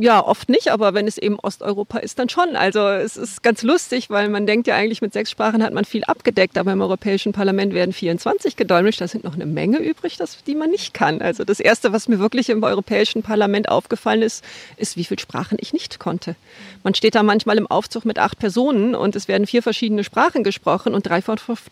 Ja, 0.00 0.24
oft 0.24 0.48
nicht, 0.48 0.68
aber 0.68 0.94
wenn 0.94 1.06
es 1.06 1.18
eben 1.18 1.38
Osteuropa 1.38 1.98
ist, 1.98 2.18
dann 2.18 2.30
schon. 2.30 2.56
Also 2.56 2.80
es 2.88 3.18
ist 3.18 3.42
ganz 3.42 3.62
lustig, 3.62 4.08
weil 4.08 4.30
man 4.30 4.46
denkt 4.46 4.66
ja 4.66 4.74
eigentlich, 4.74 5.02
mit 5.02 5.12
sechs 5.12 5.30
Sprachen 5.30 5.62
hat 5.62 5.74
man 5.74 5.84
viel 5.84 6.02
abgedeckt, 6.04 6.56
aber 6.56 6.72
im 6.72 6.80
Europäischen 6.80 7.34
Parlament 7.34 7.74
werden 7.74 7.92
24 7.92 8.56
gedolmetscht. 8.56 9.02
Da 9.02 9.08
sind 9.08 9.22
noch 9.22 9.34
eine 9.34 9.44
Menge 9.44 9.80
übrig, 9.80 10.16
das, 10.16 10.42
die 10.44 10.54
man 10.54 10.70
nicht 10.70 10.94
kann. 10.94 11.20
Also 11.20 11.44
das 11.44 11.60
Erste, 11.60 11.92
was 11.92 12.08
mir 12.08 12.18
wirklich 12.18 12.48
im 12.48 12.62
Europäischen 12.62 13.22
Parlament 13.22 13.68
aufgefallen 13.68 14.22
ist, 14.22 14.42
ist, 14.78 14.96
wie 14.96 15.04
viele 15.04 15.20
Sprachen 15.20 15.58
ich 15.60 15.74
nicht 15.74 15.98
konnte. 15.98 16.36
Man 16.82 16.94
steht 16.94 17.14
da 17.14 17.22
manchmal 17.22 17.58
im 17.58 17.66
Aufzug 17.66 18.06
mit 18.06 18.18
acht 18.18 18.38
Personen 18.38 18.94
und 18.94 19.14
es 19.14 19.28
werden 19.28 19.46
vier 19.46 19.62
verschiedene 19.62 20.04
Sprachen 20.04 20.42
gesprochen 20.42 20.94
und 20.94 21.06
drei 21.06 21.22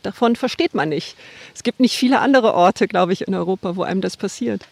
davon 0.03 0.37
versteht 0.37 0.75
man 0.75 0.91
nicht. 0.91 1.17
Es 1.55 1.63
gibt 1.63 1.81
nicht 1.81 1.97
viele 1.97 2.21
andere 2.21 2.53
Orte, 2.53 2.87
glaube 2.87 3.15
ich, 3.15 3.27
in 3.27 3.35
Europa, 3.35 3.77
wo 3.77 3.83
einem 3.83 4.03
das 4.03 4.19
passiert. 4.19 4.67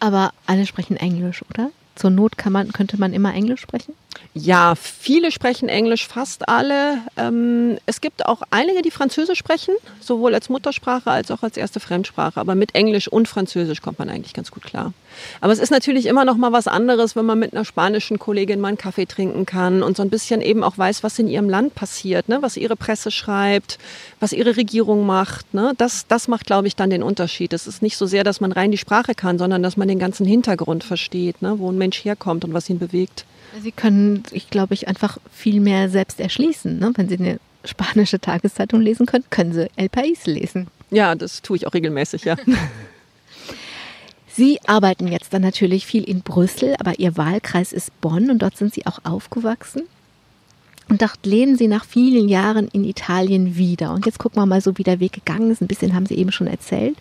Aber 0.00 0.32
alle 0.46 0.66
sprechen 0.66 0.96
Englisch, 0.96 1.42
oder? 1.48 1.70
Zur 1.94 2.10
Not 2.10 2.38
kann 2.38 2.52
man, 2.52 2.72
könnte 2.72 2.98
man 2.98 3.12
immer 3.12 3.34
Englisch 3.34 3.60
sprechen? 3.60 3.94
Ja, 4.34 4.74
viele 4.76 5.30
sprechen 5.30 5.68
Englisch, 5.68 6.08
fast 6.08 6.48
alle. 6.48 6.98
Ähm, 7.18 7.76
es 7.84 8.00
gibt 8.00 8.24
auch 8.24 8.40
einige, 8.50 8.80
die 8.80 8.90
Französisch 8.90 9.38
sprechen, 9.38 9.74
sowohl 10.00 10.34
als 10.34 10.48
Muttersprache 10.48 11.10
als 11.10 11.30
auch 11.30 11.42
als 11.42 11.58
erste 11.58 11.80
Fremdsprache. 11.80 12.40
Aber 12.40 12.54
mit 12.54 12.74
Englisch 12.74 13.08
und 13.08 13.28
Französisch 13.28 13.82
kommt 13.82 13.98
man 13.98 14.08
eigentlich 14.08 14.32
ganz 14.32 14.50
gut 14.50 14.62
klar. 14.62 14.94
Aber 15.42 15.52
es 15.52 15.58
ist 15.58 15.70
natürlich 15.70 16.06
immer 16.06 16.24
noch 16.24 16.38
mal 16.38 16.50
was 16.50 16.66
anderes, 16.66 17.14
wenn 17.14 17.26
man 17.26 17.38
mit 17.38 17.52
einer 17.52 17.66
spanischen 17.66 18.18
Kollegin 18.18 18.58
mal 18.58 18.68
einen 18.68 18.78
Kaffee 18.78 19.04
trinken 19.04 19.44
kann 19.44 19.82
und 19.82 19.98
so 19.98 20.02
ein 20.02 20.08
bisschen 20.08 20.40
eben 20.40 20.64
auch 20.64 20.78
weiß, 20.78 21.02
was 21.02 21.18
in 21.18 21.28
ihrem 21.28 21.50
Land 21.50 21.74
passiert, 21.74 22.30
ne? 22.30 22.38
was 22.40 22.56
ihre 22.56 22.76
Presse 22.76 23.10
schreibt, 23.10 23.78
was 24.18 24.32
ihre 24.32 24.56
Regierung 24.56 25.04
macht. 25.04 25.52
Ne? 25.52 25.74
Das, 25.76 26.06
das 26.06 26.26
macht, 26.26 26.46
glaube 26.46 26.68
ich, 26.68 26.74
dann 26.74 26.88
den 26.88 27.02
Unterschied. 27.02 27.52
Es 27.52 27.66
ist 27.66 27.82
nicht 27.82 27.98
so 27.98 28.06
sehr, 28.06 28.24
dass 28.24 28.40
man 28.40 28.52
rein 28.52 28.70
die 28.70 28.78
Sprache 28.78 29.14
kann, 29.14 29.36
sondern 29.38 29.62
dass 29.62 29.76
man 29.76 29.88
den 29.88 29.98
ganzen 29.98 30.24
Hintergrund 30.24 30.84
versteht, 30.84 31.42
ne? 31.42 31.58
wo 31.58 31.70
ein 31.70 31.76
Mensch 31.76 32.02
herkommt 32.02 32.46
und 32.46 32.54
was 32.54 32.70
ihn 32.70 32.78
bewegt. 32.78 33.26
Sie 33.60 33.72
können, 33.72 34.22
ich 34.30 34.50
glaube 34.50 34.74
ich, 34.74 34.88
einfach 34.88 35.18
viel 35.30 35.60
mehr 35.60 35.88
selbst 35.88 36.20
erschließen. 36.20 36.78
Ne? 36.78 36.92
Wenn 36.94 37.08
Sie 37.08 37.18
eine 37.18 37.38
spanische 37.64 38.20
Tageszeitung 38.20 38.80
lesen 38.80 39.06
können, 39.06 39.24
können 39.30 39.52
Sie 39.52 39.68
El 39.76 39.88
País 39.88 40.28
lesen. 40.28 40.68
Ja, 40.90 41.14
das 41.14 41.42
tue 41.42 41.56
ich 41.56 41.66
auch 41.66 41.74
regelmäßig, 41.74 42.24
ja. 42.24 42.36
Sie 44.34 44.58
arbeiten 44.66 45.08
jetzt 45.08 45.34
dann 45.34 45.42
natürlich 45.42 45.84
viel 45.84 46.04
in 46.04 46.22
Brüssel, 46.22 46.74
aber 46.78 46.98
Ihr 46.98 47.16
Wahlkreis 47.18 47.72
ist 47.72 47.98
Bonn 48.00 48.30
und 48.30 48.40
dort 48.40 48.56
sind 48.56 48.72
Sie 48.72 48.86
auch 48.86 49.00
aufgewachsen. 49.04 49.82
Und 50.88 51.02
dort 51.02 51.24
lehnen 51.24 51.56
Sie 51.56 51.68
nach 51.68 51.84
vielen 51.84 52.28
Jahren 52.28 52.68
in 52.68 52.84
Italien 52.84 53.56
wieder. 53.56 53.92
Und 53.92 54.06
jetzt 54.06 54.18
gucken 54.18 54.40
wir 54.40 54.46
mal 54.46 54.60
so, 54.60 54.76
wie 54.78 54.82
der 54.82 55.00
Weg 55.00 55.12
gegangen 55.12 55.50
ist. 55.50 55.60
Ein 55.60 55.68
bisschen 55.68 55.94
haben 55.94 56.06
Sie 56.06 56.16
eben 56.16 56.32
schon 56.32 56.46
erzählt 56.46 56.96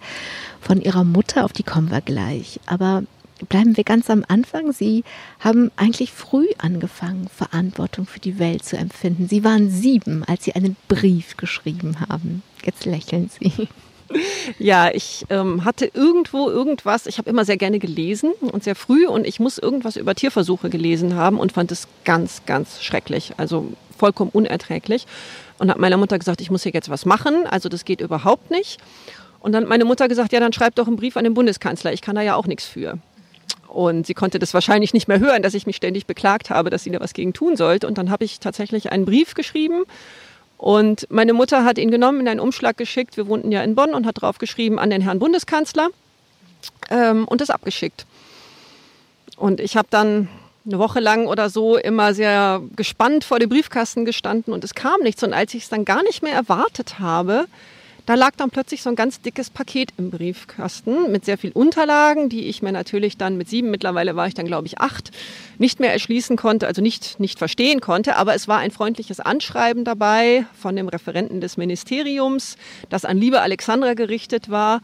von 0.62 0.82
Ihrer 0.82 1.04
Mutter, 1.04 1.46
auf 1.46 1.54
die 1.54 1.64
kommen 1.64 1.90
wir 1.90 2.02
gleich. 2.02 2.60
Aber 2.66 3.04
bleiben 3.50 3.78
wir 3.78 3.84
ganz 3.84 4.10
am 4.10 4.24
Anfang. 4.28 4.72
Sie 4.72 5.04
haben 5.40 5.72
eigentlich 5.76 6.12
früh 6.12 6.48
angefangen, 6.58 7.28
Verantwortung 7.36 8.06
für 8.06 8.20
die 8.20 8.40
Welt 8.40 8.66
zu 8.66 8.78
empfinden. 8.78 9.28
Sie 9.28 9.44
waren 9.44 9.70
sieben, 9.70 10.24
als 10.26 10.46
Sie 10.46 10.54
einen 10.54 10.76
Brief 10.88 11.38
geschrieben 11.38 12.00
haben. 12.00 12.44
Jetzt 12.64 12.86
lächeln 12.86 13.30
Sie. 13.30 13.68
Ja, 14.60 14.92
ich 14.92 15.26
ähm, 15.30 15.64
hatte 15.64 15.90
irgendwo 15.94 16.50
irgendwas, 16.50 17.06
ich 17.06 17.18
habe 17.18 17.30
immer 17.30 17.46
sehr 17.46 17.58
gerne 17.58 17.80
gelesen 17.80 18.34
und 18.42 18.64
sehr 18.64 18.76
früh 18.76 19.08
und 19.08 19.26
ich 19.26 19.40
muss 19.40 19.58
irgendwas 19.58 19.96
über 19.96 20.16
Tierversuche 20.16 20.70
gelesen 20.70 21.16
haben 21.16 21.40
und 21.40 21.54
fand 21.54 21.72
es 21.72 21.88
ganz, 22.04 22.42
ganz 22.46 22.84
schrecklich, 22.84 23.32
also 23.38 23.72
vollkommen 23.98 24.32
unerträglich 24.34 25.06
und 25.60 25.70
habe 25.70 25.80
meiner 25.80 25.98
Mutter 25.98 26.20
gesagt, 26.20 26.42
ich 26.42 26.52
muss 26.52 26.64
hier 26.64 26.74
jetzt 26.74 26.90
was 26.90 27.06
machen, 27.06 27.48
also 27.50 27.70
das 27.70 27.86
geht 27.86 28.02
überhaupt 28.02 28.52
nicht. 28.52 28.80
Und 29.40 29.54
dann 29.54 29.64
hat 29.64 29.70
meine 29.70 29.86
Mutter 29.86 30.08
gesagt, 30.08 30.34
ja, 30.34 30.40
dann 30.40 30.54
schreib 30.54 30.76
doch 30.76 30.88
einen 30.88 30.98
Brief 30.98 31.18
an 31.18 31.24
den 31.24 31.34
Bundeskanzler, 31.34 31.94
ich 31.94 32.02
kann 32.02 32.16
da 32.16 32.22
ja 32.22 32.36
auch 32.36 32.48
nichts 32.48 32.66
für. 32.66 33.00
Und 33.72 34.06
sie 34.06 34.14
konnte 34.14 34.38
das 34.38 34.54
wahrscheinlich 34.54 34.94
nicht 34.94 35.08
mehr 35.08 35.20
hören, 35.20 35.44
dass 35.44 35.54
ich 35.54 35.66
mich 35.66 35.78
ständig 35.78 36.06
beklagt 36.06 36.50
habe, 36.50 36.70
dass 36.70 36.84
sie 36.84 36.92
da 36.92 37.00
was 37.00 37.14
gegen 37.14 37.32
tun 37.32 37.56
sollte. 37.56 37.88
Und 37.88 37.98
dann 37.98 38.12
habe 38.12 38.26
ich 38.26 38.42
tatsächlich 38.42 38.92
einen 38.92 39.06
Brief 39.06 39.34
geschrieben. 39.34 39.84
Und 40.58 41.08
meine 41.10 41.32
Mutter 41.32 41.64
hat 41.64 41.78
ihn 41.78 41.90
genommen, 41.90 42.20
in 42.20 42.28
einen 42.28 42.42
Umschlag 42.42 42.76
geschickt. 42.76 43.16
Wir 43.16 43.28
wohnten 43.28 43.50
ja 43.50 43.64
in 43.64 43.76
Bonn 43.76 43.94
und 43.94 44.06
hat 44.06 44.22
drauf 44.22 44.40
geschrieben 44.40 44.78
an 44.78 44.90
den 44.90 45.00
Herrn 45.00 45.20
Bundeskanzler 45.20 45.88
ähm, 46.90 47.26
und 47.26 47.40
das 47.40 47.50
abgeschickt. 47.50 48.06
Und 49.38 49.62
ich 49.62 49.78
habe 49.78 49.88
dann 49.90 50.28
eine 50.66 50.78
Woche 50.78 51.00
lang 51.00 51.28
oder 51.28 51.50
so 51.50 51.78
immer 51.78 52.14
sehr 52.14 52.62
gespannt 52.76 53.24
vor 53.24 53.40
dem 53.40 53.48
Briefkasten 53.48 54.04
gestanden 54.04 54.54
und 54.54 54.66
es 54.66 54.76
kam 54.76 55.00
nichts. 55.00 55.24
Und 55.24 55.34
als 55.34 55.54
ich 55.54 55.64
es 55.64 55.70
dann 55.70 55.86
gar 55.86 56.04
nicht 56.04 56.24
mehr 56.24 56.34
erwartet 56.34 57.00
habe, 57.00 57.46
da 58.06 58.16
lag 58.16 58.32
dann 58.36 58.50
plötzlich 58.50 58.82
so 58.82 58.90
ein 58.90 58.96
ganz 58.96 59.22
dickes 59.22 59.50
Paket 59.50 59.90
im 59.98 60.12
Briefkasten 60.12 61.12
mit 61.12 61.26
sehr 61.26 61.38
viel 61.38 61.52
Unterlagen, 61.52 62.30
die 62.30 62.48
ich 62.48 62.62
mir 62.62 62.72
natürlich 62.72 63.18
dann 63.18 63.38
mit 63.38 63.50
sieben, 63.50 63.72
mittlerweile 63.72 64.16
war 64.16 64.28
ich 64.28 64.34
dann 64.34 64.48
glaube 64.48 64.68
ich 64.68 64.80
acht, 64.80 65.12
nicht 65.58 65.80
mehr 65.80 65.94
erschließen 65.94 66.38
konnte, 66.38 66.68
also 66.68 66.82
nicht, 66.82 67.20
nicht 67.20 67.38
verstehen 67.38 67.82
konnte. 67.82 68.16
Aber 68.16 68.34
es 68.34 68.48
war 68.48 68.60
ein 68.60 68.72
freundliches 68.72 69.20
Anschreiben 69.20 69.84
dabei 69.84 70.46
von 70.60 70.76
dem 70.76 70.88
Referenten 70.88 71.42
des 71.42 71.58
Ministeriums, 71.58 72.58
das 72.90 73.06
an 73.06 73.18
liebe 73.18 73.42
Alexandra 73.42 73.94
gerichtet 73.94 74.50
war. 74.50 74.82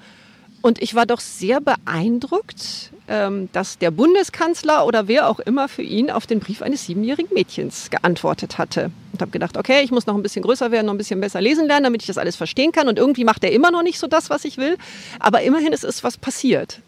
Und 0.67 0.81
ich 0.81 0.95
war 0.95 1.05
doch 1.05 1.21
sehr 1.21 1.61
beeindruckt, 1.61 2.91
ähm, 3.07 3.47
dass 3.53 3.77
der 3.77 3.89
Bundeskanzler 3.89 4.85
oder 4.85 5.07
wer 5.07 5.29
auch 5.29 5.39
immer 5.39 5.69
für 5.69 5.81
ihn 5.81 6.11
auf 6.11 6.27
den 6.27 6.41
Brief 6.41 6.61
eines 6.61 6.85
siebenjährigen 6.85 7.33
Mädchens 7.33 7.89
geantwortet 7.89 8.57
hatte. 8.57 8.91
Und 9.13 9.21
habe 9.21 9.31
gedacht, 9.31 9.55
okay, 9.55 9.79
ich 9.81 9.91
muss 9.91 10.07
noch 10.07 10.15
ein 10.15 10.21
bisschen 10.21 10.41
größer 10.41 10.69
werden, 10.69 10.87
noch 10.87 10.93
ein 10.93 10.97
bisschen 10.97 11.21
besser 11.21 11.39
lesen 11.39 11.67
lernen, 11.67 11.85
damit 11.85 12.01
ich 12.01 12.07
das 12.07 12.17
alles 12.17 12.35
verstehen 12.35 12.73
kann. 12.73 12.89
Und 12.89 12.99
irgendwie 12.99 13.23
macht 13.23 13.45
er 13.45 13.53
immer 13.53 13.71
noch 13.71 13.81
nicht 13.81 13.97
so 13.97 14.07
das, 14.07 14.29
was 14.29 14.43
ich 14.43 14.57
will. 14.57 14.77
Aber 15.19 15.41
immerhin 15.41 15.71
ist 15.71 15.85
es 15.85 16.03
was 16.03 16.17
passiert. 16.17 16.81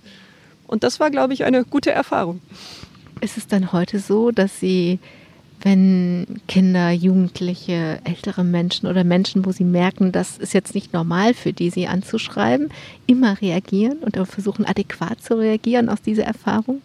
Und 0.68 0.84
das 0.84 1.00
war, 1.00 1.10
glaube 1.10 1.32
ich, 1.32 1.46
eine 1.46 1.64
gute 1.64 1.92
Erfahrung. 1.92 2.42
Ist 3.22 3.38
es 3.38 3.48
dann 3.48 3.72
heute 3.72 4.00
so, 4.00 4.32
dass 4.32 4.60
Sie 4.60 5.00
wenn 5.62 6.42
Kinder, 6.48 6.92
Jugendliche, 6.92 8.00
ältere 8.04 8.44
Menschen 8.44 8.88
oder 8.88 9.04
Menschen, 9.04 9.46
wo 9.46 9.52
sie 9.52 9.66
merken, 9.66 10.12
das 10.12 10.38
ist 10.38 10.54
jetzt 10.54 10.74
nicht 10.74 10.94
normal 10.94 11.34
für 11.34 11.52
die, 11.52 11.70
sie 11.70 11.88
anzuschreiben, 11.88 12.70
immer 13.08 13.42
reagieren 13.42 13.98
und 14.00 14.18
auch 14.18 14.28
versuchen 14.28 14.66
adäquat 14.66 15.22
zu 15.22 15.38
reagieren 15.38 15.90
aus 15.90 16.02
dieser 16.02 16.24
Erfahrung? 16.24 16.82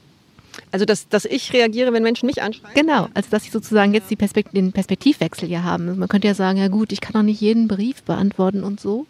Also, 0.71 0.85
dass, 0.85 1.09
dass 1.09 1.25
ich 1.25 1.53
reagiere, 1.53 1.93
wenn 1.93 2.03
Menschen 2.03 2.27
mich 2.27 2.43
anschreiben? 2.43 2.75
Genau, 2.75 3.09
also 3.15 3.29
dass 3.31 3.45
sie 3.45 3.51
sozusagen 3.51 3.95
jetzt 3.95 4.11
die 4.11 4.17
Perspekt 4.17 4.55
den 4.55 4.73
Perspektivwechsel 4.73 5.49
hier 5.49 5.65
haben. 5.65 5.99
Man 5.99 6.09
könnte 6.09 6.29
ja 6.29 6.35
sagen, 6.35 6.59
ja 6.59 6.69
gut, 6.69 6.93
ich 6.93 7.01
kann 7.01 7.13
doch 7.13 7.23
nicht 7.23 7.41
jeden 7.41 7.69
Brief 7.69 8.03
beantworten 8.03 8.65
und 8.65 8.81
so. 8.81 9.07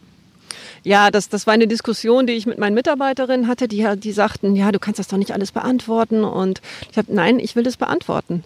Ja, 0.82 1.10
das, 1.10 1.28
das 1.28 1.46
war 1.46 1.54
eine 1.54 1.66
Diskussion, 1.66 2.26
die 2.26 2.34
ich 2.34 2.46
mit 2.46 2.58
meinen 2.58 2.74
Mitarbeiterinnen 2.74 3.48
hatte, 3.48 3.68
die, 3.68 3.86
die 3.96 4.12
sagten, 4.12 4.54
ja, 4.54 4.70
du 4.72 4.78
kannst 4.78 4.98
das 4.98 5.08
doch 5.08 5.16
nicht 5.16 5.32
alles 5.32 5.52
beantworten. 5.52 6.24
Und 6.24 6.60
ich 6.90 6.98
habe, 6.98 7.12
nein, 7.12 7.38
ich 7.40 7.56
will 7.56 7.62
das 7.62 7.76
beantworten. 7.76 8.44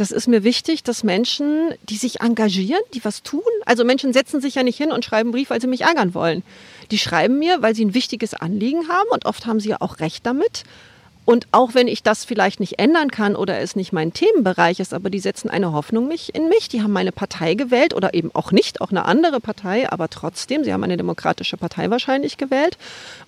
Das 0.00 0.12
ist 0.12 0.28
mir 0.28 0.44
wichtig, 0.44 0.82
dass 0.82 1.04
Menschen, 1.04 1.74
die 1.90 1.98
sich 1.98 2.22
engagieren, 2.22 2.80
die 2.94 3.04
was 3.04 3.22
tun, 3.22 3.42
also 3.66 3.84
Menschen 3.84 4.14
setzen 4.14 4.40
sich 4.40 4.54
ja 4.54 4.62
nicht 4.62 4.78
hin 4.78 4.92
und 4.92 5.04
schreiben 5.04 5.28
einen 5.28 5.32
Brief, 5.32 5.50
weil 5.50 5.60
sie 5.60 5.66
mich 5.66 5.82
ärgern 5.82 6.14
wollen. 6.14 6.42
Die 6.90 6.96
schreiben 6.96 7.38
mir, 7.38 7.60
weil 7.60 7.74
sie 7.74 7.84
ein 7.84 7.92
wichtiges 7.92 8.32
Anliegen 8.32 8.88
haben 8.88 9.10
und 9.10 9.26
oft 9.26 9.44
haben 9.44 9.60
sie 9.60 9.68
ja 9.68 9.76
auch 9.80 10.00
recht 10.00 10.24
damit. 10.24 10.64
Und 11.30 11.46
auch 11.52 11.74
wenn 11.74 11.86
ich 11.86 12.02
das 12.02 12.24
vielleicht 12.24 12.58
nicht 12.58 12.80
ändern 12.80 13.08
kann 13.08 13.36
oder 13.36 13.60
es 13.60 13.76
nicht 13.76 13.92
mein 13.92 14.12
Themenbereich 14.12 14.80
ist, 14.80 14.92
aber 14.92 15.10
die 15.10 15.20
setzen 15.20 15.48
eine 15.48 15.72
Hoffnung 15.72 16.10
in 16.10 16.48
mich. 16.48 16.68
Die 16.68 16.82
haben 16.82 16.92
meine 16.92 17.12
Partei 17.12 17.54
gewählt 17.54 17.94
oder 17.94 18.14
eben 18.14 18.32
auch 18.34 18.50
nicht, 18.50 18.80
auch 18.80 18.90
eine 18.90 19.04
andere 19.04 19.38
Partei, 19.38 19.88
aber 19.88 20.10
trotzdem, 20.10 20.64
sie 20.64 20.72
haben 20.72 20.82
eine 20.82 20.96
demokratische 20.96 21.56
Partei 21.56 21.88
wahrscheinlich 21.88 22.36
gewählt. 22.36 22.78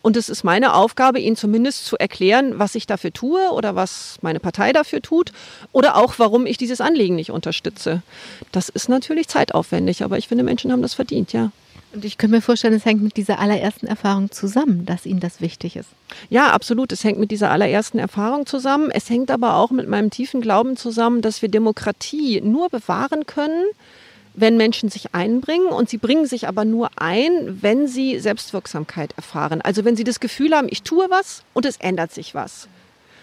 Und 0.02 0.16
es 0.16 0.28
ist 0.28 0.42
meine 0.42 0.74
Aufgabe, 0.74 1.20
ihnen 1.20 1.36
zumindest 1.36 1.86
zu 1.86 1.96
erklären, 1.96 2.58
was 2.58 2.74
ich 2.74 2.88
dafür 2.88 3.12
tue 3.12 3.52
oder 3.52 3.76
was 3.76 4.18
meine 4.20 4.40
Partei 4.40 4.72
dafür 4.72 5.00
tut 5.00 5.30
oder 5.70 5.94
auch, 5.94 6.14
warum 6.18 6.44
ich 6.44 6.56
dieses 6.56 6.80
Anliegen 6.80 7.14
nicht 7.14 7.30
unterstütze. 7.30 8.02
Das 8.50 8.68
ist 8.68 8.88
natürlich 8.88 9.28
zeitaufwendig, 9.28 10.02
aber 10.02 10.18
ich 10.18 10.26
finde, 10.26 10.42
Menschen 10.42 10.72
haben 10.72 10.82
das 10.82 10.94
verdient, 10.94 11.32
ja. 11.32 11.52
Und 11.92 12.04
ich 12.04 12.16
könnte 12.16 12.36
mir 12.36 12.42
vorstellen, 12.42 12.74
es 12.74 12.84
hängt 12.84 13.02
mit 13.02 13.16
dieser 13.16 13.38
allerersten 13.38 13.86
Erfahrung 13.86 14.30
zusammen, 14.30 14.86
dass 14.86 15.04
Ihnen 15.04 15.20
das 15.20 15.40
wichtig 15.40 15.76
ist. 15.76 15.88
Ja, 16.30 16.50
absolut. 16.52 16.90
Es 16.92 17.04
hängt 17.04 17.18
mit 17.18 17.30
dieser 17.30 17.50
allerersten 17.50 17.98
Erfahrung 17.98 18.46
zusammen. 18.46 18.90
Es 18.90 19.10
hängt 19.10 19.30
aber 19.30 19.56
auch 19.56 19.70
mit 19.70 19.88
meinem 19.88 20.10
tiefen 20.10 20.40
Glauben 20.40 20.76
zusammen, 20.76 21.20
dass 21.20 21.42
wir 21.42 21.50
Demokratie 21.50 22.40
nur 22.40 22.70
bewahren 22.70 23.26
können, 23.26 23.64
wenn 24.34 24.56
Menschen 24.56 24.88
sich 24.88 25.14
einbringen 25.14 25.66
und 25.66 25.90
sie 25.90 25.98
bringen 25.98 26.26
sich 26.26 26.48
aber 26.48 26.64
nur 26.64 26.90
ein, 26.96 27.58
wenn 27.60 27.86
sie 27.86 28.18
Selbstwirksamkeit 28.18 29.12
erfahren. 29.16 29.60
Also 29.60 29.84
wenn 29.84 29.96
sie 29.96 30.04
das 30.04 30.20
Gefühl 30.20 30.54
haben, 30.54 30.68
ich 30.70 30.82
tue 30.82 31.06
was 31.10 31.42
und 31.52 31.66
es 31.66 31.76
ändert 31.76 32.12
sich 32.12 32.34
was. 32.34 32.68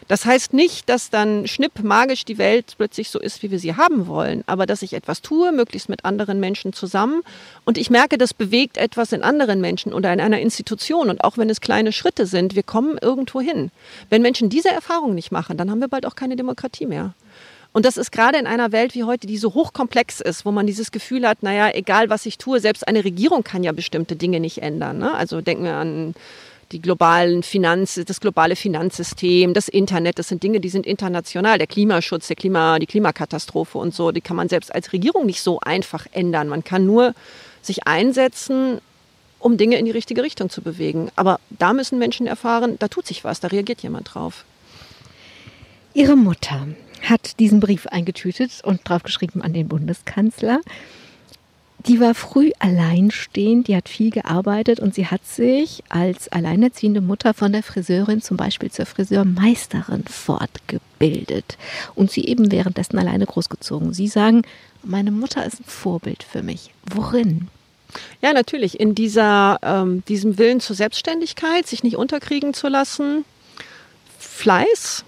Das 0.09 0.25
heißt 0.25 0.53
nicht, 0.53 0.89
dass 0.89 1.11
dann 1.11 1.45
schnipp 1.45 1.83
magisch 1.83 2.25
die 2.25 2.39
Welt 2.39 2.73
plötzlich 2.77 3.11
so 3.11 3.19
ist, 3.19 3.43
wie 3.43 3.51
wir 3.51 3.59
sie 3.59 3.75
haben 3.75 4.07
wollen, 4.07 4.43
aber 4.47 4.65
dass 4.65 4.81
ich 4.81 4.93
etwas 4.93 5.21
tue, 5.21 5.51
möglichst 5.51 5.87
mit 5.87 6.03
anderen 6.03 6.39
Menschen 6.39 6.73
zusammen 6.73 7.21
und 7.63 7.77
ich 7.77 7.91
merke, 7.91 8.17
das 8.17 8.33
bewegt 8.33 8.77
etwas 8.77 9.11
in 9.13 9.21
anderen 9.21 9.61
Menschen 9.61 9.93
oder 9.93 10.11
in 10.11 10.19
einer 10.19 10.39
Institution 10.39 11.11
und 11.11 11.23
auch 11.23 11.37
wenn 11.37 11.47
es 11.51 11.61
kleine 11.61 11.91
Schritte 11.91 12.25
sind, 12.25 12.55
wir 12.55 12.63
kommen 12.63 12.97
irgendwo 12.99 13.39
hin. 13.39 13.69
Wenn 14.09 14.23
Menschen 14.23 14.49
diese 14.49 14.69
Erfahrung 14.69 15.13
nicht 15.13 15.31
machen, 15.31 15.57
dann 15.57 15.69
haben 15.69 15.79
wir 15.79 15.87
bald 15.87 16.07
auch 16.07 16.15
keine 16.15 16.35
Demokratie 16.35 16.87
mehr. 16.87 17.13
Und 17.71 17.85
das 17.85 17.97
ist 17.97 18.11
gerade 18.11 18.39
in 18.39 18.47
einer 18.47 18.71
Welt 18.71 18.95
wie 18.95 19.03
heute, 19.03 19.27
die 19.27 19.37
so 19.37 19.53
hochkomplex 19.53 20.21
ist, 20.21 20.43
wo 20.43 20.49
man 20.49 20.65
dieses 20.65 20.89
Gefühl 20.89 21.27
hat, 21.27 21.43
naja, 21.43 21.69
egal 21.71 22.09
was 22.09 22.25
ich 22.25 22.39
tue, 22.39 22.59
selbst 22.59 22.87
eine 22.87 23.03
Regierung 23.03 23.43
kann 23.43 23.63
ja 23.63 23.73
bestimmte 23.73 24.15
Dinge 24.15 24.39
nicht 24.39 24.63
ändern. 24.63 24.97
Ne? 24.97 25.13
Also 25.13 25.41
denken 25.41 25.65
wir 25.65 25.75
an 25.75 26.15
die 26.71 26.81
globalen 26.81 27.41
Finanz, 27.41 27.99
das 28.05 28.19
globale 28.19 28.55
Finanzsystem, 28.55 29.53
das 29.53 29.67
Internet, 29.67 30.19
das 30.19 30.27
sind 30.27 30.43
Dinge, 30.43 30.59
die 30.59 30.69
sind 30.69 30.85
international. 30.85 31.57
Der 31.57 31.67
Klimaschutz, 31.67 32.27
der 32.27 32.35
Klima, 32.35 32.77
die 32.77 32.85
Klimakatastrophe 32.85 33.77
und 33.77 33.93
so, 33.95 34.11
die 34.11 34.21
kann 34.21 34.35
man 34.35 34.49
selbst 34.49 34.73
als 34.73 34.93
Regierung 34.93 35.25
nicht 35.25 35.41
so 35.41 35.59
einfach 35.61 36.05
ändern. 36.11 36.47
Man 36.47 36.63
kann 36.63 36.85
nur 36.85 37.15
sich 37.61 37.87
einsetzen, 37.87 38.81
um 39.39 39.57
Dinge 39.57 39.77
in 39.77 39.85
die 39.85 39.91
richtige 39.91 40.21
Richtung 40.21 40.49
zu 40.49 40.61
bewegen. 40.61 41.09
Aber 41.15 41.39
da 41.49 41.73
müssen 41.73 41.97
Menschen 41.97 42.27
erfahren, 42.27 42.75
da 42.77 42.87
tut 42.87 43.07
sich 43.07 43.23
was, 43.23 43.39
da 43.39 43.47
reagiert 43.47 43.81
jemand 43.81 44.13
drauf. 44.13 44.45
Ihre 45.93 46.15
Mutter 46.15 46.67
hat 47.01 47.39
diesen 47.39 47.59
Brief 47.59 47.87
eingetütet 47.87 48.61
und 48.63 48.81
draufgeschrieben 48.87 49.41
an 49.41 49.53
den 49.53 49.67
Bundeskanzler 49.67 50.61
die 51.85 51.99
war 51.99 52.13
früh 52.13 52.51
alleinstehend, 52.59 53.67
die 53.67 53.75
hat 53.75 53.87
viel 53.87 54.11
gearbeitet 54.11 54.79
und 54.79 54.93
sie 54.93 55.07
hat 55.07 55.25
sich 55.25 55.83
als 55.87 56.29
alleinerziehende 56.29 56.99
Mutter 56.99 57.33
von 57.33 57.53
der 57.53 57.63
Friseurin 57.63 58.21
zum 58.21 58.35
Beispiel 58.35 58.69
zur 58.69 58.85
Friseurmeisterin 58.85 60.03
fortgebildet 60.05 61.57
und 61.95 62.11
sie 62.11 62.25
eben 62.25 62.51
währenddessen 62.51 62.99
alleine 62.99 63.25
großgezogen. 63.25 63.93
Sie 63.93 64.07
sagen, 64.07 64.41
meine 64.83 65.11
Mutter 65.11 65.45
ist 65.45 65.61
ein 65.61 65.65
Vorbild 65.65 66.23
für 66.23 66.43
mich. 66.43 66.71
Worin? 66.89 67.47
Ja, 68.21 68.33
natürlich. 68.33 68.79
In 68.79 68.93
dieser, 68.93 69.57
ähm, 69.63 70.03
diesem 70.07 70.37
Willen 70.37 70.59
zur 70.59 70.75
Selbstständigkeit, 70.75 71.65
sich 71.65 71.83
nicht 71.83 71.95
unterkriegen 71.95 72.53
zu 72.53 72.67
lassen, 72.67 73.25
Fleiß, 74.19 75.05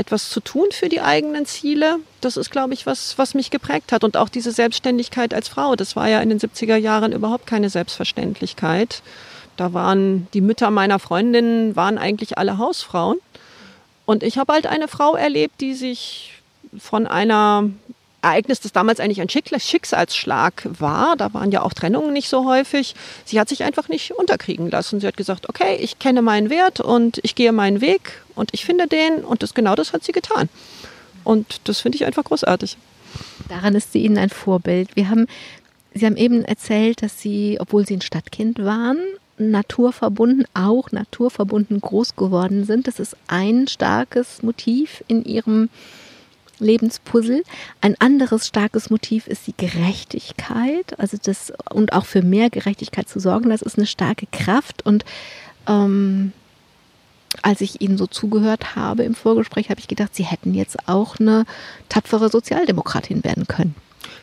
etwas 0.00 0.30
zu 0.30 0.40
tun 0.40 0.66
für 0.72 0.88
die 0.88 1.00
eigenen 1.00 1.46
Ziele, 1.46 1.98
das 2.20 2.36
ist, 2.36 2.50
glaube 2.50 2.74
ich, 2.74 2.86
was, 2.86 3.18
was 3.18 3.34
mich 3.34 3.50
geprägt 3.50 3.92
hat. 3.92 4.02
Und 4.02 4.16
auch 4.16 4.28
diese 4.28 4.50
Selbstständigkeit 4.50 5.34
als 5.34 5.48
Frau, 5.48 5.76
das 5.76 5.94
war 5.94 6.08
ja 6.08 6.20
in 6.20 6.30
den 6.30 6.40
70er 6.40 6.76
Jahren 6.76 7.12
überhaupt 7.12 7.46
keine 7.46 7.70
Selbstverständlichkeit. 7.70 9.02
Da 9.56 9.74
waren 9.74 10.26
die 10.32 10.40
Mütter 10.40 10.70
meiner 10.70 10.98
Freundinnen, 10.98 11.76
waren 11.76 11.98
eigentlich 11.98 12.38
alle 12.38 12.56
Hausfrauen. 12.56 13.18
Und 14.06 14.22
ich 14.22 14.38
habe 14.38 14.54
halt 14.54 14.66
eine 14.66 14.88
Frau 14.88 15.14
erlebt, 15.14 15.60
die 15.60 15.74
sich 15.74 16.40
von 16.78 17.06
einer 17.06 17.68
Ereignis, 18.22 18.60
das 18.60 18.72
damals 18.72 19.00
eigentlich 19.00 19.20
ein 19.20 19.28
Schicksalsschlag 19.28 20.66
war. 20.78 21.16
Da 21.16 21.32
waren 21.32 21.52
ja 21.52 21.62
auch 21.62 21.72
Trennungen 21.72 22.12
nicht 22.12 22.28
so 22.28 22.44
häufig. 22.46 22.94
Sie 23.24 23.38
hat 23.38 23.48
sich 23.48 23.64
einfach 23.64 23.88
nicht 23.88 24.12
unterkriegen 24.12 24.70
lassen. 24.70 25.00
Sie 25.00 25.06
hat 25.06 25.16
gesagt, 25.16 25.48
okay, 25.48 25.76
ich 25.76 25.98
kenne 25.98 26.22
meinen 26.22 26.50
Wert 26.50 26.80
und 26.80 27.20
ich 27.22 27.34
gehe 27.34 27.52
meinen 27.52 27.80
Weg 27.80 28.22
und 28.40 28.50
ich 28.52 28.64
finde 28.64 28.86
den 28.86 29.24
und 29.24 29.42
das 29.42 29.54
genau 29.54 29.74
das 29.74 29.92
hat 29.92 30.02
sie 30.02 30.12
getan. 30.12 30.48
Und 31.22 31.60
das 31.64 31.80
finde 31.80 31.96
ich 31.96 32.06
einfach 32.06 32.24
großartig. 32.24 32.76
Daran 33.48 33.74
ist 33.74 33.92
sie 33.92 34.02
Ihnen 34.02 34.18
ein 34.18 34.30
Vorbild. 34.30 34.96
Wir 34.96 35.10
haben, 35.10 35.26
Sie 35.92 36.06
haben 36.06 36.16
eben 36.16 36.44
erzählt, 36.44 37.02
dass 37.02 37.20
Sie, 37.20 37.58
obwohl 37.60 37.86
Sie 37.86 37.96
ein 37.96 38.00
Stadtkind 38.00 38.58
waren, 38.60 38.98
naturverbunden, 39.36 40.46
auch 40.54 40.90
naturverbunden 40.92 41.80
groß 41.80 42.16
geworden 42.16 42.64
sind. 42.64 42.86
Das 42.86 42.98
ist 42.98 43.16
ein 43.26 43.68
starkes 43.68 44.42
Motiv 44.42 45.04
in 45.08 45.24
Ihrem 45.24 45.68
Lebenspuzzle. 46.58 47.42
Ein 47.80 47.96
anderes 47.98 48.46
starkes 48.46 48.90
Motiv 48.90 49.26
ist 49.26 49.46
die 49.46 49.54
Gerechtigkeit, 49.56 50.98
also 50.98 51.16
das 51.22 51.52
und 51.70 51.92
auch 51.92 52.06
für 52.06 52.22
mehr 52.22 52.50
Gerechtigkeit 52.50 53.08
zu 53.08 53.18
sorgen. 53.18 53.50
Das 53.50 53.62
ist 53.62 53.78
eine 53.78 53.86
starke 53.86 54.26
Kraft 54.30 54.84
und 54.84 55.04
ähm, 55.66 56.32
als 57.42 57.60
ich 57.60 57.80
Ihnen 57.80 57.96
so 57.96 58.06
zugehört 58.06 58.76
habe 58.76 59.04
im 59.04 59.14
Vorgespräch, 59.14 59.70
habe 59.70 59.80
ich 59.80 59.88
gedacht, 59.88 60.14
Sie 60.14 60.24
hätten 60.24 60.54
jetzt 60.54 60.88
auch 60.88 61.18
eine 61.18 61.44
tapfere 61.88 62.28
Sozialdemokratin 62.28 63.24
werden 63.24 63.46
können. 63.46 63.74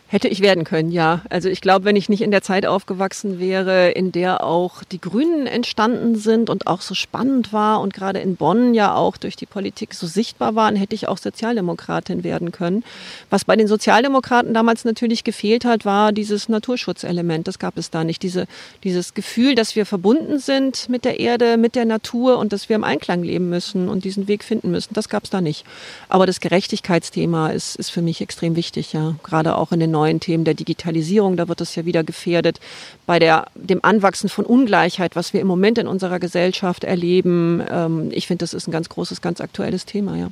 Hätte 0.09 0.29
ich 0.29 0.39
werden 0.39 0.63
können, 0.63 0.89
ja. 0.89 1.21
Also 1.29 1.49
ich 1.49 1.59
glaube, 1.59 1.83
wenn 1.83 1.97
ich 1.97 2.07
nicht 2.07 2.21
in 2.21 2.31
der 2.31 2.41
Zeit 2.41 2.65
aufgewachsen 2.65 3.39
wäre, 3.39 3.89
in 3.91 4.13
der 4.13 4.41
auch 4.41 4.85
die 4.85 5.01
Grünen 5.01 5.47
entstanden 5.47 6.15
sind 6.15 6.49
und 6.49 6.65
auch 6.65 6.79
so 6.79 6.95
spannend 6.95 7.51
war 7.51 7.81
und 7.81 7.93
gerade 7.93 8.19
in 8.19 8.37
Bonn 8.37 8.73
ja 8.73 8.95
auch 8.95 9.17
durch 9.17 9.35
die 9.35 9.45
Politik 9.45 9.93
so 9.93 10.07
sichtbar 10.07 10.55
waren, 10.55 10.77
hätte 10.77 10.95
ich 10.95 11.09
auch 11.09 11.17
Sozialdemokratin 11.17 12.23
werden 12.23 12.53
können. 12.53 12.85
Was 13.29 13.43
bei 13.43 13.57
den 13.57 13.67
Sozialdemokraten 13.67 14.53
damals 14.53 14.85
natürlich 14.85 15.25
gefehlt 15.25 15.65
hat, 15.65 15.83
war 15.83 16.13
dieses 16.13 16.47
Naturschutzelement. 16.47 17.45
Das 17.45 17.59
gab 17.59 17.77
es 17.77 17.91
da 17.91 18.05
nicht. 18.05 18.23
Diese, 18.23 18.47
dieses 18.85 19.13
Gefühl, 19.13 19.55
dass 19.55 19.75
wir 19.75 19.85
verbunden 19.85 20.39
sind 20.39 20.87
mit 20.87 21.03
der 21.03 21.19
Erde, 21.19 21.57
mit 21.57 21.75
der 21.75 21.83
Natur 21.85 22.37
und 22.37 22.53
dass 22.53 22.69
wir 22.69 22.77
im 22.77 22.85
Einklang 22.85 23.23
leben 23.23 23.49
müssen 23.49 23.89
und 23.89 24.05
diesen 24.05 24.29
Weg 24.29 24.45
finden 24.45 24.71
müssen. 24.71 24.93
Das 24.93 25.09
gab 25.09 25.25
es 25.25 25.31
da 25.31 25.41
nicht. 25.41 25.65
Aber 26.07 26.25
das 26.25 26.39
Gerechtigkeitsthema 26.39 27.49
ist, 27.49 27.75
ist 27.75 27.89
für 27.89 28.01
mich 28.01 28.21
extrem 28.21 28.55
wichtig, 28.55 28.93
ja. 28.93 29.15
Gerade 29.21 29.57
auch 29.57 29.73
in 29.73 29.81
den 29.81 29.96
neuen 29.97 30.19
Themen 30.19 30.43
der 30.43 30.53
Digitalisierung, 30.53 31.37
da 31.37 31.47
wird 31.47 31.61
es 31.61 31.75
ja 31.75 31.85
wieder 31.85 32.03
gefährdet, 32.03 32.59
bei 33.05 33.17
der, 33.19 33.47
dem 33.55 33.79
Anwachsen 33.83 34.29
von 34.29 34.45
Ungleichheit, 34.45 35.15
was 35.15 35.33
wir 35.33 35.41
im 35.41 35.47
Moment 35.47 35.77
in 35.79 35.87
unserer 35.87 36.19
Gesellschaft 36.19 36.83
erleben. 36.83 37.63
Ähm, 37.69 38.09
ich 38.11 38.27
finde, 38.27 38.43
das 38.43 38.53
ist 38.53 38.67
ein 38.67 38.71
ganz 38.71 38.89
großes, 38.89 39.21
ganz 39.21 39.41
aktuelles 39.41 39.85
Thema, 39.85 40.15
ja. 40.15 40.29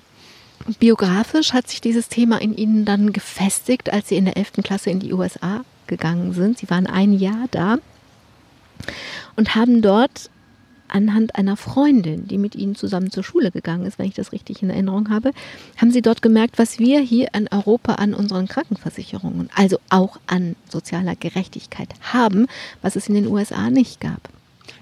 Biografisch 0.80 1.54
hat 1.54 1.68
sich 1.68 1.82
dieses 1.82 2.08
Thema 2.08 2.42
in 2.42 2.56
Ihnen 2.56 2.86
dann 2.86 3.12
gefestigt, 3.12 3.92
als 3.92 4.10
Sie 4.10 4.16
in 4.16 4.26
der 4.26 4.38
11. 4.38 4.64
Klasse 4.64 4.90
in 4.90 5.00
die 5.00 5.14
USA 5.14 5.66
gegangen 5.88 6.34
sind. 6.34 6.58
Sie 6.60 6.70
waren 6.70 6.88
ein 6.88 7.14
Jahr 7.14 7.48
da 7.52 7.78
und 9.36 9.56
haben 9.56 9.82
dort 9.82 10.30
anhand 10.96 11.36
einer 11.36 11.58
Freundin, 11.58 12.26
die 12.26 12.38
mit 12.38 12.56
ihnen 12.56 12.76
zusammen 12.76 13.12
zur 13.12 13.24
Schule 13.24 13.52
gegangen 13.52 13.86
ist, 13.86 14.00
wenn 14.00 14.08
ich 14.08 14.14
das 14.14 14.32
richtig 14.32 14.64
in 14.64 14.70
Erinnerung 14.70 15.10
habe, 15.10 15.32
haben 15.78 15.92
sie 15.92 16.02
dort 16.02 16.22
gemerkt, 16.22 16.58
was 16.58 16.80
wir 16.80 17.02
hier 17.02 17.28
in 17.34 17.50
Europa 17.52 17.96
an 17.96 18.14
unseren 18.14 18.48
Krankenversicherungen, 18.48 19.50
also 19.54 19.78
auch 19.90 20.18
an 20.26 20.56
sozialer 20.70 21.18
Gerechtigkeit 21.18 21.90
haben, 22.14 22.48
was 22.82 22.96
es 22.96 23.10
in 23.10 23.16
den 23.16 23.28
USA 23.28 23.70
nicht 23.70 24.00
gab. 24.00 24.30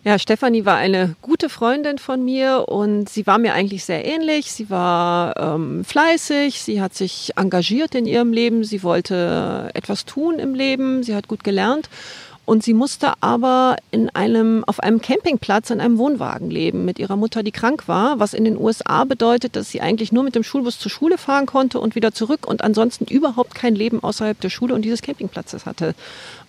Ja, 0.05 0.19
Stefanie 0.19 0.65
war 0.65 0.77
eine 0.77 1.15
gute 1.21 1.49
Freundin 1.49 1.97
von 1.97 2.23
mir 2.23 2.65
und 2.67 3.09
sie 3.09 3.25
war 3.25 3.37
mir 3.37 3.53
eigentlich 3.53 3.85
sehr 3.85 4.05
ähnlich. 4.05 4.51
Sie 4.51 4.69
war 4.69 5.35
ähm, 5.37 5.85
fleißig, 5.85 6.61
sie 6.61 6.81
hat 6.81 6.93
sich 6.93 7.31
engagiert 7.37 7.95
in 7.95 8.05
ihrem 8.05 8.33
Leben, 8.33 8.65
sie 8.65 8.83
wollte 8.83 9.71
etwas 9.73 10.05
tun 10.05 10.39
im 10.39 10.55
Leben, 10.55 11.03
sie 11.03 11.15
hat 11.15 11.27
gut 11.27 11.43
gelernt. 11.43 11.89
Und 12.45 12.61
sie 12.61 12.73
musste 12.73 13.13
aber 13.21 13.77
in 13.91 14.09
einem, 14.09 14.65
auf 14.65 14.81
einem 14.81 15.01
Campingplatz 15.01 15.69
in 15.69 15.79
einem 15.79 15.97
Wohnwagen 15.97 16.49
leben 16.49 16.83
mit 16.83 16.99
ihrer 16.99 17.15
Mutter, 17.15 17.41
die 17.41 17.53
krank 17.53 17.87
war, 17.87 18.19
was 18.19 18.33
in 18.33 18.43
den 18.43 18.57
USA 18.57 19.05
bedeutet, 19.05 19.55
dass 19.55 19.71
sie 19.71 19.79
eigentlich 19.79 20.11
nur 20.11 20.23
mit 20.23 20.35
dem 20.35 20.43
Schulbus 20.43 20.77
zur 20.77 20.91
Schule 20.91 21.17
fahren 21.17 21.45
konnte 21.45 21.79
und 21.79 21.95
wieder 21.95 22.11
zurück 22.11 22.45
und 22.45 22.61
ansonsten 22.61 23.05
überhaupt 23.05 23.55
kein 23.55 23.75
Leben 23.75 24.03
außerhalb 24.03 24.39
der 24.41 24.49
Schule 24.49 24.75
und 24.75 24.81
dieses 24.81 25.01
Campingplatzes 25.01 25.65
hatte. 25.65 25.95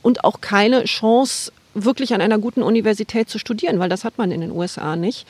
Und 0.03 0.25
auch 0.25 0.41
keine 0.41 0.85
Chance, 0.85 1.53
wirklich 1.75 2.13
an 2.13 2.21
einer 2.21 2.39
guten 2.39 2.63
Universität 2.63 3.29
zu 3.29 3.39
studieren, 3.39 3.79
weil 3.79 3.89
das 3.89 4.05
hat 4.05 4.19
man 4.19 4.33
in 4.33 4.41
den 4.41 4.51
USA 4.51 4.97
nicht. 4.97 5.27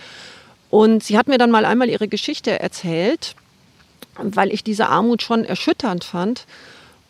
Und 0.71 1.05
sie 1.05 1.19
hat 1.19 1.29
mir 1.29 1.39
dann 1.39 1.51
mal 1.51 1.67
einmal 1.67 1.91
ihre 1.91 2.09
Geschichte 2.09 2.59
erzählt, 2.59 3.35
weil 4.19 4.53
ich 4.53 4.65
diese 4.65 4.89
Armut 4.89 5.23
schon 5.23 5.45
erschütternd 5.45 6.05
fand. 6.05 6.47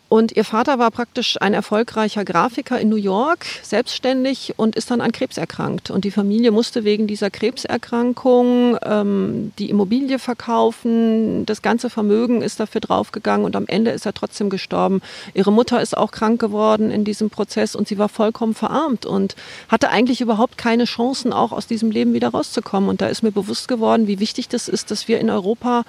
Und 0.07 0.35
ihr 0.35 0.43
Vater 0.43 0.77
war 0.77 0.91
praktisch 0.91 1.37
ein 1.41 1.55
erfolgreicher 1.55 2.23
Grafiker 2.23 2.79
in 2.79 2.89
New 2.89 2.95
York, 2.95 3.45
selbstständig 3.63 4.53
und 4.55 4.75
ist 4.75 4.91
dann 4.91 5.01
an 5.01 5.11
Krebs 5.11 5.37
erkrankt. 5.37 5.89
Und 5.89 6.05
die 6.05 6.11
Familie 6.11 6.51
musste 6.51 6.83
wegen 6.83 7.07
dieser 7.07 7.31
Krebserkrankung 7.31 8.77
ähm, 8.83 9.51
die 9.57 9.71
Immobilie 9.71 10.19
verkaufen. 10.19 11.45
Das 11.47 11.63
ganze 11.63 11.89
Vermögen 11.89 12.43
ist 12.43 12.59
dafür 12.59 12.81
draufgegangen 12.81 13.45
und 13.45 13.55
am 13.55 13.65
Ende 13.67 13.91
ist 13.91 14.05
er 14.05 14.13
trotzdem 14.13 14.51
gestorben. 14.51 15.01
Ihre 15.33 15.51
Mutter 15.51 15.81
ist 15.81 15.97
auch 15.97 16.11
krank 16.11 16.39
geworden 16.39 16.91
in 16.91 17.03
diesem 17.03 17.31
Prozess 17.31 17.75
und 17.75 17.87
sie 17.87 17.97
war 17.97 18.09
vollkommen 18.09 18.53
verarmt 18.53 19.07
und 19.07 19.35
hatte 19.69 19.89
eigentlich 19.89 20.21
überhaupt 20.21 20.57
keine 20.59 20.85
Chancen, 20.85 21.33
auch 21.33 21.51
aus 21.51 21.65
diesem 21.65 21.89
Leben 21.89 22.13
wieder 22.13 22.29
rauszukommen. 22.29 22.89
Und 22.89 23.01
da 23.01 23.07
ist 23.07 23.23
mir 23.23 23.31
bewusst 23.31 23.67
geworden, 23.67 24.05
wie 24.05 24.19
wichtig 24.19 24.49
das 24.49 24.67
ist, 24.67 24.91
dass 24.91 25.07
wir 25.07 25.19
in 25.19 25.31
Europa 25.31 25.83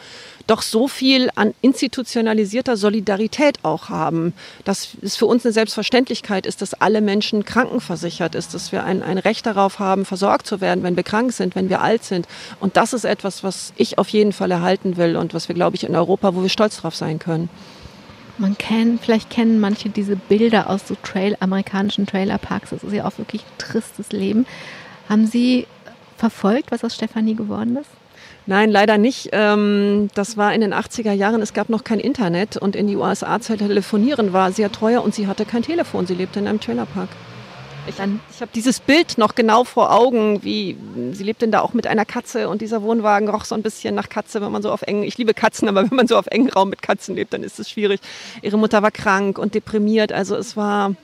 doch 0.47 0.63
so 0.63 0.89
viel 0.89 1.29
an 1.35 1.55
institutionalisierter 1.61 2.77
Solidarität 2.77 3.59
auch 3.65 3.89
haben, 3.89 4.06
dass 4.65 4.89
es 5.03 5.17
für 5.17 5.27
uns 5.27 5.45
eine 5.45 5.53
Selbstverständlichkeit 5.53 6.47
ist, 6.47 6.63
dass 6.63 6.75
alle 6.75 7.01
Menschen 7.01 7.45
krankenversichert 7.45 8.35
ist, 8.35 8.55
dass 8.55 8.73
wir 8.73 8.85
ein, 8.85 9.03
ein 9.03 9.19
Recht 9.19 9.47
darauf 9.47 9.79
haben, 9.79 10.05
versorgt 10.05 10.47
zu 10.47 10.61
werden, 10.61 10.83
wenn 10.83 10.97
wir 10.97 11.03
krank 11.03 11.33
sind, 11.33 11.55
wenn 11.55 11.69
wir 11.69 11.81
alt 11.81 12.05
sind. 12.05 12.27
Und 12.61 12.77
das 12.77 12.93
ist 12.93 13.05
etwas, 13.05 13.45
was 13.45 13.73
ich 13.77 13.99
auf 13.99 14.09
jeden 14.09 14.33
Fall 14.33 14.51
erhalten 14.51 14.97
will 14.97 15.17
und 15.17 15.35
was 15.35 15.49
wir, 15.49 15.55
glaube 15.55 15.77
ich, 15.77 15.85
in 15.85 15.95
Europa, 15.95 16.35
wo 16.35 16.43
wir 16.43 16.49
stolz 16.49 16.79
drauf 16.79 16.95
sein 16.95 17.19
können. 17.19 17.49
Man 18.39 18.59
kennt, 18.59 19.01
vielleicht 19.03 19.31
kennen 19.31 19.61
manche 19.61 19.89
diese 19.89 20.17
Bilder 20.17 20.69
aus 20.69 20.87
so 20.87 20.97
Trail, 21.03 21.37
amerikanischen 21.41 22.07
Trailerparks. 22.07 22.71
Das 22.71 22.85
ist 22.85 22.93
ja 22.93 23.07
auch 23.07 23.17
wirklich 23.17 23.43
ein 23.43 23.59
tristes 23.59 24.13
Leben. 24.13 24.47
Haben 25.09 25.27
Sie 25.27 25.67
verfolgt, 26.19 26.71
was 26.71 26.85
aus 26.85 26.95
Stefanie 26.95 27.35
geworden 27.35 27.77
ist? 27.77 27.89
Nein, 28.47 28.71
leider 28.71 28.97
nicht. 28.97 29.31
Ähm, 29.33 30.09
das 30.15 30.37
war 30.37 30.55
in 30.55 30.61
den 30.61 30.73
80er 30.73 31.13
Jahren. 31.13 31.43
Es 31.43 31.53
gab 31.53 31.69
noch 31.69 31.83
kein 31.83 31.99
Internet 31.99 32.57
und 32.57 32.77
in 32.77 32.87
die 32.87 32.97
USA 32.97 33.41
zu 33.41 33.57
telefonieren 33.57 34.33
war 34.33 34.53
sehr 34.53 34.71
teuer 34.71 35.03
und 35.03 35.15
sie 35.15 35.27
hatte 35.27 35.45
kein 35.45 35.63
Telefon. 35.63 36.07
Sie 36.07 36.15
lebte 36.15 36.39
in 36.39 36.47
einem 36.47 36.61
Trailerpark. 36.61 37.09
Ich, 37.89 37.95
ich 37.95 38.41
habe 38.41 38.51
dieses 38.55 38.81
Bild 38.81 39.17
noch 39.17 39.35
genau 39.35 39.65
vor 39.65 39.93
Augen, 39.93 40.43
wie 40.43 40.77
sie 41.13 41.23
lebt 41.23 41.43
denn 41.43 41.53
da 41.53 41.61
auch 41.61 41.73
mit 41.73 41.87
einer 41.87 42.05
Katze 42.05 42.49
und 42.49 42.61
dieser 42.61 42.83
Wohnwagen 42.83 43.29
roch 43.29 43.45
so 43.45 43.55
ein 43.55 43.63
bisschen 43.63 43.95
nach 43.95 44.09
Katze, 44.09 44.41
wenn 44.41 44.51
man 44.51 44.63
so 44.63 44.73
auf 44.73 44.83
engen, 44.83 45.05
ich 45.05 45.19
liebe 45.19 45.35
Katzen, 45.35 45.69
aber 45.69 45.83
wenn 45.91 45.97
man 45.97 46.09
so 46.09 46.17
auf 46.17 46.27
engen 46.27 46.51
Raum 46.51 46.71
mit 46.71 46.83
Katzen 46.83 47.15
lebt, 47.15 47.33
dann 47.33 47.43
ist 47.43 47.61
es 47.61 47.71
schwierig. 47.71 48.01
Ihre 48.43 48.59
Mutter 48.59 48.83
war 48.83 48.91
krank 48.91 49.39
und 49.39 49.55
deprimiert, 49.55 50.13
also 50.13 50.37
es 50.37 50.57
war, 50.57 50.95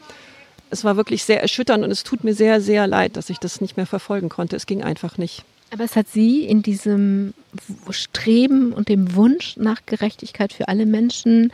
es 0.70 0.84
war 0.84 0.96
wirklich 0.96 1.24
sehr 1.24 1.40
erschütternd 1.40 1.84
und 1.84 1.90
es 1.90 2.02
tut 2.02 2.24
mir 2.24 2.34
sehr, 2.34 2.60
sehr 2.60 2.86
leid, 2.86 3.16
dass 3.16 3.30
ich 3.30 3.38
das 3.38 3.60
nicht 3.60 3.76
mehr 3.76 3.86
verfolgen 3.86 4.28
konnte. 4.28 4.56
Es 4.56 4.66
ging 4.66 4.82
einfach 4.82 5.18
nicht. 5.18 5.44
Aber 5.72 5.84
es 5.84 5.96
hat 5.96 6.06
Sie 6.08 6.44
in 6.44 6.62
diesem 6.62 7.32
Streben 7.90 8.72
und 8.72 8.90
dem 8.90 9.14
Wunsch 9.14 9.56
nach 9.56 9.80
Gerechtigkeit 9.86 10.52
für 10.52 10.68
alle 10.68 10.84
Menschen 10.84 11.50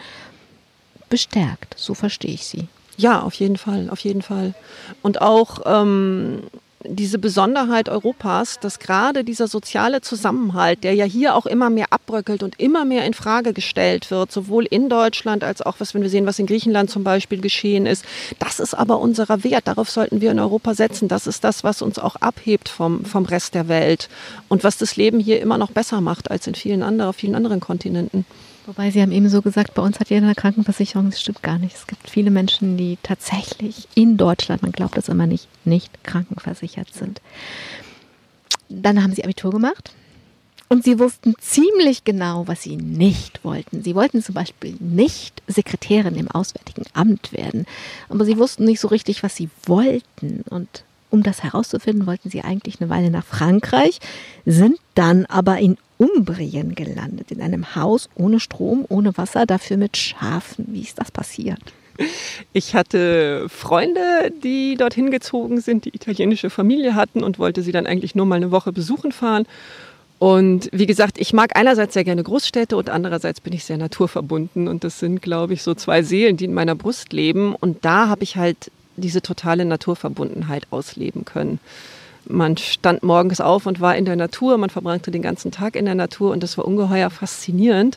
bestärkt. 1.08 1.74
So 1.78 1.94
verstehe 1.94 2.32
ich 2.32 2.44
Sie. 2.44 2.66
Ja, 2.96 3.22
auf 3.22 3.34
jeden 3.34 3.56
Fall, 3.56 3.88
auf 3.90 4.00
jeden 4.00 4.22
Fall. 4.22 4.54
Und 5.02 5.22
auch 5.22 5.60
ähm, 5.66 6.42
diese 6.84 7.18
Besonderheit 7.18 7.88
Europas, 7.88 8.60
dass 8.60 8.78
gerade 8.78 9.24
dieser 9.24 9.48
soziale 9.48 10.00
Zusammenhalt, 10.00 10.84
der 10.84 10.94
ja 10.94 11.04
hier 11.04 11.34
auch 11.34 11.46
immer 11.46 11.70
mehr 11.70 11.86
abbröckelt 11.90 12.42
und 12.42 12.60
immer 12.60 12.84
mehr 12.84 13.04
in 13.04 13.14
Frage 13.14 13.52
gestellt 13.52 14.10
wird, 14.10 14.30
sowohl 14.30 14.64
in 14.64 14.88
Deutschland 14.88 15.42
als 15.42 15.60
auch, 15.60 15.76
was, 15.78 15.94
wenn 15.94 16.02
wir 16.02 16.10
sehen, 16.10 16.26
was 16.26 16.38
in 16.38 16.46
Griechenland 16.46 16.90
zum 16.90 17.02
Beispiel 17.02 17.40
geschehen 17.40 17.86
ist, 17.86 18.04
das 18.38 18.60
ist 18.60 18.74
aber 18.74 19.00
unserer 19.00 19.42
Wert. 19.42 19.66
Darauf 19.66 19.90
sollten 19.90 20.20
wir 20.20 20.30
in 20.30 20.38
Europa 20.38 20.74
setzen. 20.74 21.08
Das 21.08 21.26
ist 21.26 21.42
das, 21.42 21.64
was 21.64 21.82
uns 21.82 21.98
auch 21.98 22.16
abhebt 22.16 22.68
vom, 22.68 23.04
vom 23.04 23.24
Rest 23.24 23.54
der 23.54 23.66
Welt 23.68 24.08
und 24.48 24.62
was 24.62 24.78
das 24.78 24.96
Leben 24.96 25.18
hier 25.18 25.40
immer 25.40 25.58
noch 25.58 25.72
besser 25.72 26.00
macht 26.00 26.30
als 26.30 26.46
in 26.46 26.54
vielen 26.54 26.82
anderen, 26.84 27.12
vielen 27.12 27.34
anderen 27.34 27.60
Kontinenten. 27.60 28.24
Wobei 28.68 28.90
Sie 28.90 29.00
haben 29.00 29.12
eben 29.12 29.30
so 29.30 29.40
gesagt, 29.40 29.72
bei 29.72 29.80
uns 29.80 29.98
hat 29.98 30.10
jeder 30.10 30.26
eine 30.26 30.34
Krankenversicherung. 30.34 31.08
Das 31.08 31.22
stimmt 31.22 31.42
gar 31.42 31.58
nicht. 31.58 31.74
Es 31.74 31.86
gibt 31.86 32.10
viele 32.10 32.30
Menschen, 32.30 32.76
die 32.76 32.98
tatsächlich 33.02 33.88
in 33.94 34.18
Deutschland, 34.18 34.60
man 34.60 34.72
glaubt 34.72 34.94
das 34.94 35.08
immer 35.08 35.26
nicht, 35.26 35.48
nicht 35.64 36.04
krankenversichert 36.04 36.92
sind. 36.92 37.22
Dann 38.68 39.02
haben 39.02 39.14
Sie 39.14 39.24
Abitur 39.24 39.52
gemacht. 39.52 39.94
Und 40.68 40.84
sie 40.84 40.98
wussten 40.98 41.34
ziemlich 41.40 42.04
genau, 42.04 42.46
was 42.46 42.60
sie 42.60 42.76
nicht 42.76 43.42
wollten. 43.42 43.82
Sie 43.82 43.94
wollten 43.94 44.22
zum 44.22 44.34
Beispiel 44.34 44.76
nicht 44.80 45.42
Sekretärin 45.46 46.14
im 46.14 46.30
Auswärtigen 46.30 46.84
Amt 46.92 47.32
werden. 47.32 47.64
Aber 48.10 48.26
sie 48.26 48.36
wussten 48.36 48.66
nicht 48.66 48.80
so 48.80 48.88
richtig, 48.88 49.22
was 49.22 49.34
sie 49.34 49.48
wollten. 49.64 50.44
Und 50.50 50.84
um 51.10 51.22
das 51.22 51.42
herauszufinden, 51.42 52.06
wollten 52.06 52.30
sie 52.30 52.42
eigentlich 52.42 52.80
eine 52.80 52.90
Weile 52.90 53.10
nach 53.10 53.24
Frankreich, 53.24 53.98
sind 54.44 54.78
dann 54.94 55.26
aber 55.26 55.58
in 55.58 55.76
Umbrien 55.98 56.74
gelandet, 56.74 57.30
in 57.32 57.42
einem 57.42 57.74
Haus 57.74 58.08
ohne 58.14 58.40
Strom, 58.40 58.84
ohne 58.88 59.16
Wasser, 59.16 59.46
dafür 59.46 59.76
mit 59.76 59.96
Schafen. 59.96 60.66
Wie 60.68 60.82
ist 60.82 60.98
das 60.98 61.10
passiert? 61.10 61.60
Ich 62.52 62.74
hatte 62.74 63.48
Freunde, 63.48 64.32
die 64.44 64.76
dorthin 64.76 65.10
gezogen 65.10 65.60
sind, 65.60 65.84
die 65.84 65.94
italienische 65.94 66.50
Familie 66.50 66.94
hatten 66.94 67.24
und 67.24 67.40
wollte 67.40 67.62
sie 67.62 67.72
dann 67.72 67.86
eigentlich 67.86 68.14
nur 68.14 68.26
mal 68.26 68.36
eine 68.36 68.52
Woche 68.52 68.72
besuchen 68.72 69.10
fahren. 69.10 69.46
Und 70.20 70.68
wie 70.72 70.86
gesagt, 70.86 71.18
ich 71.18 71.32
mag 71.32 71.56
einerseits 71.56 71.94
sehr 71.94 72.04
gerne 72.04 72.22
Großstädte 72.24 72.76
und 72.76 72.90
andererseits 72.90 73.40
bin 73.40 73.52
ich 73.52 73.64
sehr 73.64 73.78
naturverbunden. 73.78 74.66
Und 74.68 74.84
das 74.84 74.98
sind, 74.98 75.22
glaube 75.22 75.54
ich, 75.54 75.62
so 75.62 75.74
zwei 75.74 76.02
Seelen, 76.02 76.36
die 76.36 76.44
in 76.44 76.54
meiner 76.54 76.74
Brust 76.74 77.12
leben. 77.12 77.54
Und 77.54 77.84
da 77.84 78.08
habe 78.08 78.24
ich 78.24 78.36
halt 78.36 78.70
diese 78.98 79.22
totale 79.22 79.64
Naturverbundenheit 79.64 80.66
ausleben 80.70 81.24
können 81.24 81.60
man 82.28 82.56
stand 82.56 83.02
morgens 83.02 83.40
auf 83.40 83.66
und 83.66 83.80
war 83.80 83.96
in 83.96 84.04
der 84.04 84.16
Natur, 84.16 84.58
man 84.58 84.70
verbrachte 84.70 85.10
den 85.10 85.22
ganzen 85.22 85.50
Tag 85.50 85.76
in 85.76 85.86
der 85.86 85.94
Natur 85.94 86.32
und 86.32 86.42
das 86.42 86.58
war 86.58 86.66
ungeheuer 86.66 87.10
faszinierend. 87.10 87.96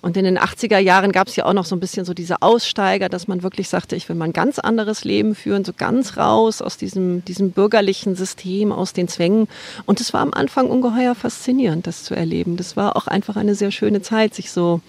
Und 0.00 0.18
in 0.18 0.24
den 0.24 0.38
80er 0.38 0.76
Jahren 0.76 1.12
gab 1.12 1.28
es 1.28 1.36
ja 1.36 1.46
auch 1.46 1.54
noch 1.54 1.64
so 1.64 1.74
ein 1.74 1.80
bisschen 1.80 2.04
so 2.04 2.12
diese 2.12 2.42
Aussteiger, 2.42 3.08
dass 3.08 3.26
man 3.26 3.42
wirklich 3.42 3.70
sagte, 3.70 3.96
ich 3.96 4.06
will 4.06 4.16
mal 4.16 4.26
ein 4.26 4.34
ganz 4.34 4.58
anderes 4.58 5.02
Leben 5.02 5.34
führen, 5.34 5.64
so 5.64 5.72
ganz 5.74 6.18
raus 6.18 6.60
aus 6.60 6.76
diesem, 6.76 7.24
diesem 7.24 7.52
bürgerlichen 7.52 8.14
System, 8.14 8.70
aus 8.70 8.92
den 8.92 9.08
Zwängen. 9.08 9.48
Und 9.86 10.02
es 10.02 10.12
war 10.12 10.20
am 10.20 10.34
Anfang 10.34 10.68
ungeheuer 10.68 11.14
faszinierend, 11.14 11.86
das 11.86 12.04
zu 12.04 12.14
erleben. 12.14 12.58
Das 12.58 12.76
war 12.76 12.96
auch 12.96 13.06
einfach 13.06 13.36
eine 13.36 13.54
sehr 13.54 13.70
schöne 13.70 14.02
Zeit, 14.02 14.34
sich 14.34 14.50
so 14.50 14.82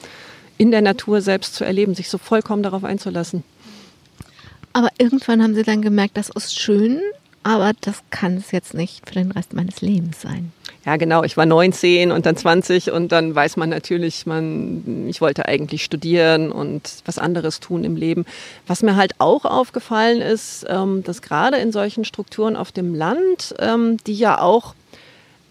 in 0.57 0.71
der 0.71 0.81
Natur 0.81 1.21
selbst 1.21 1.55
zu 1.55 1.63
erleben, 1.63 1.95
sich 1.95 2.09
so 2.09 2.17
vollkommen 2.17 2.61
darauf 2.61 2.83
einzulassen. 2.83 3.45
Aber 4.75 4.89
irgendwann 4.97 5.41
haben 5.41 5.55
Sie 5.55 5.63
dann 5.63 5.81
gemerkt, 5.81 6.17
das 6.17 6.29
ist 6.29 6.59
schön, 6.59 6.99
aber 7.43 7.71
das 7.79 8.03
kann 8.09 8.35
es 8.35 8.51
jetzt 8.51 8.73
nicht 8.73 9.07
für 9.07 9.13
den 9.13 9.31
Rest 9.31 9.53
meines 9.53 9.79
Lebens 9.79 10.19
sein. 10.19 10.51
Ja, 10.85 10.97
genau. 10.97 11.23
Ich 11.23 11.37
war 11.37 11.45
19 11.45 12.11
und 12.11 12.25
dann 12.25 12.35
20 12.35 12.91
und 12.91 13.13
dann 13.13 13.33
weiß 13.33 13.55
man 13.55 13.69
natürlich, 13.69 14.25
man, 14.25 15.07
ich 15.07 15.21
wollte 15.21 15.47
eigentlich 15.47 15.85
studieren 15.85 16.51
und 16.51 16.81
was 17.05 17.17
anderes 17.19 17.61
tun 17.61 17.85
im 17.85 17.95
Leben. 17.95 18.25
Was 18.67 18.83
mir 18.83 18.97
halt 18.97 19.13
auch 19.17 19.45
aufgefallen 19.45 20.19
ist, 20.19 20.65
ähm, 20.67 21.05
dass 21.05 21.21
gerade 21.21 21.55
in 21.55 21.71
solchen 21.71 22.03
Strukturen 22.03 22.57
auf 22.57 22.73
dem 22.73 22.93
Land, 22.93 23.55
ähm, 23.59 23.95
die 24.05 24.15
ja 24.15 24.41
auch 24.41 24.75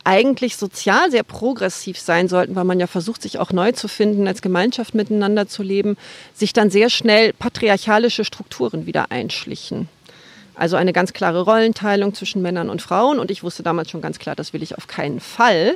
eigentlich 0.04 0.56
sozial 0.56 1.10
sehr 1.10 1.22
progressiv 1.22 1.98
sein 1.98 2.28
sollten, 2.28 2.54
weil 2.54 2.64
man 2.64 2.78
ja 2.78 2.86
versucht, 2.86 3.22
sich 3.22 3.38
auch 3.38 3.52
neu 3.52 3.72
zu 3.72 3.88
finden, 3.88 4.28
als 4.28 4.42
Gemeinschaft 4.42 4.94
miteinander 4.94 5.48
zu 5.48 5.62
leben, 5.62 5.96
sich 6.34 6.52
dann 6.52 6.70
sehr 6.70 6.90
schnell 6.90 7.32
patriarchalische 7.32 8.24
Strukturen 8.24 8.86
wieder 8.86 9.10
einschlichen. 9.10 9.88
Also 10.54 10.76
eine 10.76 10.92
ganz 10.92 11.12
klare 11.12 11.40
Rollenteilung 11.40 12.14
zwischen 12.14 12.42
Männern 12.42 12.70
und 12.70 12.80
Frauen. 12.80 13.18
Und 13.18 13.30
ich 13.30 13.42
wusste 13.42 13.62
damals 13.62 13.90
schon 13.90 14.02
ganz 14.02 14.18
klar, 14.18 14.36
das 14.36 14.52
will 14.52 14.62
ich 14.62 14.78
auf 14.78 14.86
keinen 14.86 15.20
Fall. 15.20 15.74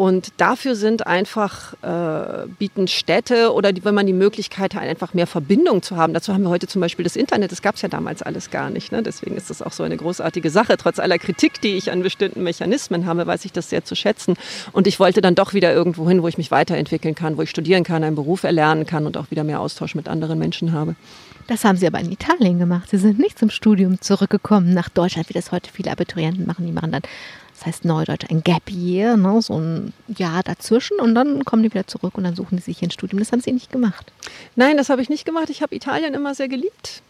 Und 0.00 0.32
dafür 0.38 0.76
sind 0.76 1.06
einfach, 1.06 1.74
äh, 1.82 2.46
bieten 2.58 2.88
Städte 2.88 3.52
oder 3.52 3.70
die, 3.70 3.84
wenn 3.84 3.94
man 3.94 4.06
die 4.06 4.14
Möglichkeit 4.14 4.74
hat, 4.74 4.84
einfach 4.84 5.12
mehr 5.12 5.26
Verbindung 5.26 5.82
zu 5.82 5.98
haben. 5.98 6.14
Dazu 6.14 6.32
haben 6.32 6.42
wir 6.42 6.48
heute 6.48 6.66
zum 6.66 6.80
Beispiel 6.80 7.02
das 7.02 7.16
Internet. 7.16 7.52
Das 7.52 7.60
gab 7.60 7.74
es 7.74 7.82
ja 7.82 7.90
damals 7.90 8.22
alles 8.22 8.50
gar 8.50 8.70
nicht. 8.70 8.92
Ne? 8.92 9.02
Deswegen 9.02 9.36
ist 9.36 9.50
das 9.50 9.60
auch 9.60 9.72
so 9.72 9.82
eine 9.82 9.98
großartige 9.98 10.48
Sache. 10.48 10.78
Trotz 10.78 11.00
aller 11.00 11.18
Kritik, 11.18 11.60
die 11.60 11.76
ich 11.76 11.92
an 11.92 12.02
bestimmten 12.02 12.42
Mechanismen 12.42 13.04
habe, 13.04 13.26
weiß 13.26 13.44
ich 13.44 13.52
das 13.52 13.68
sehr 13.68 13.84
zu 13.84 13.94
schätzen. 13.94 14.36
Und 14.72 14.86
ich 14.86 14.98
wollte 14.98 15.20
dann 15.20 15.34
doch 15.34 15.52
wieder 15.52 15.70
irgendwo 15.74 16.08
hin, 16.08 16.22
wo 16.22 16.28
ich 16.28 16.38
mich 16.38 16.50
weiterentwickeln 16.50 17.14
kann, 17.14 17.36
wo 17.36 17.42
ich 17.42 17.50
studieren 17.50 17.84
kann, 17.84 18.02
einen 18.02 18.16
Beruf 18.16 18.44
erlernen 18.44 18.86
kann 18.86 19.04
und 19.04 19.18
auch 19.18 19.30
wieder 19.30 19.44
mehr 19.44 19.60
Austausch 19.60 19.94
mit 19.94 20.08
anderen 20.08 20.38
Menschen 20.38 20.72
habe. 20.72 20.94
Das 21.50 21.64
haben 21.64 21.76
Sie 21.76 21.86
aber 21.88 21.98
in 21.98 22.12
Italien 22.12 22.60
gemacht. 22.60 22.90
Sie 22.90 22.96
sind 22.96 23.18
nicht 23.18 23.36
zum 23.36 23.50
Studium 23.50 24.00
zurückgekommen 24.00 24.72
nach 24.72 24.88
Deutschland, 24.88 25.28
wie 25.28 25.32
das 25.32 25.50
heute 25.50 25.68
viele 25.72 25.90
Abiturienten 25.90 26.46
machen. 26.46 26.64
Die 26.64 26.70
machen 26.70 26.92
dann, 26.92 27.02
das 27.56 27.66
heißt 27.66 27.84
Neudeutsch, 27.84 28.30
ein 28.30 28.44
Gap 28.44 28.70
Year, 28.70 29.16
ne, 29.16 29.42
so 29.42 29.58
ein 29.58 29.92
Jahr 30.06 30.44
dazwischen 30.44 31.00
und 31.00 31.16
dann 31.16 31.44
kommen 31.44 31.64
die 31.64 31.70
wieder 31.74 31.88
zurück 31.88 32.16
und 32.16 32.22
dann 32.22 32.36
suchen 32.36 32.58
sie 32.58 32.66
sich 32.66 32.82
ein 32.82 32.92
Studium. 32.92 33.18
Das 33.18 33.32
haben 33.32 33.40
Sie 33.40 33.50
nicht 33.50 33.72
gemacht. 33.72 34.12
Nein, 34.54 34.76
das 34.76 34.90
habe 34.90 35.02
ich 35.02 35.08
nicht 35.08 35.24
gemacht. 35.24 35.50
Ich 35.50 35.60
habe 35.60 35.74
Italien 35.74 36.14
immer 36.14 36.36
sehr 36.36 36.46
geliebt. 36.46 37.02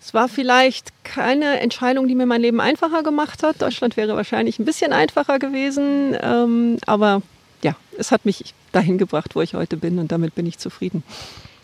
Es 0.00 0.14
war 0.14 0.28
vielleicht 0.28 0.92
keine 1.02 1.58
Entscheidung, 1.58 2.06
die 2.06 2.14
mir 2.14 2.26
mein 2.26 2.40
Leben 2.40 2.60
einfacher 2.60 3.02
gemacht 3.02 3.42
hat. 3.42 3.60
Deutschland 3.60 3.96
wäre 3.96 4.14
wahrscheinlich 4.14 4.60
ein 4.60 4.64
bisschen 4.64 4.92
einfacher 4.92 5.40
gewesen. 5.40 6.16
Ähm, 6.22 6.78
aber 6.86 7.20
ja, 7.64 7.74
es 7.98 8.12
hat 8.12 8.26
mich 8.26 8.54
dahin 8.70 8.96
gebracht, 8.96 9.34
wo 9.34 9.42
ich 9.42 9.54
heute 9.54 9.76
bin 9.76 9.98
und 9.98 10.12
damit 10.12 10.36
bin 10.36 10.46
ich 10.46 10.58
zufrieden. 10.58 11.02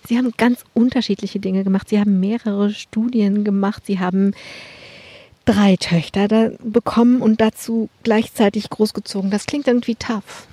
Sie 0.08 0.16
haben 0.16 0.32
ganz 0.38 0.64
unterschiedliche 0.72 1.38
Dinge 1.38 1.64
gemacht. 1.64 1.90
Sie 1.90 2.00
haben 2.00 2.18
mehrere 2.18 2.70
Studien 2.70 3.44
gemacht. 3.44 3.84
Sie 3.84 3.98
haben 3.98 4.32
drei 5.44 5.76
Töchter 5.76 6.52
bekommen 6.62 7.20
und 7.20 7.42
dazu 7.42 7.90
gleichzeitig 8.04 8.70
großgezogen. 8.70 9.30
Das 9.30 9.44
klingt 9.44 9.66
irgendwie 9.66 9.96
tough. 9.96 10.46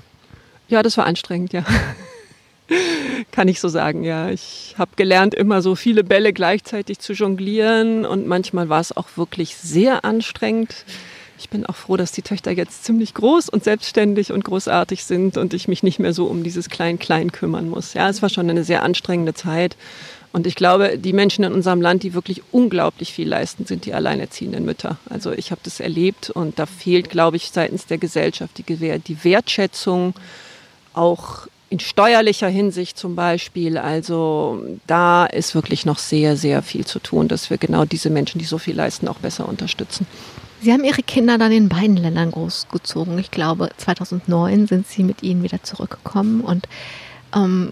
Ja, 0.68 0.84
das 0.84 0.98
war 0.98 1.06
anstrengend, 1.06 1.54
ja. 1.54 1.64
Kann 3.32 3.48
ich 3.48 3.62
so 3.62 3.70
sagen, 3.70 4.04
ja. 4.04 4.30
Ich 4.30 4.76
habe 4.78 4.92
gelernt, 4.98 5.34
immer 5.34 5.62
so 5.62 5.76
viele 5.76 6.04
Bälle 6.04 6.34
gleichzeitig 6.34 7.00
zu 7.00 7.14
jonglieren 7.14 8.06
und 8.06 8.28
manchmal 8.28 8.68
war 8.68 8.82
es 8.82 8.96
auch 8.96 9.08
wirklich 9.16 9.56
sehr 9.56 10.04
anstrengend. 10.04 10.84
Ich 11.38 11.50
bin 11.50 11.66
auch 11.66 11.76
froh, 11.76 11.98
dass 11.98 12.12
die 12.12 12.22
Töchter 12.22 12.52
jetzt 12.52 12.86
ziemlich 12.86 13.14
groß 13.14 13.50
und 13.50 13.64
selbstständig 13.64 14.32
und 14.32 14.46
großartig 14.46 15.04
sind 15.04 15.38
und 15.38 15.54
ich 15.54 15.68
mich 15.68 15.84
nicht 15.84 16.00
mehr 16.00 16.14
so 16.14 16.26
um 16.26 16.44
dieses 16.44 16.70
Klein-Klein 16.70 17.32
kümmern 17.32 17.70
muss. 17.70 17.94
Ja, 17.94 18.10
es 18.10 18.22
war 18.22 18.30
schon 18.30 18.50
eine 18.50 18.64
sehr 18.64 18.84
anstrengende 18.84 19.34
Zeit. 19.34 19.76
Und 20.32 20.48
ich 20.48 20.56
glaube, 20.56 20.98
die 20.98 21.14
Menschen 21.14 21.46
in 21.46 21.54
unserem 21.54 21.82
Land, 21.82 22.04
die 22.04 22.14
wirklich 22.14 22.42
unglaublich 22.52 23.14
viel 23.14 23.28
leisten, 23.28 23.66
sind 23.66 23.86
die 23.86 23.94
alleinerziehenden 23.94 24.66
Mütter. 24.66 24.98
Also 25.10 25.32
ich 25.32 25.52
habe 25.52 25.62
das 25.64 25.80
erlebt 25.80 26.30
und 26.30 26.60
da 26.60 26.66
fehlt, 26.66 27.10
glaube 27.10 27.38
ich, 27.38 27.52
seitens 27.52 27.86
der 27.86 27.98
Gesellschaft 28.00 28.58
die, 28.58 29.24
Wertschätzung, 29.24 30.14
auch 30.94 31.48
in 31.70 31.80
steuerlicher 31.80 32.50
Hinsicht 32.50 32.98
zum 32.98 33.16
Beispiel. 33.16 33.78
Also 33.78 34.62
da 34.88 35.26
ist 35.26 35.56
wirklich 35.56 35.86
noch 35.86 36.00
sehr, 36.00 36.36
sehr 36.36 36.62
viel 36.62 36.86
zu 36.86 37.00
tun, 37.00 37.30
dass 37.30 37.50
wir 37.50 37.58
genau 37.58 37.86
diese 37.86 38.10
Menschen, 38.10 38.40
die 38.40 38.46
so 38.46 38.58
viel 38.58 38.76
leisten, 38.76 39.08
auch 39.08 39.20
besser 39.20 39.48
unterstützen. 39.48 40.06
Sie 40.66 40.74
haben 40.74 40.84
Ihre 40.84 41.04
Kinder 41.04 41.38
dann 41.38 41.52
in 41.52 41.70
beiden 41.70 41.96
Ländern 41.96 42.32
großgezogen. 42.32 43.20
Ich 43.20 43.30
glaube, 43.30 43.70
2009 43.78 44.66
sind 44.66 44.88
Sie 44.88 45.04
mit 45.04 45.22
ihnen 45.22 45.44
wieder 45.44 45.62
zurückgekommen 45.62 46.42
und 46.42 46.68
ähm, 47.36 47.70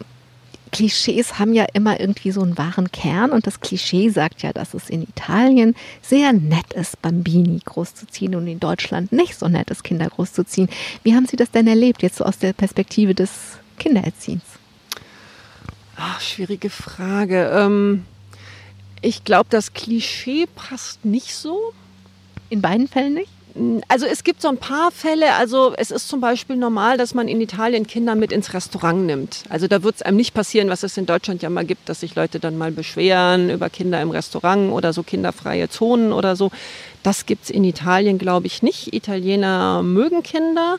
Klischees 0.71 1.39
haben 1.39 1.55
ja 1.55 1.65
immer 1.73 1.99
irgendwie 1.99 2.29
so 2.29 2.43
einen 2.43 2.55
wahren 2.55 2.91
Kern 2.91 3.31
und 3.31 3.47
das 3.47 3.61
Klischee 3.61 4.09
sagt 4.09 4.43
ja, 4.43 4.53
dass 4.53 4.75
es 4.75 4.91
in 4.91 5.01
Italien 5.01 5.73
sehr 6.03 6.33
nett 6.33 6.73
ist, 6.73 7.01
Bambini 7.01 7.61
großzuziehen 7.65 8.35
und 8.35 8.45
in 8.45 8.59
Deutschland 8.59 9.11
nicht 9.11 9.39
so 9.39 9.47
nett 9.47 9.71
ist, 9.71 9.83
Kinder 9.83 10.07
großzuziehen. 10.07 10.69
Wie 11.01 11.15
haben 11.15 11.25
Sie 11.25 11.35
das 11.35 11.49
denn 11.49 11.65
erlebt, 11.65 12.03
jetzt 12.03 12.17
so 12.17 12.25
aus 12.25 12.37
der 12.37 12.53
Perspektive 12.53 13.15
des 13.15 13.31
Kindererziehens? 13.79 14.43
Ach, 15.95 16.21
schwierige 16.21 16.69
Frage. 16.69 17.49
Ähm, 17.55 18.05
ich 19.01 19.23
glaube, 19.23 19.47
das 19.49 19.73
Klischee 19.73 20.45
passt 20.55 21.05
nicht 21.05 21.33
so. 21.33 21.73
In 22.53 22.61
beiden 22.61 22.87
Fällen 22.87 23.15
nicht? 23.15 23.31
Also 23.87 24.05
es 24.05 24.23
gibt 24.23 24.39
so 24.39 24.47
ein 24.47 24.57
paar 24.57 24.91
Fälle, 24.91 25.33
also 25.33 25.73
es 25.75 25.89
ist 25.89 26.07
zum 26.07 26.21
Beispiel 26.21 26.55
normal, 26.55 26.99
dass 26.99 27.15
man 27.15 27.27
in 27.27 27.41
Italien 27.41 27.87
Kinder 27.87 28.13
mit 28.13 28.31
ins 28.31 28.53
Restaurant 28.53 29.07
nimmt. 29.07 29.43
Also 29.49 29.67
da 29.67 29.81
wird 29.81 29.95
es 29.95 30.01
einem 30.03 30.17
nicht 30.17 30.35
passieren, 30.35 30.69
was 30.69 30.83
es 30.83 30.95
in 30.95 31.07
Deutschland 31.07 31.41
ja 31.41 31.49
mal 31.49 31.65
gibt, 31.65 31.89
dass 31.89 32.01
sich 32.01 32.13
Leute 32.13 32.39
dann 32.39 32.55
mal 32.55 32.71
beschweren 32.71 33.49
über 33.49 33.71
Kinder 33.71 33.99
im 34.03 34.11
Restaurant 34.11 34.71
oder 34.71 34.93
so 34.93 35.01
kinderfreie 35.01 35.67
Zonen 35.67 36.13
oder 36.13 36.35
so. 36.35 36.51
Das 37.03 37.25
gibt's 37.25 37.49
in 37.49 37.65
Italien, 37.65 38.17
glaube 38.17 38.47
ich, 38.47 38.63
nicht. 38.63 38.93
Italiener 38.93 39.83
mögen 39.83 40.23
Kinder, 40.23 40.77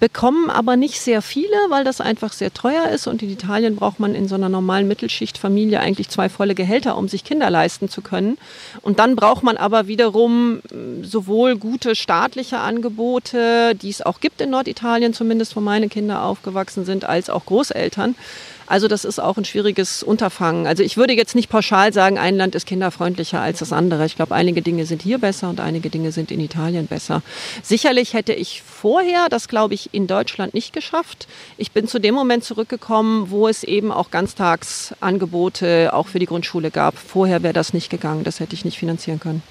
bekommen 0.00 0.48
aber 0.48 0.74
nicht 0.76 1.00
sehr 1.00 1.20
viele, 1.20 1.54
weil 1.68 1.84
das 1.84 2.00
einfach 2.00 2.32
sehr 2.32 2.52
teuer 2.52 2.88
ist. 2.88 3.06
Und 3.06 3.22
in 3.22 3.30
Italien 3.30 3.76
braucht 3.76 4.00
man 4.00 4.14
in 4.14 4.26
so 4.26 4.36
einer 4.36 4.48
normalen 4.48 4.88
Mittelschichtfamilie 4.88 5.78
eigentlich 5.78 6.08
zwei 6.08 6.30
volle 6.30 6.54
Gehälter, 6.54 6.96
um 6.96 7.08
sich 7.08 7.24
Kinder 7.24 7.50
leisten 7.50 7.90
zu 7.90 8.00
können. 8.00 8.38
Und 8.80 8.98
dann 8.98 9.16
braucht 9.16 9.42
man 9.42 9.58
aber 9.58 9.86
wiederum 9.86 10.62
hm, 10.70 11.04
sowohl 11.04 11.56
gute 11.56 11.94
staatliche 11.94 12.58
Angebote, 12.58 13.74
die 13.74 13.90
es 13.90 14.00
auch 14.00 14.20
gibt 14.20 14.40
in 14.40 14.50
Norditalien, 14.50 15.12
zumindest 15.12 15.56
wo 15.56 15.60
meine 15.60 15.90
Kinder 15.90 16.24
aufgewachsen 16.24 16.86
sind, 16.86 17.04
als 17.04 17.28
auch 17.28 17.44
Großeltern. 17.44 18.14
Also 18.66 18.88
das 18.88 19.04
ist 19.04 19.20
auch 19.20 19.36
ein 19.36 19.44
schwieriges 19.44 20.02
Unterfangen. 20.02 20.66
Also 20.66 20.82
ich 20.82 20.96
würde 20.96 21.14
jetzt 21.14 21.34
nicht 21.34 21.48
pauschal 21.48 21.92
sagen, 21.92 22.18
ein 22.18 22.36
Land 22.36 22.54
ist 22.54 22.66
kinderfreundlicher 22.66 23.40
als 23.40 23.60
das 23.60 23.72
andere. 23.72 24.06
Ich 24.06 24.16
glaube, 24.16 24.34
einige 24.34 24.62
Dinge 24.62 24.86
sind 24.86 25.02
hier 25.02 25.18
besser 25.18 25.48
und 25.48 25.60
einige 25.60 25.88
Dinge 25.88 26.10
sind 26.10 26.30
in 26.30 26.40
Italien 26.40 26.86
besser. 26.86 27.22
Sicherlich 27.62 28.14
hätte 28.14 28.32
ich 28.32 28.62
vorher 28.62 29.28
das, 29.28 29.48
glaube 29.48 29.74
ich, 29.74 29.94
in 29.94 30.06
Deutschland 30.06 30.52
nicht 30.52 30.72
geschafft. 30.72 31.28
Ich 31.56 31.70
bin 31.70 31.86
zu 31.86 32.00
dem 32.00 32.14
Moment 32.14 32.44
zurückgekommen, 32.44 33.30
wo 33.30 33.46
es 33.46 33.62
eben 33.62 33.92
auch 33.92 34.10
Ganztagsangebote 34.10 35.92
auch 35.92 36.08
für 36.08 36.18
die 36.18 36.26
Grundschule 36.26 36.70
gab. 36.70 36.98
Vorher 36.98 37.42
wäre 37.42 37.54
das 37.54 37.72
nicht 37.72 37.88
gegangen. 37.88 38.24
Das 38.24 38.40
hätte 38.40 38.54
ich 38.54 38.64
nicht 38.64 38.78
finanzieren 38.78 39.20
können. 39.20 39.42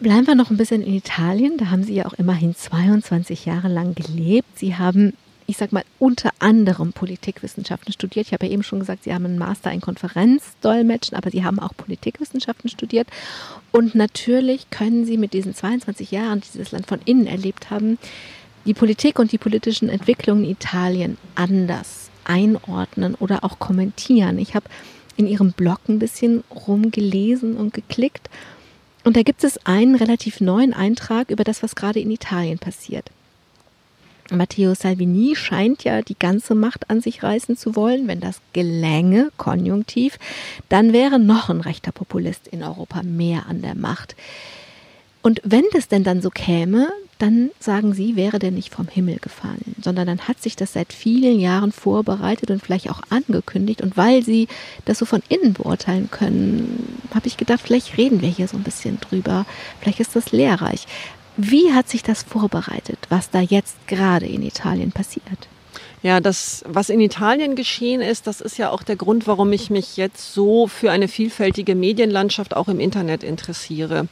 Bleiben 0.00 0.28
wir 0.28 0.36
noch 0.36 0.50
ein 0.50 0.56
bisschen 0.56 0.82
in 0.82 0.94
Italien. 0.94 1.56
Da 1.58 1.70
haben 1.70 1.82
Sie 1.82 1.94
ja 1.94 2.06
auch 2.06 2.12
immerhin 2.12 2.54
22 2.54 3.46
Jahre 3.46 3.68
lang 3.68 3.96
gelebt. 3.96 4.46
Sie 4.56 4.76
haben 4.76 5.12
ich 5.48 5.56
sag 5.56 5.72
mal, 5.72 5.84
unter 5.98 6.30
anderem 6.40 6.92
Politikwissenschaften 6.92 7.90
studiert. 7.94 8.26
Ich 8.26 8.32
habe 8.34 8.46
ja 8.46 8.52
eben 8.52 8.62
schon 8.62 8.80
gesagt, 8.80 9.04
Sie 9.04 9.14
haben 9.14 9.24
einen 9.24 9.38
Master 9.38 9.72
in 9.72 9.80
Konferenzdolmetschen, 9.80 11.16
aber 11.16 11.30
Sie 11.30 11.42
haben 11.42 11.58
auch 11.58 11.74
Politikwissenschaften 11.74 12.68
studiert. 12.68 13.08
Und 13.72 13.94
natürlich 13.94 14.68
können 14.68 15.06
Sie 15.06 15.16
mit 15.16 15.32
diesen 15.32 15.54
22 15.54 16.10
Jahren, 16.10 16.42
die 16.42 16.48
dieses 16.52 16.70
Land 16.70 16.86
von 16.86 17.00
innen 17.06 17.26
erlebt 17.26 17.70
haben, 17.70 17.96
die 18.66 18.74
Politik 18.74 19.18
und 19.18 19.32
die 19.32 19.38
politischen 19.38 19.88
Entwicklungen 19.88 20.44
in 20.44 20.50
Italien 20.50 21.16
anders 21.34 22.10
einordnen 22.24 23.14
oder 23.14 23.42
auch 23.42 23.58
kommentieren. 23.58 24.38
Ich 24.38 24.54
habe 24.54 24.66
in 25.16 25.26
Ihrem 25.26 25.52
Blog 25.52 25.80
ein 25.88 25.98
bisschen 25.98 26.44
rumgelesen 26.50 27.56
und 27.56 27.72
geklickt. 27.72 28.28
Und 29.02 29.16
da 29.16 29.22
gibt 29.22 29.44
es 29.44 29.64
einen 29.64 29.94
relativ 29.94 30.42
neuen 30.42 30.74
Eintrag 30.74 31.30
über 31.30 31.44
das, 31.44 31.62
was 31.62 31.74
gerade 31.74 32.00
in 32.00 32.10
Italien 32.10 32.58
passiert. 32.58 33.10
Matteo 34.30 34.74
Salvini 34.74 35.36
scheint 35.36 35.84
ja 35.84 36.02
die 36.02 36.18
ganze 36.18 36.54
Macht 36.54 36.90
an 36.90 37.00
sich 37.00 37.22
reißen 37.22 37.56
zu 37.56 37.76
wollen. 37.76 38.08
Wenn 38.08 38.20
das 38.20 38.40
gelänge, 38.52 39.30
konjunktiv, 39.36 40.18
dann 40.68 40.92
wäre 40.92 41.18
noch 41.18 41.48
ein 41.48 41.60
rechter 41.60 41.92
Populist 41.92 42.48
in 42.48 42.62
Europa 42.62 43.02
mehr 43.02 43.46
an 43.48 43.62
der 43.62 43.74
Macht. 43.74 44.16
Und 45.22 45.40
wenn 45.44 45.64
das 45.72 45.88
denn 45.88 46.04
dann 46.04 46.22
so 46.22 46.30
käme, 46.30 46.88
dann 47.18 47.50
sagen 47.58 47.94
Sie, 47.94 48.14
wäre 48.14 48.38
der 48.38 48.52
nicht 48.52 48.72
vom 48.72 48.86
Himmel 48.86 49.18
gefallen, 49.18 49.74
sondern 49.82 50.06
dann 50.06 50.20
hat 50.28 50.40
sich 50.40 50.54
das 50.54 50.72
seit 50.72 50.92
vielen 50.92 51.40
Jahren 51.40 51.72
vorbereitet 51.72 52.50
und 52.50 52.62
vielleicht 52.62 52.88
auch 52.88 53.02
angekündigt. 53.10 53.82
Und 53.82 53.96
weil 53.96 54.22
Sie 54.22 54.46
das 54.84 54.98
so 54.98 55.04
von 55.04 55.22
innen 55.28 55.52
beurteilen 55.52 56.10
können, 56.10 57.00
habe 57.12 57.26
ich 57.26 57.36
gedacht, 57.36 57.60
vielleicht 57.64 57.98
reden 57.98 58.20
wir 58.20 58.28
hier 58.28 58.46
so 58.46 58.56
ein 58.56 58.62
bisschen 58.62 59.00
drüber. 59.00 59.46
Vielleicht 59.80 59.98
ist 59.98 60.14
das 60.14 60.30
lehrreich. 60.30 60.86
Wie 61.40 61.72
hat 61.72 61.88
sich 61.88 62.02
das 62.02 62.24
vorbereitet, 62.24 62.98
was 63.10 63.30
da 63.30 63.38
jetzt 63.38 63.76
gerade 63.86 64.26
in 64.26 64.42
Italien 64.42 64.90
passiert? 64.90 65.46
Ja, 66.02 66.18
das, 66.18 66.64
was 66.66 66.90
in 66.90 67.00
Italien 67.00 67.54
geschehen 67.54 68.00
ist, 68.00 68.26
das 68.26 68.40
ist 68.40 68.58
ja 68.58 68.70
auch 68.70 68.82
der 68.82 68.96
Grund, 68.96 69.28
warum 69.28 69.52
ich 69.52 69.70
mich 69.70 69.96
jetzt 69.96 70.34
so 70.34 70.66
für 70.66 70.90
eine 70.90 71.06
vielfältige 71.06 71.76
Medienlandschaft 71.76 72.56
auch 72.56 72.66
im 72.66 72.80
Internet 72.80 73.22
interessiere 73.22 74.08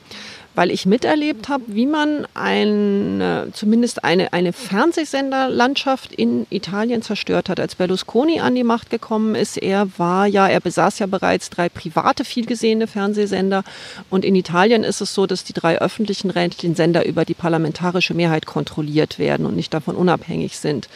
weil 0.57 0.71
ich 0.71 0.87
miterlebt 0.87 1.51
habe, 1.51 1.65
wie 1.69 1.85
man 1.85 2.27
ein, 2.33 3.23
zumindest 3.53 4.05
eine, 4.05 4.33
eine 4.33 4.55
Fernsehsenderlandschaft 4.55 6.15
in 6.15 6.47
Italien 6.49 7.03
zerstört 7.03 7.51
hat. 7.51 7.61
Als 7.61 7.75
Berlusconi 7.75 8.41
an 8.41 8.55
die 8.55 8.65
Macht 8.65 8.89
gekommen 8.89 9.35
ist, 9.35 9.59
er 9.59 9.87
war 9.99 10.27
ja, 10.27 10.49
er 10.49 10.61
besaß 10.61 10.99
ja 10.99 11.07
bereits 11.07 11.51
drei 11.51 11.69
private, 11.69 12.25
vielgesehene 12.25 12.87
Fernsehsender. 12.87 13.65
Und 14.09 14.25
in 14.25 14.35
Italien 14.35 14.83
ist 14.83 15.03
es 15.03 15.13
so, 15.13 15.27
dass 15.27 15.45
die 15.45 15.53
drei 15.53 15.79
öffentlichen 15.79 16.31
rechtlichen 16.31 16.75
Sender 16.75 17.05
über 17.05 17.27
die 17.27 17.35
parlamentarische 17.35 18.15
Mehrheit 18.15 18.47
kontrolliert 18.47 19.19
werden 19.19 19.45
und 19.45 19.57
nicht 19.57 19.75
davon 19.75 19.95
unabhängig 19.95 20.59
sind. 20.59 20.89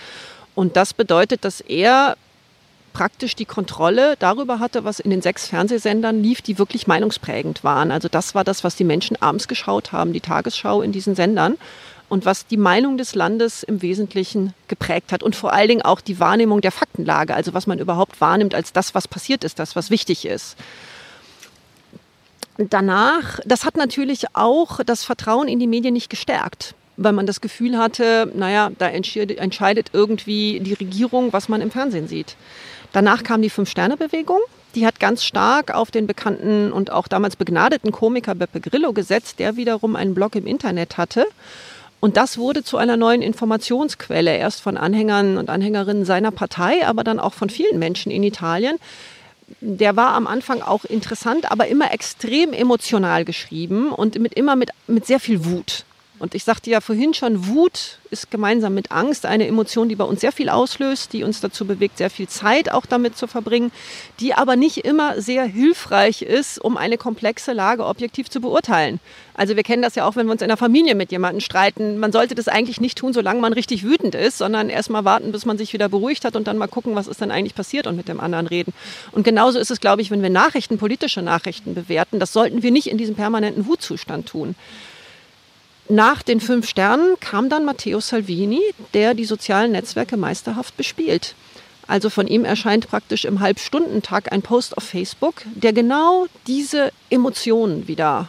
Und 0.54 0.76
das 0.76 0.94
bedeutet, 0.94 1.44
dass 1.44 1.60
er 1.60 2.16
praktisch 2.92 3.36
die 3.36 3.44
Kontrolle 3.44 4.16
darüber 4.18 4.58
hatte, 4.58 4.84
was 4.84 5.00
in 5.00 5.10
den 5.10 5.22
sechs 5.22 5.46
Fernsehsendern 5.46 6.22
lief, 6.22 6.42
die 6.42 6.58
wirklich 6.58 6.86
meinungsprägend 6.86 7.64
waren. 7.64 7.90
Also 7.90 8.08
das 8.08 8.34
war 8.34 8.44
das, 8.44 8.64
was 8.64 8.76
die 8.76 8.84
Menschen 8.84 9.20
abends 9.20 9.48
geschaut 9.48 9.92
haben, 9.92 10.12
die 10.12 10.20
Tagesschau 10.20 10.82
in 10.82 10.92
diesen 10.92 11.14
Sendern 11.14 11.56
und 12.08 12.24
was 12.24 12.46
die 12.46 12.56
Meinung 12.56 12.98
des 12.98 13.14
Landes 13.14 13.62
im 13.62 13.82
Wesentlichen 13.82 14.52
geprägt 14.68 15.12
hat 15.12 15.22
und 15.22 15.36
vor 15.36 15.52
allen 15.52 15.68
Dingen 15.68 15.82
auch 15.82 16.00
die 16.00 16.18
Wahrnehmung 16.18 16.60
der 16.60 16.72
Faktenlage, 16.72 17.34
also 17.34 17.54
was 17.54 17.66
man 17.66 17.78
überhaupt 17.78 18.20
wahrnimmt 18.20 18.54
als 18.54 18.72
das, 18.72 18.94
was 18.94 19.06
passiert 19.06 19.44
ist, 19.44 19.58
das, 19.58 19.76
was 19.76 19.90
wichtig 19.90 20.26
ist. 20.26 20.56
Danach, 22.58 23.40
das 23.46 23.64
hat 23.64 23.76
natürlich 23.76 24.26
auch 24.34 24.80
das 24.84 25.04
Vertrauen 25.04 25.48
in 25.48 25.60
die 25.60 25.66
Medien 25.66 25.94
nicht 25.94 26.10
gestärkt 26.10 26.74
weil 27.02 27.12
man 27.12 27.24
das 27.26 27.40
Gefühl 27.40 27.78
hatte, 27.78 28.30
naja, 28.34 28.70
da 28.78 28.88
entscheidet 28.88 29.90
irgendwie 29.94 30.60
die 30.60 30.74
Regierung, 30.74 31.32
was 31.32 31.48
man 31.48 31.62
im 31.62 31.70
Fernsehen 31.70 32.08
sieht. 32.08 32.36
Danach 32.92 33.22
kam 33.22 33.42
die 33.42 33.50
Fünf-Sterne-Bewegung. 33.50 34.40
Die 34.74 34.86
hat 34.86 35.00
ganz 35.00 35.24
stark 35.24 35.74
auf 35.74 35.90
den 35.90 36.06
bekannten 36.06 36.72
und 36.72 36.92
auch 36.92 37.08
damals 37.08 37.36
begnadeten 37.36 37.90
Komiker 37.90 38.34
Beppe 38.34 38.60
Grillo 38.60 38.92
gesetzt, 38.92 39.38
der 39.38 39.56
wiederum 39.56 39.96
einen 39.96 40.14
Blog 40.14 40.36
im 40.36 40.46
Internet 40.46 40.96
hatte. 40.96 41.26
Und 41.98 42.16
das 42.16 42.38
wurde 42.38 42.64
zu 42.64 42.78
einer 42.78 42.96
neuen 42.96 43.20
Informationsquelle, 43.20 44.36
erst 44.36 44.62
von 44.62 44.76
Anhängern 44.76 45.36
und 45.36 45.50
Anhängerinnen 45.50 46.04
seiner 46.04 46.30
Partei, 46.30 46.86
aber 46.86 47.04
dann 47.04 47.20
auch 47.20 47.34
von 47.34 47.50
vielen 47.50 47.78
Menschen 47.78 48.10
in 48.10 48.22
Italien, 48.22 48.76
der 49.60 49.96
war 49.96 50.14
am 50.14 50.26
Anfang 50.26 50.62
auch 50.62 50.84
interessant, 50.84 51.50
aber 51.50 51.66
immer 51.66 51.92
extrem 51.92 52.52
emotional 52.52 53.24
geschrieben 53.24 53.92
und 53.92 54.18
mit, 54.18 54.34
immer 54.34 54.56
mit, 54.56 54.70
mit 54.86 55.06
sehr 55.06 55.20
viel 55.20 55.44
Wut. 55.44 55.84
Und 56.20 56.34
ich 56.34 56.44
sagte 56.44 56.68
ja 56.70 56.82
vorhin 56.82 57.14
schon, 57.14 57.46
Wut 57.46 57.98
ist 58.10 58.30
gemeinsam 58.30 58.74
mit 58.74 58.92
Angst 58.92 59.24
eine 59.24 59.46
Emotion, 59.46 59.88
die 59.88 59.96
bei 59.96 60.04
uns 60.04 60.20
sehr 60.20 60.32
viel 60.32 60.50
auslöst, 60.50 61.14
die 61.14 61.24
uns 61.24 61.40
dazu 61.40 61.64
bewegt, 61.64 61.96
sehr 61.96 62.10
viel 62.10 62.28
Zeit 62.28 62.70
auch 62.70 62.84
damit 62.84 63.16
zu 63.16 63.26
verbringen, 63.26 63.72
die 64.20 64.34
aber 64.34 64.54
nicht 64.54 64.84
immer 64.84 65.22
sehr 65.22 65.44
hilfreich 65.44 66.20
ist, 66.20 66.58
um 66.62 66.76
eine 66.76 66.98
komplexe 66.98 67.54
Lage 67.54 67.86
objektiv 67.86 68.28
zu 68.28 68.42
beurteilen. 68.42 69.00
Also 69.32 69.56
wir 69.56 69.62
kennen 69.62 69.80
das 69.80 69.94
ja 69.94 70.06
auch, 70.06 70.14
wenn 70.14 70.26
wir 70.26 70.32
uns 70.32 70.42
in 70.42 70.48
der 70.48 70.58
Familie 70.58 70.94
mit 70.94 71.10
jemandem 71.10 71.40
streiten. 71.40 71.96
Man 71.96 72.12
sollte 72.12 72.34
das 72.34 72.48
eigentlich 72.48 72.82
nicht 72.82 72.98
tun, 72.98 73.14
solange 73.14 73.40
man 73.40 73.54
richtig 73.54 73.84
wütend 73.84 74.14
ist, 74.14 74.36
sondern 74.36 74.68
erst 74.68 74.90
mal 74.90 75.06
warten, 75.06 75.32
bis 75.32 75.46
man 75.46 75.56
sich 75.56 75.72
wieder 75.72 75.88
beruhigt 75.88 76.26
hat 76.26 76.36
und 76.36 76.46
dann 76.46 76.58
mal 76.58 76.68
gucken, 76.68 76.94
was 76.96 77.08
ist 77.08 77.22
denn 77.22 77.30
eigentlich 77.30 77.54
passiert 77.54 77.86
und 77.86 77.96
mit 77.96 78.08
dem 78.08 78.20
anderen 78.20 78.46
reden. 78.46 78.74
Und 79.12 79.22
genauso 79.22 79.58
ist 79.58 79.70
es, 79.70 79.80
glaube 79.80 80.02
ich, 80.02 80.10
wenn 80.10 80.20
wir 80.20 80.28
Nachrichten, 80.28 80.76
politische 80.76 81.22
Nachrichten 81.22 81.74
bewerten. 81.74 82.20
Das 82.20 82.34
sollten 82.34 82.62
wir 82.62 82.72
nicht 82.72 82.88
in 82.88 82.98
diesem 82.98 83.14
permanenten 83.14 83.66
Wutzustand 83.66 84.26
tun. 84.26 84.54
Nach 85.90 86.22
den 86.22 86.38
fünf 86.38 86.68
Sternen 86.68 87.18
kam 87.18 87.48
dann 87.48 87.64
Matteo 87.64 87.98
Salvini, 87.98 88.62
der 88.94 89.14
die 89.14 89.24
sozialen 89.24 89.72
Netzwerke 89.72 90.16
meisterhaft 90.16 90.76
bespielt. 90.76 91.34
Also 91.88 92.10
von 92.10 92.28
ihm 92.28 92.44
erscheint 92.44 92.88
praktisch 92.88 93.24
im 93.24 93.40
Halbstundentag 93.40 94.30
ein 94.30 94.40
Post 94.40 94.76
auf 94.76 94.84
Facebook, 94.84 95.42
der 95.46 95.72
genau 95.72 96.26
diese 96.46 96.92
Emotionen 97.10 97.88
wieder 97.88 98.28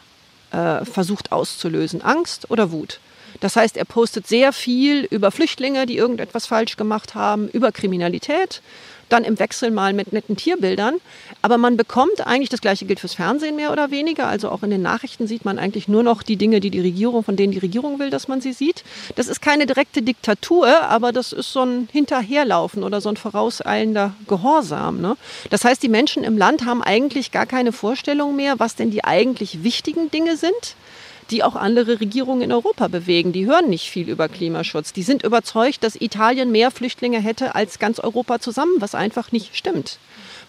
äh, 0.49 0.83
versucht 0.85 1.31
auszulösen, 1.31 2.01
Angst 2.01 2.49
oder 2.49 2.71
Wut. 2.71 2.99
Das 3.41 3.55
heißt, 3.55 3.77
er 3.77 3.85
postet 3.85 4.25
sehr 4.25 4.53
viel 4.53 5.03
über 5.03 5.29
Flüchtlinge, 5.29 5.85
die 5.85 5.97
irgendetwas 5.97 6.47
falsch 6.47 6.77
gemacht 6.77 7.13
haben, 7.13 7.47
über 7.47 7.71
Kriminalität, 7.71 8.63
dann 9.11 9.23
im 9.23 9.39
Wechsel 9.39 9.71
mal 9.71 9.93
mit 9.93 10.13
netten 10.13 10.37
Tierbildern. 10.37 10.95
Aber 11.41 11.57
man 11.57 11.77
bekommt 11.77 12.25
eigentlich, 12.25 12.49
das 12.49 12.61
gleiche 12.61 12.85
gilt 12.85 12.99
fürs 12.99 13.13
Fernsehen 13.13 13.55
mehr 13.55 13.71
oder 13.71 13.91
weniger, 13.91 14.27
also 14.27 14.49
auch 14.49 14.63
in 14.63 14.69
den 14.69 14.81
Nachrichten 14.81 15.27
sieht 15.27 15.45
man 15.45 15.59
eigentlich 15.59 15.87
nur 15.87 16.03
noch 16.03 16.23
die 16.23 16.35
Dinge, 16.35 16.59
die 16.59 16.69
die 16.69 16.79
Regierung, 16.79 17.23
von 17.23 17.35
denen 17.35 17.51
die 17.51 17.59
Regierung 17.59 17.99
will, 17.99 18.09
dass 18.09 18.27
man 18.27 18.41
sie 18.41 18.53
sieht. 18.53 18.83
Das 19.15 19.27
ist 19.27 19.41
keine 19.41 19.65
direkte 19.65 20.01
Diktatur, 20.01 20.67
aber 20.83 21.11
das 21.11 21.33
ist 21.33 21.51
so 21.51 21.63
ein 21.63 21.89
Hinterherlaufen 21.91 22.83
oder 22.83 23.01
so 23.01 23.09
ein 23.09 23.17
vorauseilender 23.17 24.13
Gehorsam. 24.27 25.01
Ne? 25.01 25.17
Das 25.49 25.65
heißt, 25.65 25.81
die 25.81 25.89
Menschen 25.89 26.23
im 26.23 26.37
Land 26.37 26.65
haben 26.65 26.81
eigentlich 26.81 27.31
gar 27.31 27.45
keine 27.45 27.71
Vorstellung 27.71 28.35
mehr, 28.35 28.59
was 28.59 28.75
denn 28.75 28.91
die 28.91 29.03
eigentlich 29.03 29.63
wichtigen 29.63 30.11
Dinge 30.11 30.37
sind 30.37 30.75
die 31.31 31.43
auch 31.43 31.55
andere 31.55 31.99
Regierungen 31.99 32.41
in 32.41 32.51
Europa 32.51 32.87
bewegen. 32.87 33.31
Die 33.31 33.45
hören 33.45 33.69
nicht 33.69 33.89
viel 33.89 34.09
über 34.09 34.27
Klimaschutz. 34.27 34.93
Die 34.93 35.03
sind 35.03 35.23
überzeugt, 35.23 35.83
dass 35.83 35.95
Italien 35.95 36.51
mehr 36.51 36.71
Flüchtlinge 36.71 37.21
hätte 37.21 37.55
als 37.55 37.79
ganz 37.79 37.99
Europa 37.99 38.39
zusammen, 38.39 38.73
was 38.79 38.93
einfach 38.93 39.31
nicht 39.31 39.55
stimmt. 39.55 39.97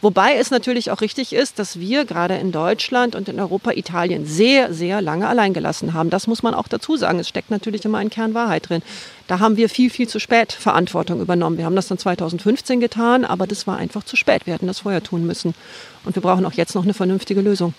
Wobei 0.03 0.35
es 0.35 0.51
natürlich 0.51 0.91
auch 0.91 1.01
richtig 1.01 1.33
ist, 1.33 1.61
dass 1.61 1.79
wir 1.79 2.05
gerade 2.05 2.35
in 2.35 2.51
Deutschland 2.51 3.15
und 3.15 3.29
in 3.29 3.39
Europa 3.39 3.71
Italien 3.71 4.27
sehr, 4.27 4.75
sehr 4.75 5.01
lange 5.01 5.29
allein 5.29 5.55
gelassen 5.55 5.95
haben. 5.95 6.11
Das 6.11 6.27
muss 6.27 6.43
man 6.43 6.55
auch 6.55 6.67
dazu 6.67 6.97
sagen. 6.97 7.21
Es 7.21 7.29
steckt 7.29 7.53
natürlich 7.53 7.85
immer 7.85 7.99
ein 7.99 8.11
Kern 8.11 8.35
Wahrheit 8.35 8.69
drin. 8.69 8.83
Da 9.29 9.39
haben 9.39 9.57
wir 9.57 9.69
viel, 9.69 9.91
viel 9.91 10.09
zu 10.09 10.19
spät 10.19 10.53
Verantwortung 10.53 11.21
übernommen. 11.21 11.57
Wir 11.57 11.67
haben 11.67 11.77
das 11.77 11.87
dann 11.87 11.99
2015 11.99 12.81
getan, 12.81 13.25
aber 13.25 13.47
das 13.47 13.69
war 13.69 13.77
einfach 13.77 14.03
zu 14.03 14.17
spät. 14.17 14.45
Wir 14.45 14.55
hätten 14.55 14.67
das 14.67 14.81
vorher 14.81 15.05
tun 15.05 15.25
müssen. 15.25 15.55
Und 16.05 16.17
wir 16.17 16.23
brauchen 16.23 16.45
auch 16.47 16.55
jetzt 16.55 16.75
noch 16.75 16.83
eine 16.83 16.95
vernünftige 16.95 17.41
Lösung. 17.41 17.73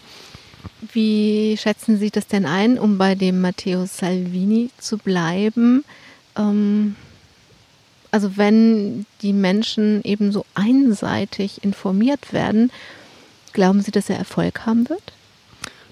Wie 0.91 1.57
schätzen 1.57 1.97
Sie 1.97 2.11
das 2.11 2.28
denn 2.28 2.45
ein, 2.45 2.78
um 2.78 2.97
bei 2.97 3.16
dem 3.16 3.41
Matteo 3.41 3.86
Salvini 3.86 4.70
zu 4.78 4.97
bleiben? 4.97 5.84
Ähm, 6.38 6.95
also 8.11 8.38
wenn 8.38 9.05
die 9.22 9.34
Menschen 9.34 10.03
eben 10.03 10.32
so 10.32 10.45
einseitig 10.53 11.64
informiert 11.64 12.34
werden, 12.34 12.72
glauben 13.53 13.82
Sie, 13.82 13.91
dass 13.91 14.09
er 14.09 14.18
Erfolg 14.18 14.66
haben 14.66 14.89
wird? 14.89 15.01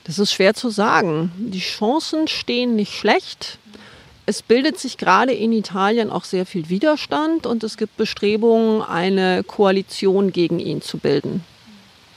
Das 0.03 0.19
ist 0.19 0.31
schwer 0.31 0.53
zu 0.53 0.69
sagen. 0.69 1.31
Die 1.37 1.59
Chancen 1.59 2.27
stehen 2.27 2.75
nicht 2.75 2.93
schlecht. 2.93 3.59
Es 4.25 4.41
bildet 4.41 4.79
sich 4.79 4.97
gerade 4.97 5.33
in 5.33 5.51
Italien 5.51 6.09
auch 6.09 6.23
sehr 6.23 6.45
viel 6.45 6.69
Widerstand 6.69 7.45
und 7.45 7.63
es 7.63 7.77
gibt 7.77 7.97
Bestrebungen, 7.97 8.81
eine 8.81 9.43
Koalition 9.43 10.31
gegen 10.31 10.59
ihn 10.59 10.81
zu 10.81 10.97
bilden 10.97 11.43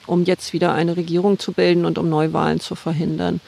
um 0.07 0.25
jetzt 0.25 0.53
wieder 0.53 0.73
eine 0.73 0.97
Regierung 0.97 1.39
zu 1.39 1.53
bilden 1.53 1.85
und 1.85 1.99
um 1.99 2.09
Neuwahlen 2.09 2.61
zu 2.61 2.75
verhindern. 2.75 3.41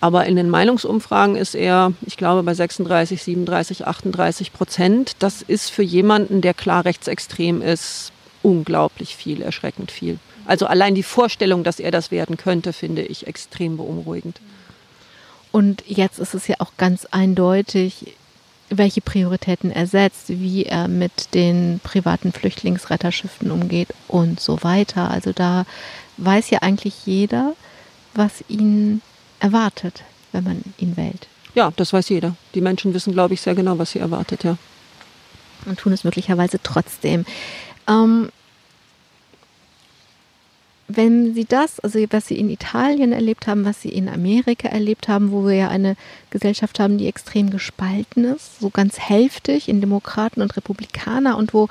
Aber 0.00 0.26
in 0.26 0.36
den 0.36 0.50
Meinungsumfragen 0.50 1.36
ist 1.36 1.54
er, 1.54 1.92
ich 2.06 2.16
glaube, 2.16 2.42
bei 2.42 2.54
36, 2.54 3.22
37, 3.22 3.86
38 3.86 4.52
Prozent. 4.52 5.12
Das 5.20 5.42
ist 5.42 5.70
für 5.70 5.82
jemanden, 5.82 6.42
der 6.42 6.54
klar 6.54 6.84
rechtsextrem 6.84 7.62
ist, 7.62 8.12
unglaublich 8.42 9.16
viel, 9.16 9.42
erschreckend 9.42 9.90
viel. 9.90 10.18
Also 10.44 10.66
allein 10.66 10.94
die 10.94 11.02
Vorstellung, 11.02 11.64
dass 11.64 11.80
er 11.80 11.90
das 11.90 12.10
werden 12.10 12.36
könnte, 12.36 12.72
finde 12.72 13.02
ich 13.02 13.26
extrem 13.26 13.78
beunruhigend. 13.78 14.40
Und 15.50 15.82
jetzt 15.86 16.18
ist 16.18 16.34
es 16.34 16.46
ja 16.46 16.56
auch 16.58 16.72
ganz 16.76 17.06
eindeutig, 17.06 18.14
welche 18.68 19.00
Prioritäten 19.00 19.70
er 19.70 19.86
setzt, 19.86 20.28
wie 20.28 20.64
er 20.64 20.88
mit 20.88 21.34
den 21.34 21.80
privaten 21.82 22.32
Flüchtlingsretterschiffen 22.32 23.50
umgeht 23.50 23.88
und 24.08 24.40
so 24.40 24.62
weiter. 24.62 25.10
Also 25.10 25.32
da 25.32 25.66
weiß 26.16 26.50
ja 26.50 26.60
eigentlich 26.62 27.06
jeder, 27.06 27.54
was 28.14 28.44
ihn 28.48 29.02
erwartet, 29.40 30.02
wenn 30.32 30.44
man 30.44 30.62
ihn 30.78 30.96
wählt. 30.96 31.28
Ja, 31.54 31.72
das 31.76 31.92
weiß 31.92 32.08
jeder. 32.08 32.34
Die 32.54 32.60
Menschen 32.60 32.92
wissen, 32.92 33.12
glaube 33.12 33.34
ich, 33.34 33.40
sehr 33.40 33.54
genau, 33.54 33.78
was 33.78 33.92
sie 33.92 33.98
erwartet, 33.98 34.44
ja. 34.44 34.56
Und 35.64 35.78
tun 35.78 35.92
es 35.92 36.04
möglicherweise 36.04 36.58
trotzdem. 36.62 37.24
Ähm, 37.88 38.30
wenn 40.88 41.34
Sie 41.34 41.44
das, 41.44 41.80
also 41.80 41.98
was 42.10 42.28
Sie 42.28 42.38
in 42.38 42.48
Italien 42.48 43.12
erlebt 43.12 43.46
haben, 43.46 43.64
was 43.64 43.82
Sie 43.82 43.88
in 43.88 44.08
Amerika 44.08 44.68
erlebt 44.68 45.08
haben, 45.08 45.32
wo 45.32 45.44
wir 45.46 45.54
ja 45.54 45.68
eine 45.68 45.96
Gesellschaft 46.30 46.78
haben, 46.78 46.98
die 46.98 47.08
extrem 47.08 47.50
gespalten 47.50 48.24
ist, 48.24 48.60
so 48.60 48.70
ganz 48.70 48.98
hälftig 48.98 49.68
in 49.68 49.80
Demokraten 49.80 50.42
und 50.42 50.56
Republikaner 50.56 51.36
und 51.36 51.54
wo 51.54 51.68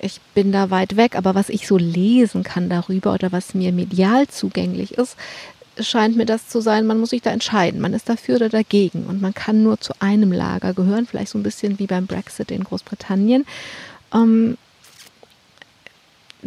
ich 0.00 0.20
bin 0.34 0.52
da 0.52 0.70
weit 0.70 0.96
weg, 0.96 1.16
aber 1.16 1.34
was 1.34 1.48
ich 1.48 1.66
so 1.66 1.76
lesen 1.76 2.44
kann 2.44 2.68
darüber 2.68 3.14
oder 3.14 3.32
was 3.32 3.54
mir 3.54 3.72
medial 3.72 4.28
zugänglich 4.28 4.92
ist, 4.92 5.16
scheint 5.80 6.16
mir 6.16 6.26
das 6.26 6.48
zu 6.48 6.60
sein, 6.60 6.86
man 6.86 7.00
muss 7.00 7.10
sich 7.10 7.22
da 7.22 7.30
entscheiden. 7.30 7.80
Man 7.80 7.94
ist 7.94 8.08
dafür 8.08 8.36
oder 8.36 8.48
dagegen 8.48 9.04
und 9.06 9.20
man 9.20 9.34
kann 9.34 9.62
nur 9.62 9.80
zu 9.80 9.92
einem 10.00 10.32
Lager 10.32 10.74
gehören, 10.74 11.06
vielleicht 11.06 11.30
so 11.30 11.38
ein 11.38 11.42
bisschen 11.42 11.78
wie 11.78 11.86
beim 11.86 12.06
Brexit 12.06 12.50
in 12.50 12.64
Großbritannien. 12.64 13.44
Ähm, 14.14 14.56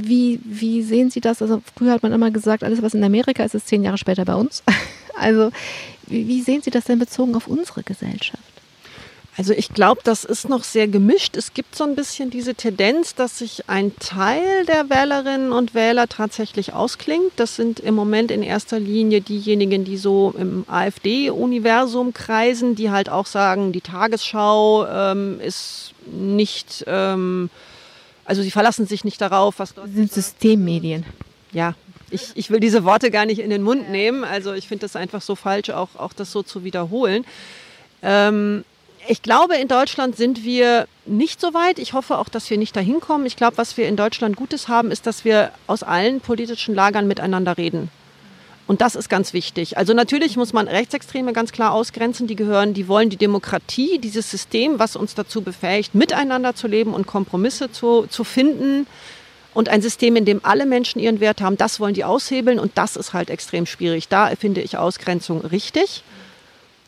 wie, 0.07 0.39
wie 0.43 0.81
sehen 0.83 1.09
Sie 1.09 1.21
das? 1.21 1.41
Also 1.41 1.61
früher 1.75 1.91
hat 1.91 2.03
man 2.03 2.11
immer 2.11 2.31
gesagt, 2.31 2.63
alles 2.63 2.81
was 2.81 2.93
in 2.93 3.03
Amerika 3.03 3.43
ist, 3.43 3.55
ist 3.55 3.67
zehn 3.67 3.83
Jahre 3.83 3.97
später 3.97 4.25
bei 4.25 4.35
uns. 4.35 4.63
Also 5.13 5.51
wie, 6.07 6.41
sehen 6.41 6.63
Sie 6.63 6.71
das 6.71 6.85
denn 6.85 6.97
bezogen 6.97 7.35
auf 7.35 7.45
unsere 7.45 7.83
Gesellschaft? 7.83 8.41
Also 9.37 9.53
ich 9.53 9.69
glaube, 9.69 10.01
das 10.03 10.25
ist 10.25 10.49
noch 10.49 10.63
sehr 10.63 10.87
gemischt. 10.87 11.37
Es 11.37 11.53
gibt 11.53 11.75
so 11.75 11.85
ein 11.85 11.95
bisschen 11.95 12.29
diese 12.29 12.53
Tendenz, 12.53 13.15
dass 13.15 13.39
sich 13.39 13.69
ein 13.69 13.95
Teil 13.97 14.65
der 14.65 14.89
Wählerinnen 14.89 15.53
und 15.53 15.73
Wähler 15.73 16.07
tatsächlich 16.07 16.73
ausklingt. 16.73 17.31
Das 17.37 17.55
sind 17.55 17.79
im 17.79 17.95
Moment 17.95 18.29
in 18.29 18.43
erster 18.43 18.79
Linie 18.79 19.21
diejenigen, 19.21 19.85
die 19.85 19.97
so 19.97 20.33
im 20.37 20.65
AfD-Universum 20.67 22.13
kreisen, 22.13 22.75
die 22.75 22.91
halt 22.91 23.09
auch 23.09 23.25
sagen, 23.25 23.71
die 23.71 23.81
Tagesschau 23.81 24.85
ähm, 24.87 25.39
ist 25.39 25.93
nicht 26.05 26.83
ähm, 26.87 27.49
also 28.25 28.41
sie 28.41 28.51
verlassen 28.51 28.85
sich 28.85 29.03
nicht 29.03 29.19
darauf, 29.21 29.59
was 29.59 29.73
dort. 29.73 29.89
sind 29.93 30.11
Systemmedien. 30.11 31.05
Ja, 31.51 31.75
ich, 32.09 32.31
ich 32.35 32.49
will 32.49 32.59
diese 32.59 32.83
Worte 32.83 33.11
gar 33.11 33.25
nicht 33.25 33.39
in 33.39 33.49
den 33.49 33.63
Mund 33.63 33.89
nehmen. 33.89 34.23
Also 34.23 34.53
ich 34.53 34.67
finde 34.67 34.81
das 34.81 34.95
einfach 34.95 35.21
so 35.21 35.35
falsch, 35.35 35.69
auch, 35.69 35.95
auch 35.97 36.13
das 36.13 36.31
so 36.31 36.43
zu 36.43 36.63
wiederholen. 36.63 37.25
Ähm, 38.01 38.63
ich 39.07 39.21
glaube, 39.21 39.55
in 39.55 39.67
Deutschland 39.67 40.15
sind 40.15 40.43
wir 40.43 40.87
nicht 41.05 41.41
so 41.41 41.53
weit. 41.53 41.79
Ich 41.79 41.93
hoffe 41.93 42.17
auch, 42.17 42.29
dass 42.29 42.49
wir 42.49 42.57
nicht 42.57 42.75
dahin 42.75 42.99
kommen. 42.99 43.25
Ich 43.25 43.35
glaube, 43.35 43.57
was 43.57 43.77
wir 43.77 43.87
in 43.87 43.95
Deutschland 43.95 44.35
Gutes 44.35 44.67
haben, 44.67 44.91
ist, 44.91 45.07
dass 45.07 45.25
wir 45.25 45.51
aus 45.67 45.83
allen 45.83 46.21
politischen 46.21 46.75
Lagern 46.75 47.07
miteinander 47.07 47.57
reden. 47.57 47.89
Und 48.71 48.79
das 48.79 48.95
ist 48.95 49.09
ganz 49.09 49.33
wichtig. 49.33 49.77
Also 49.77 49.93
natürlich 49.93 50.37
muss 50.37 50.53
man 50.53 50.69
Rechtsextreme 50.69 51.33
ganz 51.33 51.51
klar 51.51 51.73
ausgrenzen. 51.73 52.25
Die 52.25 52.37
gehören, 52.37 52.73
die 52.73 52.87
wollen 52.87 53.09
die 53.09 53.17
Demokratie, 53.17 53.99
dieses 53.99 54.31
System, 54.31 54.79
was 54.79 54.95
uns 54.95 55.13
dazu 55.13 55.41
befähigt, 55.41 55.93
miteinander 55.93 56.55
zu 56.55 56.69
leben 56.69 56.93
und 56.93 57.05
Kompromisse 57.05 57.69
zu, 57.69 58.05
zu 58.07 58.23
finden. 58.23 58.87
Und 59.53 59.67
ein 59.67 59.81
System, 59.81 60.15
in 60.15 60.23
dem 60.23 60.39
alle 60.45 60.65
Menschen 60.65 61.01
ihren 61.01 61.19
Wert 61.19 61.41
haben, 61.41 61.57
das 61.57 61.81
wollen 61.81 61.95
die 61.95 62.05
aushebeln. 62.05 62.59
Und 62.59 62.71
das 62.75 62.95
ist 62.95 63.11
halt 63.11 63.29
extrem 63.29 63.65
schwierig. 63.65 64.07
Da 64.07 64.33
finde 64.37 64.61
ich 64.61 64.77
Ausgrenzung 64.77 65.41
richtig, 65.41 66.01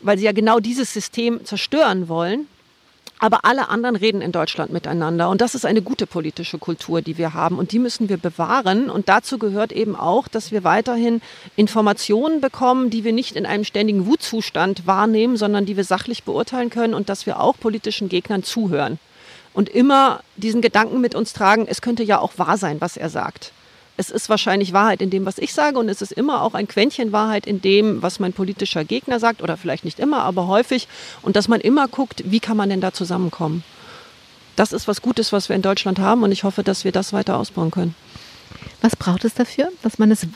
weil 0.01 0.17
sie 0.17 0.23
ja 0.23 0.31
genau 0.31 0.61
dieses 0.61 0.93
System 0.93 1.43
zerstören 1.43 2.07
wollen. 2.07 2.47
Aber 3.23 3.45
alle 3.45 3.69
anderen 3.69 3.95
reden 3.95 4.21
in 4.21 4.33
Deutschland 4.33 4.73
miteinander. 4.73 5.29
Und 5.29 5.39
das 5.39 5.55
ist 5.55 5.65
eine 5.65 5.81
gute 5.81 6.05
politische 6.05 6.57
Kultur, 6.57 7.01
die 7.01 7.17
wir 7.17 7.33
haben. 7.33 7.57
Und 7.57 7.71
die 7.71 7.79
müssen 7.79 8.09
wir 8.09 8.17
bewahren. 8.17 8.89
Und 8.89 9.07
dazu 9.07 9.37
gehört 9.37 9.71
eben 9.71 9.95
auch, 9.95 10.27
dass 10.27 10.51
wir 10.51 10.65
weiterhin 10.65 11.21
Informationen 11.55 12.41
bekommen, 12.41 12.89
die 12.89 13.05
wir 13.05 13.13
nicht 13.13 13.37
in 13.37 13.45
einem 13.45 13.63
ständigen 13.63 14.07
Wutzustand 14.07 14.87
wahrnehmen, 14.87 15.37
sondern 15.37 15.65
die 15.65 15.77
wir 15.77 15.85
sachlich 15.85 16.25
beurteilen 16.25 16.69
können 16.69 16.93
und 16.93 17.07
dass 17.07 17.25
wir 17.25 17.39
auch 17.39 17.57
politischen 17.57 18.09
Gegnern 18.09 18.43
zuhören. 18.43 18.99
Und 19.53 19.69
immer 19.69 20.19
diesen 20.35 20.59
Gedanken 20.59 20.99
mit 20.99 21.15
uns 21.15 21.31
tragen, 21.31 21.65
es 21.65 21.81
könnte 21.81 22.03
ja 22.03 22.19
auch 22.19 22.33
wahr 22.35 22.57
sein, 22.57 22.81
was 22.81 22.97
er 22.97 23.09
sagt. 23.09 23.53
Es 23.95 24.09
ist 24.09 24.29
wahrscheinlich 24.29 24.73
Wahrheit 24.73 25.01
in 25.01 25.09
dem, 25.09 25.25
was 25.25 25.37
ich 25.37 25.53
sage 25.53 25.77
und 25.77 25.87
es 25.87 26.01
ist 26.01 26.11
immer 26.11 26.41
auch 26.41 26.55
ein 26.55 26.67
Quäntchen 26.67 27.11
Wahrheit 27.11 27.45
in 27.45 27.61
dem, 27.61 28.01
was 28.01 28.19
mein 28.19 28.33
politischer 28.33 28.83
Gegner 28.83 29.19
sagt 29.19 29.41
oder 29.41 29.55
vielleicht 29.57 29.85
nicht 29.85 29.99
immer, 29.99 30.23
aber 30.23 30.47
häufig 30.47 30.87
und 31.21 31.35
dass 31.35 31.47
man 31.47 31.61
immer 31.61 31.87
guckt, 31.87 32.23
wie 32.25 32.39
kann 32.39 32.57
man 32.57 32.69
denn 32.69 32.81
da 32.81 32.91
zusammenkommen. 32.91 33.63
Das 34.55 34.73
ist 34.73 34.87
was 34.87 35.01
Gutes, 35.01 35.31
was 35.31 35.49
wir 35.49 35.55
in 35.55 35.61
Deutschland 35.61 35.99
haben 35.99 36.23
und 36.23 36.31
ich 36.31 36.43
hoffe, 36.43 36.63
dass 36.63 36.83
wir 36.83 36.91
das 36.91 37.13
weiter 37.13 37.37
ausbauen 37.37 37.71
können. 37.71 37.95
Was 38.81 38.95
braucht 38.95 39.25
es 39.25 39.33
dafür, 39.33 39.69
dass 39.81 39.97
man 39.99 40.11
es 40.11 40.27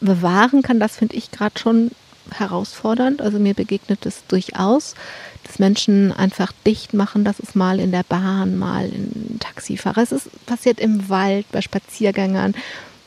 bewahren 0.00 0.62
kann? 0.62 0.80
Das 0.80 0.96
finde 0.96 1.16
ich 1.16 1.30
gerade 1.30 1.58
schon 1.58 1.90
herausfordernd. 2.32 3.20
Also 3.20 3.38
mir 3.38 3.54
begegnet 3.54 4.06
es 4.06 4.26
durchaus, 4.26 4.94
dass 5.44 5.58
Menschen 5.58 6.12
einfach 6.12 6.52
dicht 6.66 6.94
machen, 6.94 7.24
dass 7.24 7.38
es 7.38 7.54
mal 7.54 7.80
in 7.80 7.92
der 7.92 8.02
Bahn, 8.02 8.58
mal 8.58 8.88
in 8.88 9.38
Taxifahrer. 9.40 10.02
Es 10.02 10.12
ist 10.12 10.46
passiert 10.46 10.80
im 10.80 11.08
Wald, 11.08 11.46
bei 11.52 11.60
Spaziergängern, 11.60 12.54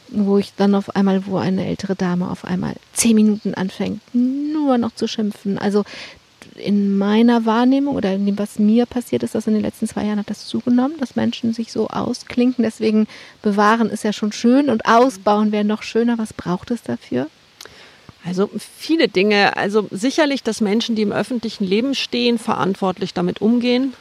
wo 0.09 0.37
ich 0.37 0.53
dann 0.55 0.75
auf 0.75 0.95
einmal, 0.95 1.25
wo 1.25 1.37
eine 1.37 1.65
ältere 1.65 1.95
Dame 1.95 2.29
auf 2.29 2.45
einmal 2.45 2.75
zehn 2.93 3.15
Minuten 3.15 3.53
anfängt, 3.53 4.01
nur 4.13 4.77
noch 4.77 4.95
zu 4.95 5.07
schimpfen. 5.07 5.57
Also 5.57 5.83
in 6.55 6.97
meiner 6.97 7.45
Wahrnehmung 7.45 7.95
oder 7.95 8.13
in 8.13 8.25
dem, 8.25 8.37
was 8.37 8.59
mir 8.59 8.85
passiert 8.85 9.23
ist, 9.23 9.35
dass 9.35 9.47
in 9.47 9.53
den 9.53 9.61
letzten 9.61 9.87
zwei 9.87 10.05
Jahren 10.05 10.19
hat 10.19 10.29
das 10.29 10.45
zugenommen, 10.45 10.97
dass 10.99 11.15
Menschen 11.15 11.53
sich 11.53 11.71
so 11.71 11.87
ausklinken. 11.87 12.63
Deswegen 12.63 13.07
bewahren 13.41 13.89
ist 13.89 14.03
ja 14.03 14.13
schon 14.13 14.31
schön 14.31 14.69
und 14.69 14.85
ausbauen 14.85 15.51
wäre 15.51 15.65
noch 15.65 15.83
schöner. 15.83 16.17
Was 16.17 16.33
braucht 16.33 16.71
es 16.71 16.83
dafür? 16.83 17.27
Also 18.25 18.49
viele 18.77 19.07
Dinge. 19.07 19.55
Also 19.57 19.87
sicherlich, 19.91 20.43
dass 20.43 20.61
Menschen, 20.61 20.95
die 20.95 21.01
im 21.01 21.11
öffentlichen 21.11 21.63
Leben 21.63 21.95
stehen, 21.95 22.37
verantwortlich 22.37 23.13
damit 23.13 23.41
umgehen. 23.41 23.93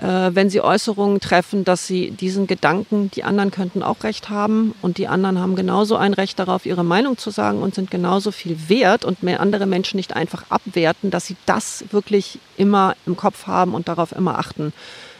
Äh, 0.00 0.30
wenn 0.34 0.48
sie 0.48 0.62
Äußerungen 0.62 1.20
treffen, 1.20 1.64
dass 1.64 1.86
sie 1.86 2.12
diesen 2.12 2.46
Gedanken, 2.46 3.10
die 3.10 3.24
anderen 3.24 3.50
könnten 3.50 3.82
auch 3.82 4.04
Recht 4.04 4.30
haben 4.30 4.74
und 4.80 4.96
die 4.96 5.06
anderen 5.06 5.38
haben 5.38 5.54
genauso 5.54 5.96
ein 5.96 6.14
Recht 6.14 6.38
darauf, 6.38 6.64
ihre 6.64 6.84
Meinung 6.84 7.18
zu 7.18 7.30
sagen 7.30 7.60
und 7.60 7.74
sind 7.74 7.90
genauso 7.90 8.30
viel 8.30 8.56
wert 8.68 9.04
und 9.04 9.22
mehr 9.22 9.40
andere 9.40 9.66
Menschen 9.66 9.98
nicht 9.98 10.16
einfach 10.16 10.44
abwerten, 10.48 11.10
dass 11.10 11.26
sie 11.26 11.36
das 11.44 11.84
wirklich 11.90 12.38
immer 12.56 12.96
im 13.04 13.16
Kopf 13.16 13.46
haben 13.46 13.74
und 13.74 13.88
darauf 13.88 14.12
immer 14.12 14.38
achten. 14.38 14.72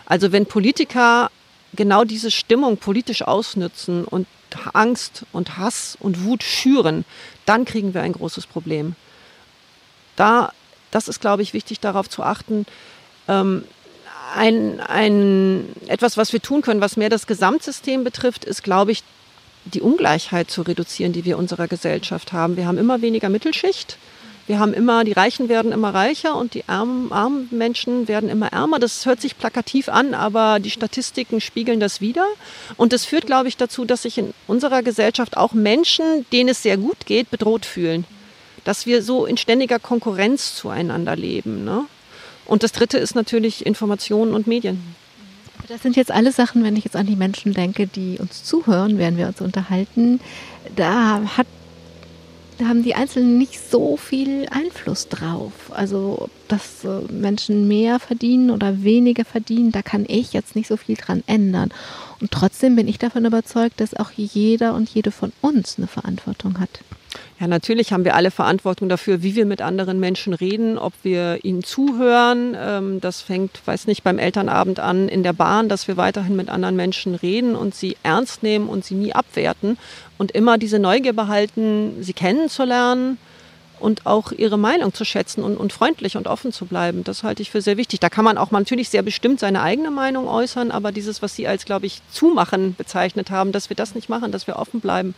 Also 0.07 0.33
wenn 0.33 0.47
Politiker 0.47 1.31
genau 1.75 2.05
diese 2.05 2.31
Stimmung 2.31 2.79
politisch 2.79 3.23
ausnützen 3.23 4.05
und 4.05 4.27
Angst 4.73 5.25
und 5.33 5.59
Hass 5.59 5.97
und 6.01 6.25
Wut 6.25 6.43
schüren, 6.43 7.05
dann 7.47 7.65
kriegen 7.65 7.95
wir 7.95 8.03
ein 8.03 8.13
großes 8.13 8.47
Problem. 8.47 8.95
Da, 10.17 10.53
das 10.91 11.09
ist, 11.09 11.21
glaube 11.21 11.43
ich, 11.43 11.53
wichtig, 11.53 11.81
darauf 11.81 12.09
zu 12.09 12.23
achten. 12.23 12.67
Ähm, 13.29 13.65
ein, 14.35 14.81
ein, 14.81 15.69
etwas, 15.89 16.17
was 16.17 16.33
wir 16.33 16.41
tun 16.41 16.63
können, 16.63 16.81
was 16.81 16.97
mehr 16.97 17.11
das 17.11 17.27
Gesamtsystem 17.27 18.05
betrifft, 18.05 18.45
ist, 18.45 18.63
glaube 18.63 18.93
ich, 18.93 19.03
die 19.65 19.81
Ungleichheit 19.81 20.51
zu 20.51 20.63
reduzieren, 20.63 21.13
die 21.13 21.25
wir 21.25 21.35
in 21.35 21.41
unserer 21.41 21.69
Gesellschaft 21.69 22.33
haben. 22.33 22.57
Wir 22.57 22.67
haben 22.67 22.79
immer 22.79 23.03
weniger 23.03 23.29
Mittelschicht. 23.29 23.97
Wir 24.47 24.59
haben 24.59 24.75
immer, 24.75 25.05
die 25.05 25.13
Reichen 25.13 25.49
werden 25.49 25.71
immer 25.71 25.95
reicher 25.95 26.37
und 26.37 26.55
die 26.55 26.69
armen, 26.69 27.13
armen 27.13 27.49
Menschen 27.53 28.09
werden 28.09 28.29
immer 28.29 28.53
ärmer. 28.53 28.81
Das 28.81 29.07
hört 29.07 29.21
sich 29.21 29.39
plakativ 29.39 29.89
an, 29.89 30.15
aber 30.15 30.59
die 30.59 30.71
Statistiken 30.71 31.41
spiegeln 31.41 31.79
das 31.79 32.01
wieder. 32.01 32.27
Und 32.77 32.93
das 32.93 33.05
führt, 33.05 33.27
glaube 33.27 33.49
ich, 33.49 33.57
dazu, 33.57 33.85
dass 33.85 34.03
sich 34.03 34.19
in 34.19 34.35
unserer 34.49 34.83
Gesellschaft 34.83 35.37
auch 35.37 35.53
Menschen, 35.53 36.27
denen 36.33 36.49
es 36.49 36.63
sehr 36.63 36.77
gut 36.77 37.07
geht, 37.07 37.31
bedroht 37.31 37.65
fühlen. 37.65 38.05
Dass 38.65 38.85
wir 38.85 39.03
so 39.03 39.27
in 39.27 39.37
ständiger 39.37 39.79
Konkurrenz 39.79 40.57
zueinander 40.57 41.15
leben. 41.15 41.65
Ne? 41.65 41.85
Und 42.45 42.65
das 42.65 42.73
Dritte 42.73 42.99
ist 42.99 43.15
natürlich 43.15 43.65
Informationen 43.65 44.35
und 44.35 44.49
Medien. 44.49 44.95
Das 45.69 45.83
sind 45.83 45.95
jetzt 45.97 46.11
alle 46.11 46.33
Sachen, 46.33 46.65
wenn 46.65 46.77
ich 46.77 46.85
jetzt 46.85 46.97
an 46.97 47.07
die 47.07 47.17
Menschen 47.17 47.55
denke, 47.55 47.87
die 47.87 48.19
uns 48.19 48.43
zuhören, 48.43 48.99
während 48.99 49.17
wir 49.19 49.29
uns 49.29 49.41
unterhalten. 49.41 50.21
Da 50.75 51.23
hat 51.37 51.47
haben 52.69 52.83
die 52.83 52.95
Einzelnen 52.95 53.39
nicht 53.39 53.59
so 53.71 53.97
viel 53.97 54.47
Einfluss 54.51 55.09
drauf. 55.09 55.53
Also, 55.71 56.29
dass 56.49 56.85
äh, 56.85 57.13
Menschen 57.13 57.69
mehr 57.69 57.99
verdienen 57.99 58.51
oder 58.51 58.83
weniger 58.83 59.25
verdienen, 59.25 59.73
da 59.73 59.83
kann 59.83 60.05
ich 60.09 60.33
jetzt 60.33 60.57
nicht 60.57 60.69
so 60.69 60.77
viel 60.77 60.97
dran 60.97 61.23
ändern. 61.27 61.71
Und 62.23 62.31
trotzdem 62.31 62.77
bin 62.77 62.87
ich 62.87 62.99
davon 62.99 63.25
überzeugt, 63.25 63.81
dass 63.81 63.95
auch 63.95 64.13
jeder 64.13 64.75
und 64.75 64.89
jede 64.89 65.11
von 65.11 65.33
uns 65.41 65.75
eine 65.77 65.89
Verantwortung 65.89 66.61
hat. 66.61 66.71
Ja, 67.41 67.49
natürlich 67.49 67.93
haben 67.93 68.05
wir 68.05 68.15
alle 68.15 68.31
Verantwortung 68.31 68.89
dafür, 68.89 69.25
wie 69.25 69.35
wir 69.35 69.45
mit 69.45 69.61
anderen 69.61 69.99
Menschen 69.99 70.33
reden, 70.33 70.79
ob 70.79 70.93
wir 71.03 71.45
ihnen 71.45 71.65
zuhören. 71.65 72.57
Ähm, 72.57 73.01
das 73.01 73.23
fängt, 73.23 73.61
weiß 73.65 73.89
nicht, 73.89 74.05
beim 74.05 74.21
Elternabend 74.21 74.79
an 74.79 75.09
in 75.09 75.25
der 75.25 75.33
Bahn, 75.33 75.69
dass 75.69 75.89
wir 75.89 75.97
weiterhin 75.97 76.37
mit 76.37 76.49
anderen 76.49 76.77
Menschen 76.77 77.17
reden 77.17 77.57
und 77.57 77.75
sie 77.75 77.97
ernst 78.05 78.45
nehmen 78.45 78.69
und 78.69 78.85
sie 78.85 78.95
nie 78.95 79.13
abwerten 79.13 79.77
und 80.17 80.31
immer 80.31 80.59
diese 80.59 80.79
Neugier 80.79 81.15
behalten, 81.15 81.97
sie 82.03 82.13
kennenzulernen 82.13 83.19
und 83.83 84.07
auch 84.07 84.33
ihre 84.33 84.59
Meinung 84.59 84.95
zu 84.95 85.05
schätzen 85.05 85.43
und, 85.43 85.57
und 85.57 85.73
freundlich 85.73 86.17
und 86.17 86.27
offen 86.27 86.53
zu 86.53 86.67
bleiben. 86.67 87.05
Das 87.05 87.23
halte 87.23 87.43
ich 87.43 87.51
für 87.51 87.61
sehr 87.61 87.77
wichtig. 87.77 88.01
Da 88.01 88.09
kann 88.09 88.25
man 88.25 88.39
auch 88.39 88.51
natürlich 88.51 88.89
sehr 88.89 89.03
bestimmt 89.03 89.41
seine 89.41 89.63
eigene 89.63 89.91
Meinung 89.91 90.29
äußern, 90.29 90.71
aber 90.71 90.93
dieses, 90.93 91.21
was 91.23 91.35
Sie 91.35 91.47
als, 91.47 91.65
glaube 91.65 91.87
ich, 91.87 92.01
Zumachen 92.11 92.75
bezeichnet 92.75 93.31
haben, 93.31 93.53
dass 93.53 93.69
wir 93.69 93.77
das 93.77 93.95
nicht 93.95 94.09
machen, 94.09 94.33
dass 94.33 94.47
wir 94.47 94.57
offen 94.57 94.81
bleiben 94.81 95.15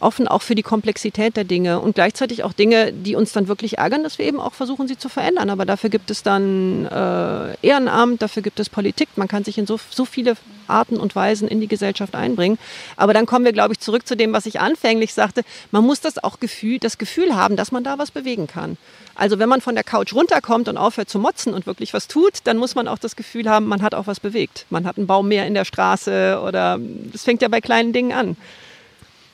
offen 0.00 0.26
auch 0.26 0.42
für 0.42 0.54
die 0.54 0.62
Komplexität 0.62 1.36
der 1.36 1.44
Dinge 1.44 1.80
und 1.80 1.94
gleichzeitig 1.94 2.42
auch 2.44 2.52
Dinge, 2.52 2.92
die 2.92 3.14
uns 3.14 3.32
dann 3.32 3.48
wirklich 3.48 3.78
ärgern, 3.78 4.02
dass 4.02 4.18
wir 4.18 4.26
eben 4.26 4.40
auch 4.40 4.54
versuchen, 4.54 4.88
sie 4.88 4.98
zu 4.98 5.08
verändern. 5.08 5.50
Aber 5.50 5.64
dafür 5.64 5.90
gibt 5.90 6.10
es 6.10 6.22
dann 6.22 6.86
äh, 6.86 7.66
Ehrenamt, 7.66 8.22
dafür 8.22 8.42
gibt 8.42 8.60
es 8.60 8.68
Politik. 8.68 9.08
Man 9.16 9.28
kann 9.28 9.44
sich 9.44 9.58
in 9.58 9.66
so, 9.66 9.78
so 9.90 10.04
viele 10.04 10.36
Arten 10.66 10.98
und 10.98 11.14
Weisen 11.14 11.48
in 11.48 11.60
die 11.60 11.68
Gesellschaft 11.68 12.14
einbringen. 12.14 12.58
Aber 12.96 13.12
dann 13.12 13.26
kommen 13.26 13.44
wir, 13.44 13.52
glaube 13.52 13.74
ich, 13.74 13.80
zurück 13.80 14.06
zu 14.06 14.16
dem, 14.16 14.32
was 14.32 14.46
ich 14.46 14.60
anfänglich 14.60 15.12
sagte. 15.12 15.42
Man 15.70 15.84
muss 15.84 16.00
das 16.00 16.22
auch 16.22 16.40
Gefühl, 16.40 16.78
das 16.78 16.98
Gefühl 16.98 17.34
haben, 17.34 17.56
dass 17.56 17.72
man 17.72 17.84
da 17.84 17.98
was 17.98 18.10
bewegen 18.10 18.46
kann. 18.46 18.76
Also 19.14 19.38
wenn 19.38 19.48
man 19.48 19.60
von 19.60 19.74
der 19.74 19.84
Couch 19.84 20.14
runterkommt 20.14 20.68
und 20.68 20.78
aufhört 20.78 21.10
zu 21.10 21.18
motzen 21.18 21.52
und 21.52 21.66
wirklich 21.66 21.92
was 21.92 22.08
tut, 22.08 22.38
dann 22.44 22.56
muss 22.56 22.74
man 22.74 22.88
auch 22.88 22.98
das 22.98 23.16
Gefühl 23.16 23.50
haben, 23.50 23.66
man 23.66 23.82
hat 23.82 23.94
auch 23.94 24.06
was 24.06 24.20
bewegt. 24.20 24.64
Man 24.70 24.86
hat 24.86 24.96
einen 24.96 25.06
Baum 25.06 25.28
mehr 25.28 25.46
in 25.46 25.54
der 25.54 25.66
Straße 25.66 26.40
oder 26.42 26.78
es 27.12 27.24
fängt 27.24 27.42
ja 27.42 27.48
bei 27.48 27.60
kleinen 27.60 27.92
Dingen 27.92 28.12
an. 28.12 28.36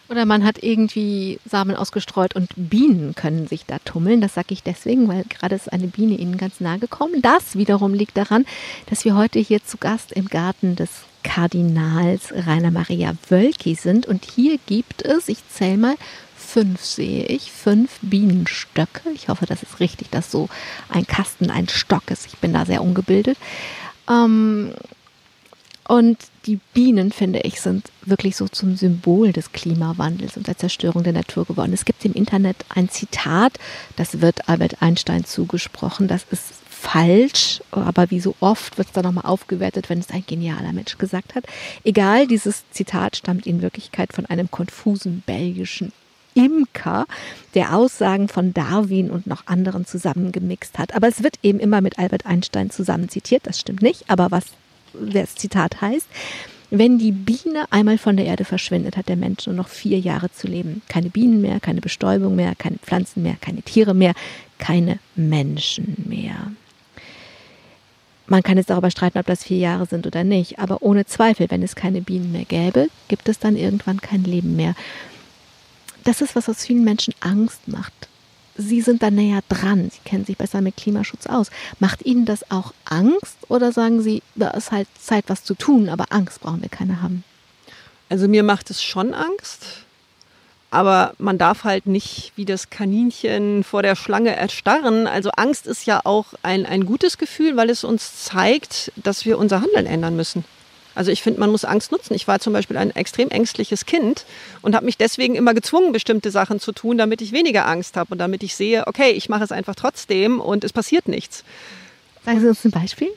Oder 0.08 0.24
man 0.24 0.44
hat 0.44 0.62
irgendwie 0.62 1.40
Samen 1.44 1.74
ausgestreut 1.74 2.36
und 2.36 2.50
Bienen 2.56 3.14
können 3.14 3.48
sich 3.48 3.66
da 3.66 3.78
tummeln. 3.80 4.20
Das 4.20 4.34
sage 4.34 4.48
ich 4.50 4.62
deswegen, 4.62 5.08
weil 5.08 5.24
gerade 5.24 5.56
ist 5.56 5.72
eine 5.72 5.88
Biene 5.88 6.14
ihnen 6.14 6.36
ganz 6.36 6.60
nahe 6.60 6.78
gekommen. 6.78 7.22
Das 7.22 7.56
wiederum 7.56 7.92
liegt 7.92 8.16
daran, 8.16 8.44
dass 8.88 9.04
wir 9.04 9.16
heute 9.16 9.38
hier 9.40 9.64
zu 9.64 9.78
Gast 9.78 10.12
im 10.12 10.26
Garten 10.26 10.76
des 10.76 10.90
Kardinals 11.24 12.32
Rainer 12.32 12.70
Maria 12.70 13.14
Wölki 13.28 13.74
sind. 13.74 14.06
Und 14.06 14.24
hier 14.24 14.58
gibt 14.66 15.02
es, 15.02 15.28
ich 15.28 15.38
zähle 15.48 15.76
mal, 15.76 15.94
fünf 16.36 16.84
sehe 16.84 17.24
ich, 17.26 17.50
fünf 17.50 17.98
Bienenstöcke. 18.00 19.10
Ich 19.12 19.28
hoffe, 19.28 19.46
das 19.46 19.64
ist 19.64 19.80
richtig, 19.80 20.10
dass 20.10 20.30
so 20.30 20.48
ein 20.88 21.06
Kasten 21.06 21.50
ein 21.50 21.68
Stock 21.68 22.10
ist. 22.10 22.26
Ich 22.26 22.38
bin 22.38 22.52
da 22.52 22.64
sehr 22.64 22.82
ungebildet. 22.82 23.36
Ähm, 24.08 24.72
und 25.88 26.18
die 26.46 26.58
Bienen, 26.74 27.12
finde 27.12 27.40
ich, 27.40 27.60
sind 27.60 27.90
wirklich 28.04 28.36
so 28.36 28.48
zum 28.48 28.76
Symbol 28.76 29.32
des 29.32 29.52
Klimawandels 29.52 30.36
und 30.36 30.46
der 30.46 30.56
Zerstörung 30.56 31.02
der 31.02 31.12
Natur 31.12 31.44
geworden. 31.44 31.72
Es 31.72 31.84
gibt 31.84 32.04
im 32.04 32.12
Internet 32.12 32.56
ein 32.68 32.88
Zitat, 32.88 33.58
das 33.96 34.20
wird 34.20 34.48
Albert 34.48 34.82
Einstein 34.82 35.24
zugesprochen. 35.24 36.08
Das 36.08 36.26
ist 36.30 36.54
falsch, 36.68 37.62
aber 37.70 38.10
wie 38.10 38.20
so 38.20 38.34
oft 38.40 38.78
wird 38.78 38.88
es 38.88 38.92
dann 38.92 39.04
nochmal 39.04 39.26
aufgewertet, 39.26 39.88
wenn 39.88 39.98
es 39.98 40.10
ein 40.10 40.24
genialer 40.26 40.72
Mensch 40.72 40.98
gesagt 40.98 41.34
hat. 41.34 41.44
Egal, 41.84 42.26
dieses 42.26 42.64
Zitat 42.70 43.16
stammt 43.16 43.46
in 43.46 43.62
Wirklichkeit 43.62 44.12
von 44.12 44.26
einem 44.26 44.50
konfusen 44.50 45.22
belgischen 45.26 45.92
Imker, 46.34 47.06
der 47.54 47.74
Aussagen 47.74 48.28
von 48.28 48.52
Darwin 48.52 49.10
und 49.10 49.26
noch 49.26 49.46
anderen 49.46 49.86
zusammengemixt 49.86 50.78
hat. 50.78 50.94
Aber 50.94 51.08
es 51.08 51.22
wird 51.22 51.38
eben 51.42 51.58
immer 51.58 51.80
mit 51.80 51.98
Albert 51.98 52.26
Einstein 52.26 52.70
zusammen 52.70 53.08
zitiert, 53.08 53.46
das 53.46 53.58
stimmt 53.58 53.82
nicht. 53.82 54.10
Aber 54.10 54.30
was 54.30 54.44
das 55.00 55.34
Zitat 55.34 55.80
heißt, 55.80 56.06
wenn 56.70 56.98
die 56.98 57.12
Biene 57.12 57.66
einmal 57.70 57.96
von 57.96 58.16
der 58.16 58.26
Erde 58.26 58.44
verschwindet, 58.44 58.96
hat 58.96 59.08
der 59.08 59.16
Mensch 59.16 59.46
nur 59.46 59.54
noch 59.54 59.68
vier 59.68 60.00
Jahre 60.00 60.32
zu 60.32 60.48
leben. 60.48 60.82
Keine 60.88 61.10
Bienen 61.10 61.40
mehr, 61.40 61.60
keine 61.60 61.80
Bestäubung 61.80 62.34
mehr, 62.34 62.54
keine 62.56 62.78
Pflanzen 62.78 63.22
mehr, 63.22 63.36
keine 63.40 63.62
Tiere 63.62 63.94
mehr, 63.94 64.14
keine 64.58 64.98
Menschen 65.14 65.94
mehr. 66.08 66.52
Man 68.26 68.42
kann 68.42 68.56
jetzt 68.56 68.70
darüber 68.70 68.90
streiten, 68.90 69.18
ob 69.18 69.26
das 69.26 69.44
vier 69.44 69.58
Jahre 69.58 69.86
sind 69.86 70.06
oder 70.06 70.24
nicht, 70.24 70.58
aber 70.58 70.82
ohne 70.82 71.06
Zweifel, 71.06 71.48
wenn 71.48 71.62
es 71.62 71.76
keine 71.76 72.00
Bienen 72.00 72.32
mehr 72.32 72.44
gäbe, 72.44 72.88
gibt 73.06 73.28
es 73.28 73.38
dann 73.38 73.56
irgendwann 73.56 74.00
kein 74.00 74.24
Leben 74.24 74.56
mehr. 74.56 74.74
Das 76.02 76.20
ist, 76.20 76.34
was 76.34 76.48
aus 76.48 76.64
vielen 76.64 76.82
Menschen 76.82 77.14
Angst 77.20 77.68
macht. 77.68 78.08
Sie 78.58 78.80
sind 78.80 79.02
da 79.02 79.10
näher 79.10 79.40
dran, 79.48 79.90
Sie 79.90 80.00
kennen 80.04 80.24
sich 80.24 80.36
besser 80.36 80.60
mit 80.60 80.76
Klimaschutz 80.76 81.26
aus. 81.26 81.50
Macht 81.78 82.04
Ihnen 82.04 82.24
das 82.24 82.50
auch 82.50 82.72
Angst 82.84 83.36
oder 83.48 83.72
sagen 83.72 84.02
Sie, 84.02 84.22
da 84.34 84.50
ist 84.50 84.72
halt 84.72 84.88
Zeit, 84.98 85.24
was 85.28 85.44
zu 85.44 85.54
tun, 85.54 85.88
aber 85.88 86.06
Angst 86.10 86.40
brauchen 86.40 86.62
wir 86.62 86.68
keine 86.68 87.02
haben? 87.02 87.24
Also 88.08 88.28
mir 88.28 88.42
macht 88.42 88.70
es 88.70 88.82
schon 88.82 89.14
Angst, 89.14 89.84
aber 90.70 91.14
man 91.18 91.38
darf 91.38 91.64
halt 91.64 91.86
nicht 91.86 92.32
wie 92.36 92.44
das 92.44 92.70
Kaninchen 92.70 93.64
vor 93.64 93.82
der 93.82 93.96
Schlange 93.96 94.34
erstarren. 94.34 95.06
Also 95.06 95.30
Angst 95.30 95.66
ist 95.66 95.86
ja 95.86 96.00
auch 96.04 96.26
ein, 96.42 96.66
ein 96.66 96.86
gutes 96.86 97.18
Gefühl, 97.18 97.56
weil 97.56 97.70
es 97.70 97.84
uns 97.84 98.24
zeigt, 98.24 98.92
dass 98.96 99.24
wir 99.24 99.38
unser 99.38 99.60
Handeln 99.60 99.86
ändern 99.86 100.16
müssen. 100.16 100.44
Also 100.96 101.12
ich 101.12 101.22
finde, 101.22 101.38
man 101.38 101.50
muss 101.50 101.64
Angst 101.64 101.92
nutzen. 101.92 102.14
Ich 102.14 102.26
war 102.26 102.40
zum 102.40 102.54
Beispiel 102.54 102.78
ein 102.78 102.90
extrem 102.90 103.28
ängstliches 103.28 103.84
Kind 103.84 104.24
und 104.62 104.74
habe 104.74 104.86
mich 104.86 104.96
deswegen 104.96 105.36
immer 105.36 105.52
gezwungen, 105.52 105.92
bestimmte 105.92 106.30
Sachen 106.30 106.58
zu 106.58 106.72
tun, 106.72 106.96
damit 106.96 107.20
ich 107.20 107.32
weniger 107.32 107.66
Angst 107.66 107.96
habe 107.96 108.12
und 108.12 108.18
damit 108.18 108.42
ich 108.42 108.56
sehe, 108.56 108.86
okay, 108.86 109.10
ich 109.10 109.28
mache 109.28 109.44
es 109.44 109.52
einfach 109.52 109.74
trotzdem 109.74 110.40
und 110.40 110.64
es 110.64 110.72
passiert 110.72 111.06
nichts. 111.06 111.44
Sagen 112.24 112.40
Sie 112.40 112.48
uns 112.48 112.64
ein 112.64 112.70
Beispiel? 112.70 113.10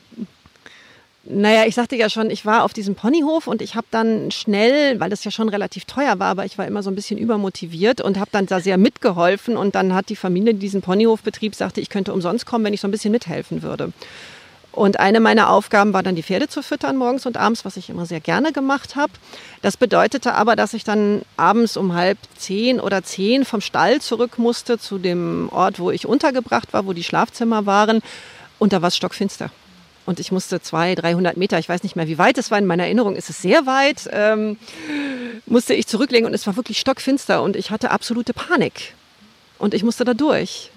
Naja, 1.24 1.64
ich 1.66 1.74
sagte 1.74 1.96
ja 1.96 2.10
schon, 2.10 2.30
ich 2.30 2.44
war 2.44 2.64
auf 2.64 2.72
diesem 2.72 2.94
Ponyhof 2.94 3.46
und 3.46 3.62
ich 3.62 3.74
habe 3.74 3.86
dann 3.90 4.30
schnell, 4.30 4.98
weil 5.00 5.10
das 5.10 5.24
ja 5.24 5.30
schon 5.30 5.48
relativ 5.48 5.84
teuer 5.84 6.18
war, 6.18 6.28
aber 6.28 6.44
ich 6.44 6.58
war 6.58 6.66
immer 6.66 6.82
so 6.82 6.90
ein 6.90 6.94
bisschen 6.94 7.18
übermotiviert 7.18 8.00
und 8.00 8.18
habe 8.18 8.30
dann 8.32 8.46
da 8.46 8.60
sehr 8.60 8.78
mitgeholfen. 8.78 9.56
Und 9.56 9.74
dann 9.74 9.94
hat 9.94 10.08
die 10.08 10.16
Familie, 10.16 10.54
die 10.54 10.60
diesen 10.60 10.82
Ponyhof 10.82 11.22
betrieb, 11.22 11.54
sagte, 11.54 11.80
ich 11.80 11.88
könnte 11.90 12.12
umsonst 12.12 12.46
kommen, 12.46 12.64
wenn 12.64 12.74
ich 12.74 12.80
so 12.80 12.88
ein 12.88 12.90
bisschen 12.90 13.12
mithelfen 13.12 13.62
würde. 13.62 13.92
Und 14.72 15.00
eine 15.00 15.18
meiner 15.18 15.50
Aufgaben 15.50 15.92
war 15.92 16.02
dann, 16.02 16.14
die 16.14 16.22
Pferde 16.22 16.48
zu 16.48 16.62
füttern 16.62 16.96
morgens 16.96 17.26
und 17.26 17.36
abends, 17.36 17.64
was 17.64 17.76
ich 17.76 17.90
immer 17.90 18.06
sehr 18.06 18.20
gerne 18.20 18.52
gemacht 18.52 18.94
habe. 18.94 19.12
Das 19.62 19.76
bedeutete 19.76 20.34
aber, 20.34 20.54
dass 20.54 20.74
ich 20.74 20.84
dann 20.84 21.22
abends 21.36 21.76
um 21.76 21.94
halb 21.94 22.18
zehn 22.36 22.80
oder 22.80 23.02
zehn 23.02 23.44
vom 23.44 23.60
Stall 23.60 24.00
zurück 24.00 24.38
musste 24.38 24.78
zu 24.78 24.98
dem 24.98 25.48
Ort, 25.50 25.80
wo 25.80 25.90
ich 25.90 26.06
untergebracht 26.06 26.72
war, 26.72 26.86
wo 26.86 26.92
die 26.92 27.04
Schlafzimmer 27.04 27.66
waren. 27.66 28.00
Und 28.58 28.72
da 28.72 28.80
war 28.80 28.88
es 28.88 28.96
stockfinster 28.96 29.50
und 30.10 30.18
ich 30.20 30.32
musste 30.32 30.60
200, 30.60 31.04
300 31.04 31.36
Meter, 31.36 31.58
ich 31.58 31.68
weiß 31.68 31.82
nicht 31.82 31.94
mehr, 31.94 32.08
wie 32.08 32.18
weit 32.18 32.36
es 32.36 32.50
war, 32.50 32.58
in 32.58 32.66
meiner 32.66 32.84
Erinnerung 32.84 33.16
ist 33.16 33.30
es 33.30 33.40
sehr 33.40 33.64
weit, 33.66 34.08
ähm, 34.12 34.58
musste 35.46 35.72
ich 35.72 35.86
zurücklegen 35.86 36.26
und 36.26 36.34
es 36.34 36.46
war 36.46 36.56
wirklich 36.56 36.80
stockfinster 36.80 37.42
und 37.42 37.56
ich 37.56 37.70
hatte 37.70 37.90
absolute 37.92 38.34
Panik. 38.34 38.94
Und 39.58 39.72
ich 39.72 39.84
musste 39.84 40.04
da 40.04 40.14
durch. 40.14 40.69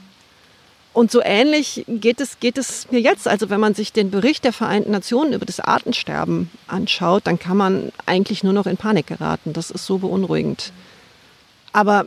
Und 0.93 1.11
so 1.11 1.21
ähnlich 1.23 1.85
geht 1.87 2.21
es, 2.21 2.39
geht 2.39 2.57
es 2.57 2.91
mir 2.91 3.01
jetzt. 3.01 3.27
Also 3.27 3.49
wenn 3.49 3.59
man 3.59 3.73
sich 3.73 3.91
den 3.93 4.11
Bericht 4.11 4.43
der 4.43 4.53
Vereinten 4.53 4.91
Nationen 4.91 5.33
über 5.33 5.45
das 5.45 5.59
Artensterben 5.59 6.51
anschaut, 6.67 7.25
dann 7.25 7.39
kann 7.39 7.57
man 7.57 7.91
eigentlich 8.05 8.43
nur 8.43 8.53
noch 8.53 8.67
in 8.67 8.77
Panik 8.77 9.07
geraten. 9.07 9.53
Das 9.53 9.71
ist 9.71 9.85
so 9.85 9.97
beunruhigend. 9.97 10.71
Aber 11.71 12.05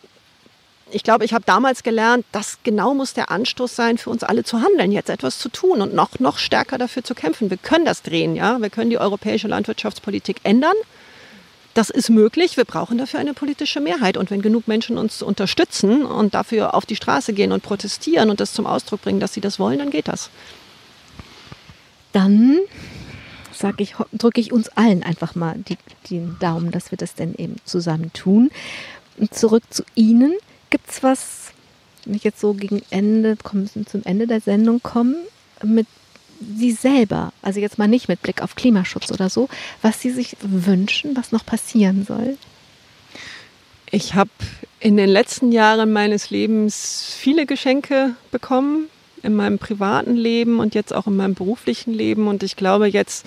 ich 0.92 1.02
glaube, 1.02 1.24
ich 1.24 1.34
habe 1.34 1.44
damals 1.44 1.82
gelernt, 1.82 2.24
das 2.30 2.58
genau 2.62 2.94
muss 2.94 3.12
der 3.12 3.32
Anstoß 3.32 3.74
sein, 3.74 3.98
für 3.98 4.10
uns 4.10 4.22
alle 4.22 4.44
zu 4.44 4.62
handeln, 4.62 4.92
jetzt 4.92 5.10
etwas 5.10 5.40
zu 5.40 5.48
tun 5.48 5.82
und 5.82 5.92
noch, 5.92 6.20
noch 6.20 6.38
stärker 6.38 6.78
dafür 6.78 7.02
zu 7.02 7.16
kämpfen. 7.16 7.50
Wir 7.50 7.56
können 7.56 7.84
das 7.84 8.02
drehen, 8.02 8.36
ja. 8.36 8.60
Wir 8.60 8.70
können 8.70 8.90
die 8.90 8.98
europäische 8.98 9.48
Landwirtschaftspolitik 9.48 10.36
ändern. 10.44 10.76
Das 11.76 11.90
ist 11.90 12.08
möglich. 12.08 12.56
Wir 12.56 12.64
brauchen 12.64 12.96
dafür 12.96 13.20
eine 13.20 13.34
politische 13.34 13.80
Mehrheit. 13.80 14.16
Und 14.16 14.30
wenn 14.30 14.40
genug 14.40 14.66
Menschen 14.66 14.96
uns 14.96 15.20
unterstützen 15.20 16.06
und 16.06 16.32
dafür 16.32 16.72
auf 16.72 16.86
die 16.86 16.96
Straße 16.96 17.34
gehen 17.34 17.52
und 17.52 17.62
protestieren 17.62 18.30
und 18.30 18.40
das 18.40 18.54
zum 18.54 18.66
Ausdruck 18.66 19.02
bringen, 19.02 19.20
dass 19.20 19.34
sie 19.34 19.42
das 19.42 19.58
wollen, 19.58 19.78
dann 19.80 19.90
geht 19.90 20.08
das. 20.08 20.30
Dann 22.12 22.60
ich, 23.76 23.94
drücke 24.14 24.40
ich 24.40 24.52
uns 24.52 24.70
allen 24.70 25.02
einfach 25.02 25.34
mal 25.34 25.54
die, 25.68 25.76
den 26.08 26.38
Daumen, 26.40 26.70
dass 26.70 26.92
wir 26.92 26.96
das 26.96 27.14
denn 27.14 27.34
eben 27.34 27.56
zusammen 27.66 28.10
tun. 28.14 28.50
Und 29.18 29.34
zurück 29.34 29.64
zu 29.68 29.82
Ihnen. 29.94 30.32
Gibt 30.70 30.88
es 30.88 31.02
was, 31.02 31.52
wenn 32.06 32.14
ich 32.14 32.24
jetzt 32.24 32.40
so 32.40 32.54
gegen 32.54 32.80
Ende, 32.88 33.36
zum 33.84 34.02
Ende 34.04 34.26
der 34.26 34.40
Sendung 34.40 34.82
komme, 34.82 35.16
mit 35.62 35.86
Sie 36.40 36.72
selber, 36.72 37.32
also 37.42 37.60
jetzt 37.60 37.78
mal 37.78 37.88
nicht 37.88 38.08
mit 38.08 38.22
Blick 38.22 38.42
auf 38.42 38.54
Klimaschutz 38.54 39.10
oder 39.10 39.30
so, 39.30 39.48
was 39.82 40.00
Sie 40.00 40.10
sich 40.10 40.36
wünschen, 40.42 41.16
was 41.16 41.32
noch 41.32 41.44
passieren 41.44 42.04
soll? 42.06 42.36
Ich 43.90 44.14
habe 44.14 44.30
in 44.80 44.96
den 44.96 45.08
letzten 45.08 45.52
Jahren 45.52 45.92
meines 45.92 46.30
Lebens 46.30 47.16
viele 47.18 47.46
Geschenke 47.46 48.14
bekommen, 48.30 48.88
in 49.22 49.34
meinem 49.34 49.58
privaten 49.58 50.14
Leben 50.14 50.60
und 50.60 50.74
jetzt 50.74 50.94
auch 50.94 51.06
in 51.06 51.16
meinem 51.16 51.34
beruflichen 51.34 51.92
Leben. 51.92 52.28
Und 52.28 52.42
ich 52.42 52.56
glaube, 52.56 52.86
jetzt 52.86 53.26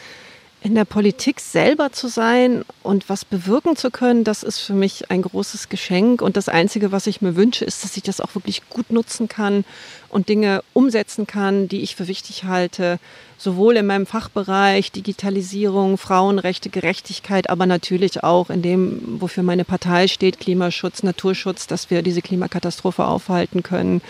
in 0.62 0.76
der 0.76 0.84
Politik 0.84 1.39
selber 1.39 1.93
zu 1.93 2.10
sein 2.10 2.66
und 2.84 3.07
was 3.07 3.24
bewirken 3.24 3.78
zu 3.78 3.91
können, 3.91 4.26
das 4.26 4.43
ist 4.43 4.60
für 4.60 4.74
mich 4.74 5.10
ein 5.10 5.22
großes 5.22 5.70
Geschenk. 5.70 6.22
Und 6.22 6.36
das 6.36 6.49
Einzige, 6.49 6.91
was 6.91 7.07
ich 7.07 7.22
mir 7.22 7.38
wünsche, 7.38 7.64
ist, 7.64 7.84
dass 7.84 7.95
ich 7.95 8.03
das 8.03 8.20
auch 8.20 8.36
wirklich 8.36 8.68
gut 8.70 8.91
nutzen 8.91 9.30
kann 9.30 9.64
und 10.10 10.28
Dinge 10.28 10.62
umsetzen 10.74 11.28
kann, 11.28 11.70
die 11.70 11.82
ich 11.82 11.95
für 11.95 12.10
wichtig 12.10 12.43
halte, 12.43 12.99
sowohl 13.38 13.78
in 13.78 13.86
meinem 13.86 14.05
Fachbereich, 14.05 14.91
Digitalisierung, 14.91 15.97
Frauenrechte, 15.97 16.70
Gerechtigkeit, 16.70 17.49
aber 17.49 17.66
natürlich 17.66 18.22
auch 18.26 18.49
in 18.49 18.62
dem, 18.62 19.22
wofür 19.22 19.43
meine 19.43 19.64
Partei 19.64 20.10
steht, 20.10 20.41
Klimaschutz, 20.41 21.03
Naturschutz, 21.03 21.68
dass 21.68 21.89
wir 21.89 22.01
diese 22.01 22.22
Klimakatastrophe 22.22 23.05
aufhalten 23.05 23.64
können. 23.64 24.01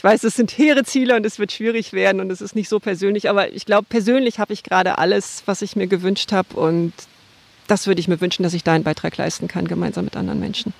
Ich 0.00 0.04
weiß, 0.04 0.24
es 0.24 0.34
sind 0.34 0.56
hehre 0.56 0.82
Ziele 0.82 1.14
und 1.14 1.26
es 1.26 1.38
wird 1.38 1.52
schwierig 1.52 1.92
werden 1.92 2.22
und 2.22 2.32
es 2.32 2.40
ist 2.40 2.54
nicht 2.56 2.70
so 2.70 2.80
persönlich, 2.80 3.28
aber 3.28 3.52
ich 3.52 3.66
glaube, 3.66 3.84
persönlich 3.86 4.38
habe 4.38 4.54
ich 4.54 4.62
gerade 4.62 4.96
alles, 4.96 5.42
was 5.44 5.60
ich 5.60 5.76
mir 5.76 5.88
gewünscht 5.88 6.32
habe 6.32 6.58
und 6.58 6.94
das 7.66 7.86
würde 7.86 8.00
ich 8.00 8.08
mir 8.08 8.18
wünschen, 8.18 8.42
dass 8.42 8.54
ich 8.54 8.64
da 8.64 8.72
einen 8.72 8.82
Beitrag 8.82 9.18
leisten 9.18 9.46
kann, 9.46 9.68
gemeinsam 9.68 10.06
mit 10.06 10.16
anderen 10.16 10.40
Menschen. 10.40 10.72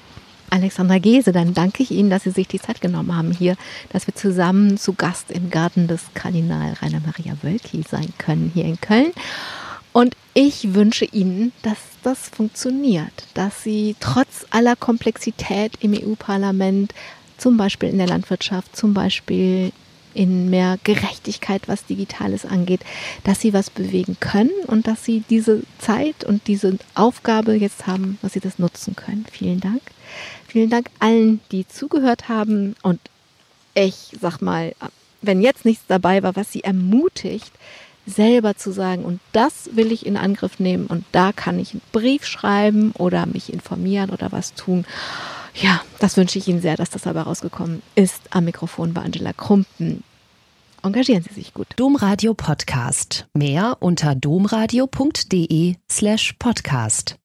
Alexandra 0.49 0.97
Gese, 0.97 1.33
dann 1.33 1.53
danke 1.53 1.83
ich 1.83 1.91
Ihnen, 1.91 2.09
dass 2.09 2.23
Sie 2.23 2.31
sich 2.31 2.49
die 2.49 2.61
Zeit 2.61 2.81
genommen 2.81 3.14
haben 3.14 3.31
hier, 3.31 3.57
dass 3.91 4.07
wir 4.07 4.14
zusammen 4.14 4.79
zu 4.79 4.95
Gast 4.95 5.31
im 5.31 5.51
Garten 5.51 5.87
des 5.87 6.01
Kardinal 6.14 6.73
Rainer 6.81 7.03
Maria 7.05 7.37
Wölki 7.43 7.85
sein 7.87 8.14
können 8.16 8.51
hier 8.55 8.64
in 8.64 8.81
Köln. 8.81 9.12
Und 9.93 10.16
ich 10.33 10.73
wünsche 10.73 11.05
Ihnen, 11.05 11.53
dass 11.62 11.77
das 12.03 12.31
funktioniert, 12.31 13.12
dass 13.35 13.64
Sie 13.64 13.97
trotz 14.01 14.47
aller 14.49 14.77
Komplexität 14.77 15.73
im 15.81 15.93
EU-Parlament 15.93 16.95
zum 17.41 17.57
Beispiel 17.57 17.88
in 17.88 17.99
der 17.99 18.07
Landwirtschaft, 18.07 18.76
zum 18.76 18.95
Beispiel 18.95 19.72
in 20.14 20.51
mehr 20.51 20.78
Gerechtigkeit, 20.82 21.62
was 21.68 21.86
Digitales 21.86 22.45
angeht, 22.45 22.80
dass 23.24 23.41
sie 23.41 23.53
was 23.53 23.70
bewegen 23.70 24.16
können 24.18 24.51
und 24.66 24.86
dass 24.86 25.05
sie 25.05 25.22
diese 25.30 25.62
Zeit 25.78 26.24
und 26.24 26.47
diese 26.47 26.78
Aufgabe 26.95 27.55
jetzt 27.55 27.86
haben, 27.86 28.18
dass 28.22 28.32
sie 28.32 28.41
das 28.41 28.59
nutzen 28.59 28.97
können. 28.97 29.24
Vielen 29.30 29.61
Dank. 29.61 29.82
Vielen 30.49 30.70
Dank 30.70 30.91
allen, 30.99 31.41
die 31.53 31.66
zugehört 31.66 32.28
haben 32.28 32.74
und 32.82 33.01
ich 33.74 34.16
sag 34.20 34.41
mal, 34.41 34.74
wenn 35.22 35.43
jetzt 35.43 35.64
nichts 35.64 35.84
dabei 35.86 36.22
war, 36.22 36.34
was 36.34 36.51
sie 36.51 36.64
ermutigt, 36.64 37.53
selber 38.07 38.57
zu 38.57 38.72
sagen, 38.72 39.05
und 39.05 39.20
das 39.32 39.70
will 39.76 39.93
ich 39.93 40.07
in 40.07 40.16
Angriff 40.16 40.59
nehmen 40.59 40.86
und 40.86 41.05
da 41.12 41.30
kann 41.32 41.61
ich 41.61 41.72
einen 41.72 41.82
Brief 41.93 42.26
schreiben 42.26 42.93
oder 42.99 43.26
mich 43.26 43.53
informieren 43.53 44.11
oder 44.11 44.32
was 44.32 44.55
tun 44.55 44.84
ja, 45.55 45.81
das 45.99 46.17
wünsche 46.17 46.39
ich 46.39 46.49
Ihnen 46.49 46.61
sehr, 46.61 46.77
dass 46.77 46.91
das 46.91 47.03
dabei 47.03 47.23
rausgekommen 47.23 47.83
ist. 47.95 48.23
Am 48.31 48.45
Mikrofon 48.45 48.95
war 48.95 49.05
Angela 49.05 49.33
Krumpen. 49.33 50.03
Engagieren 50.83 51.23
Sie 51.23 51.35
sich 51.35 51.53
gut. 51.53 51.67
Domradio 51.77 52.33
Podcast. 52.35 53.27
Mehr 53.35 53.77
unter 53.81 54.15
domradio.de 54.15 55.75
slash 55.91 56.35
podcast. 56.39 57.17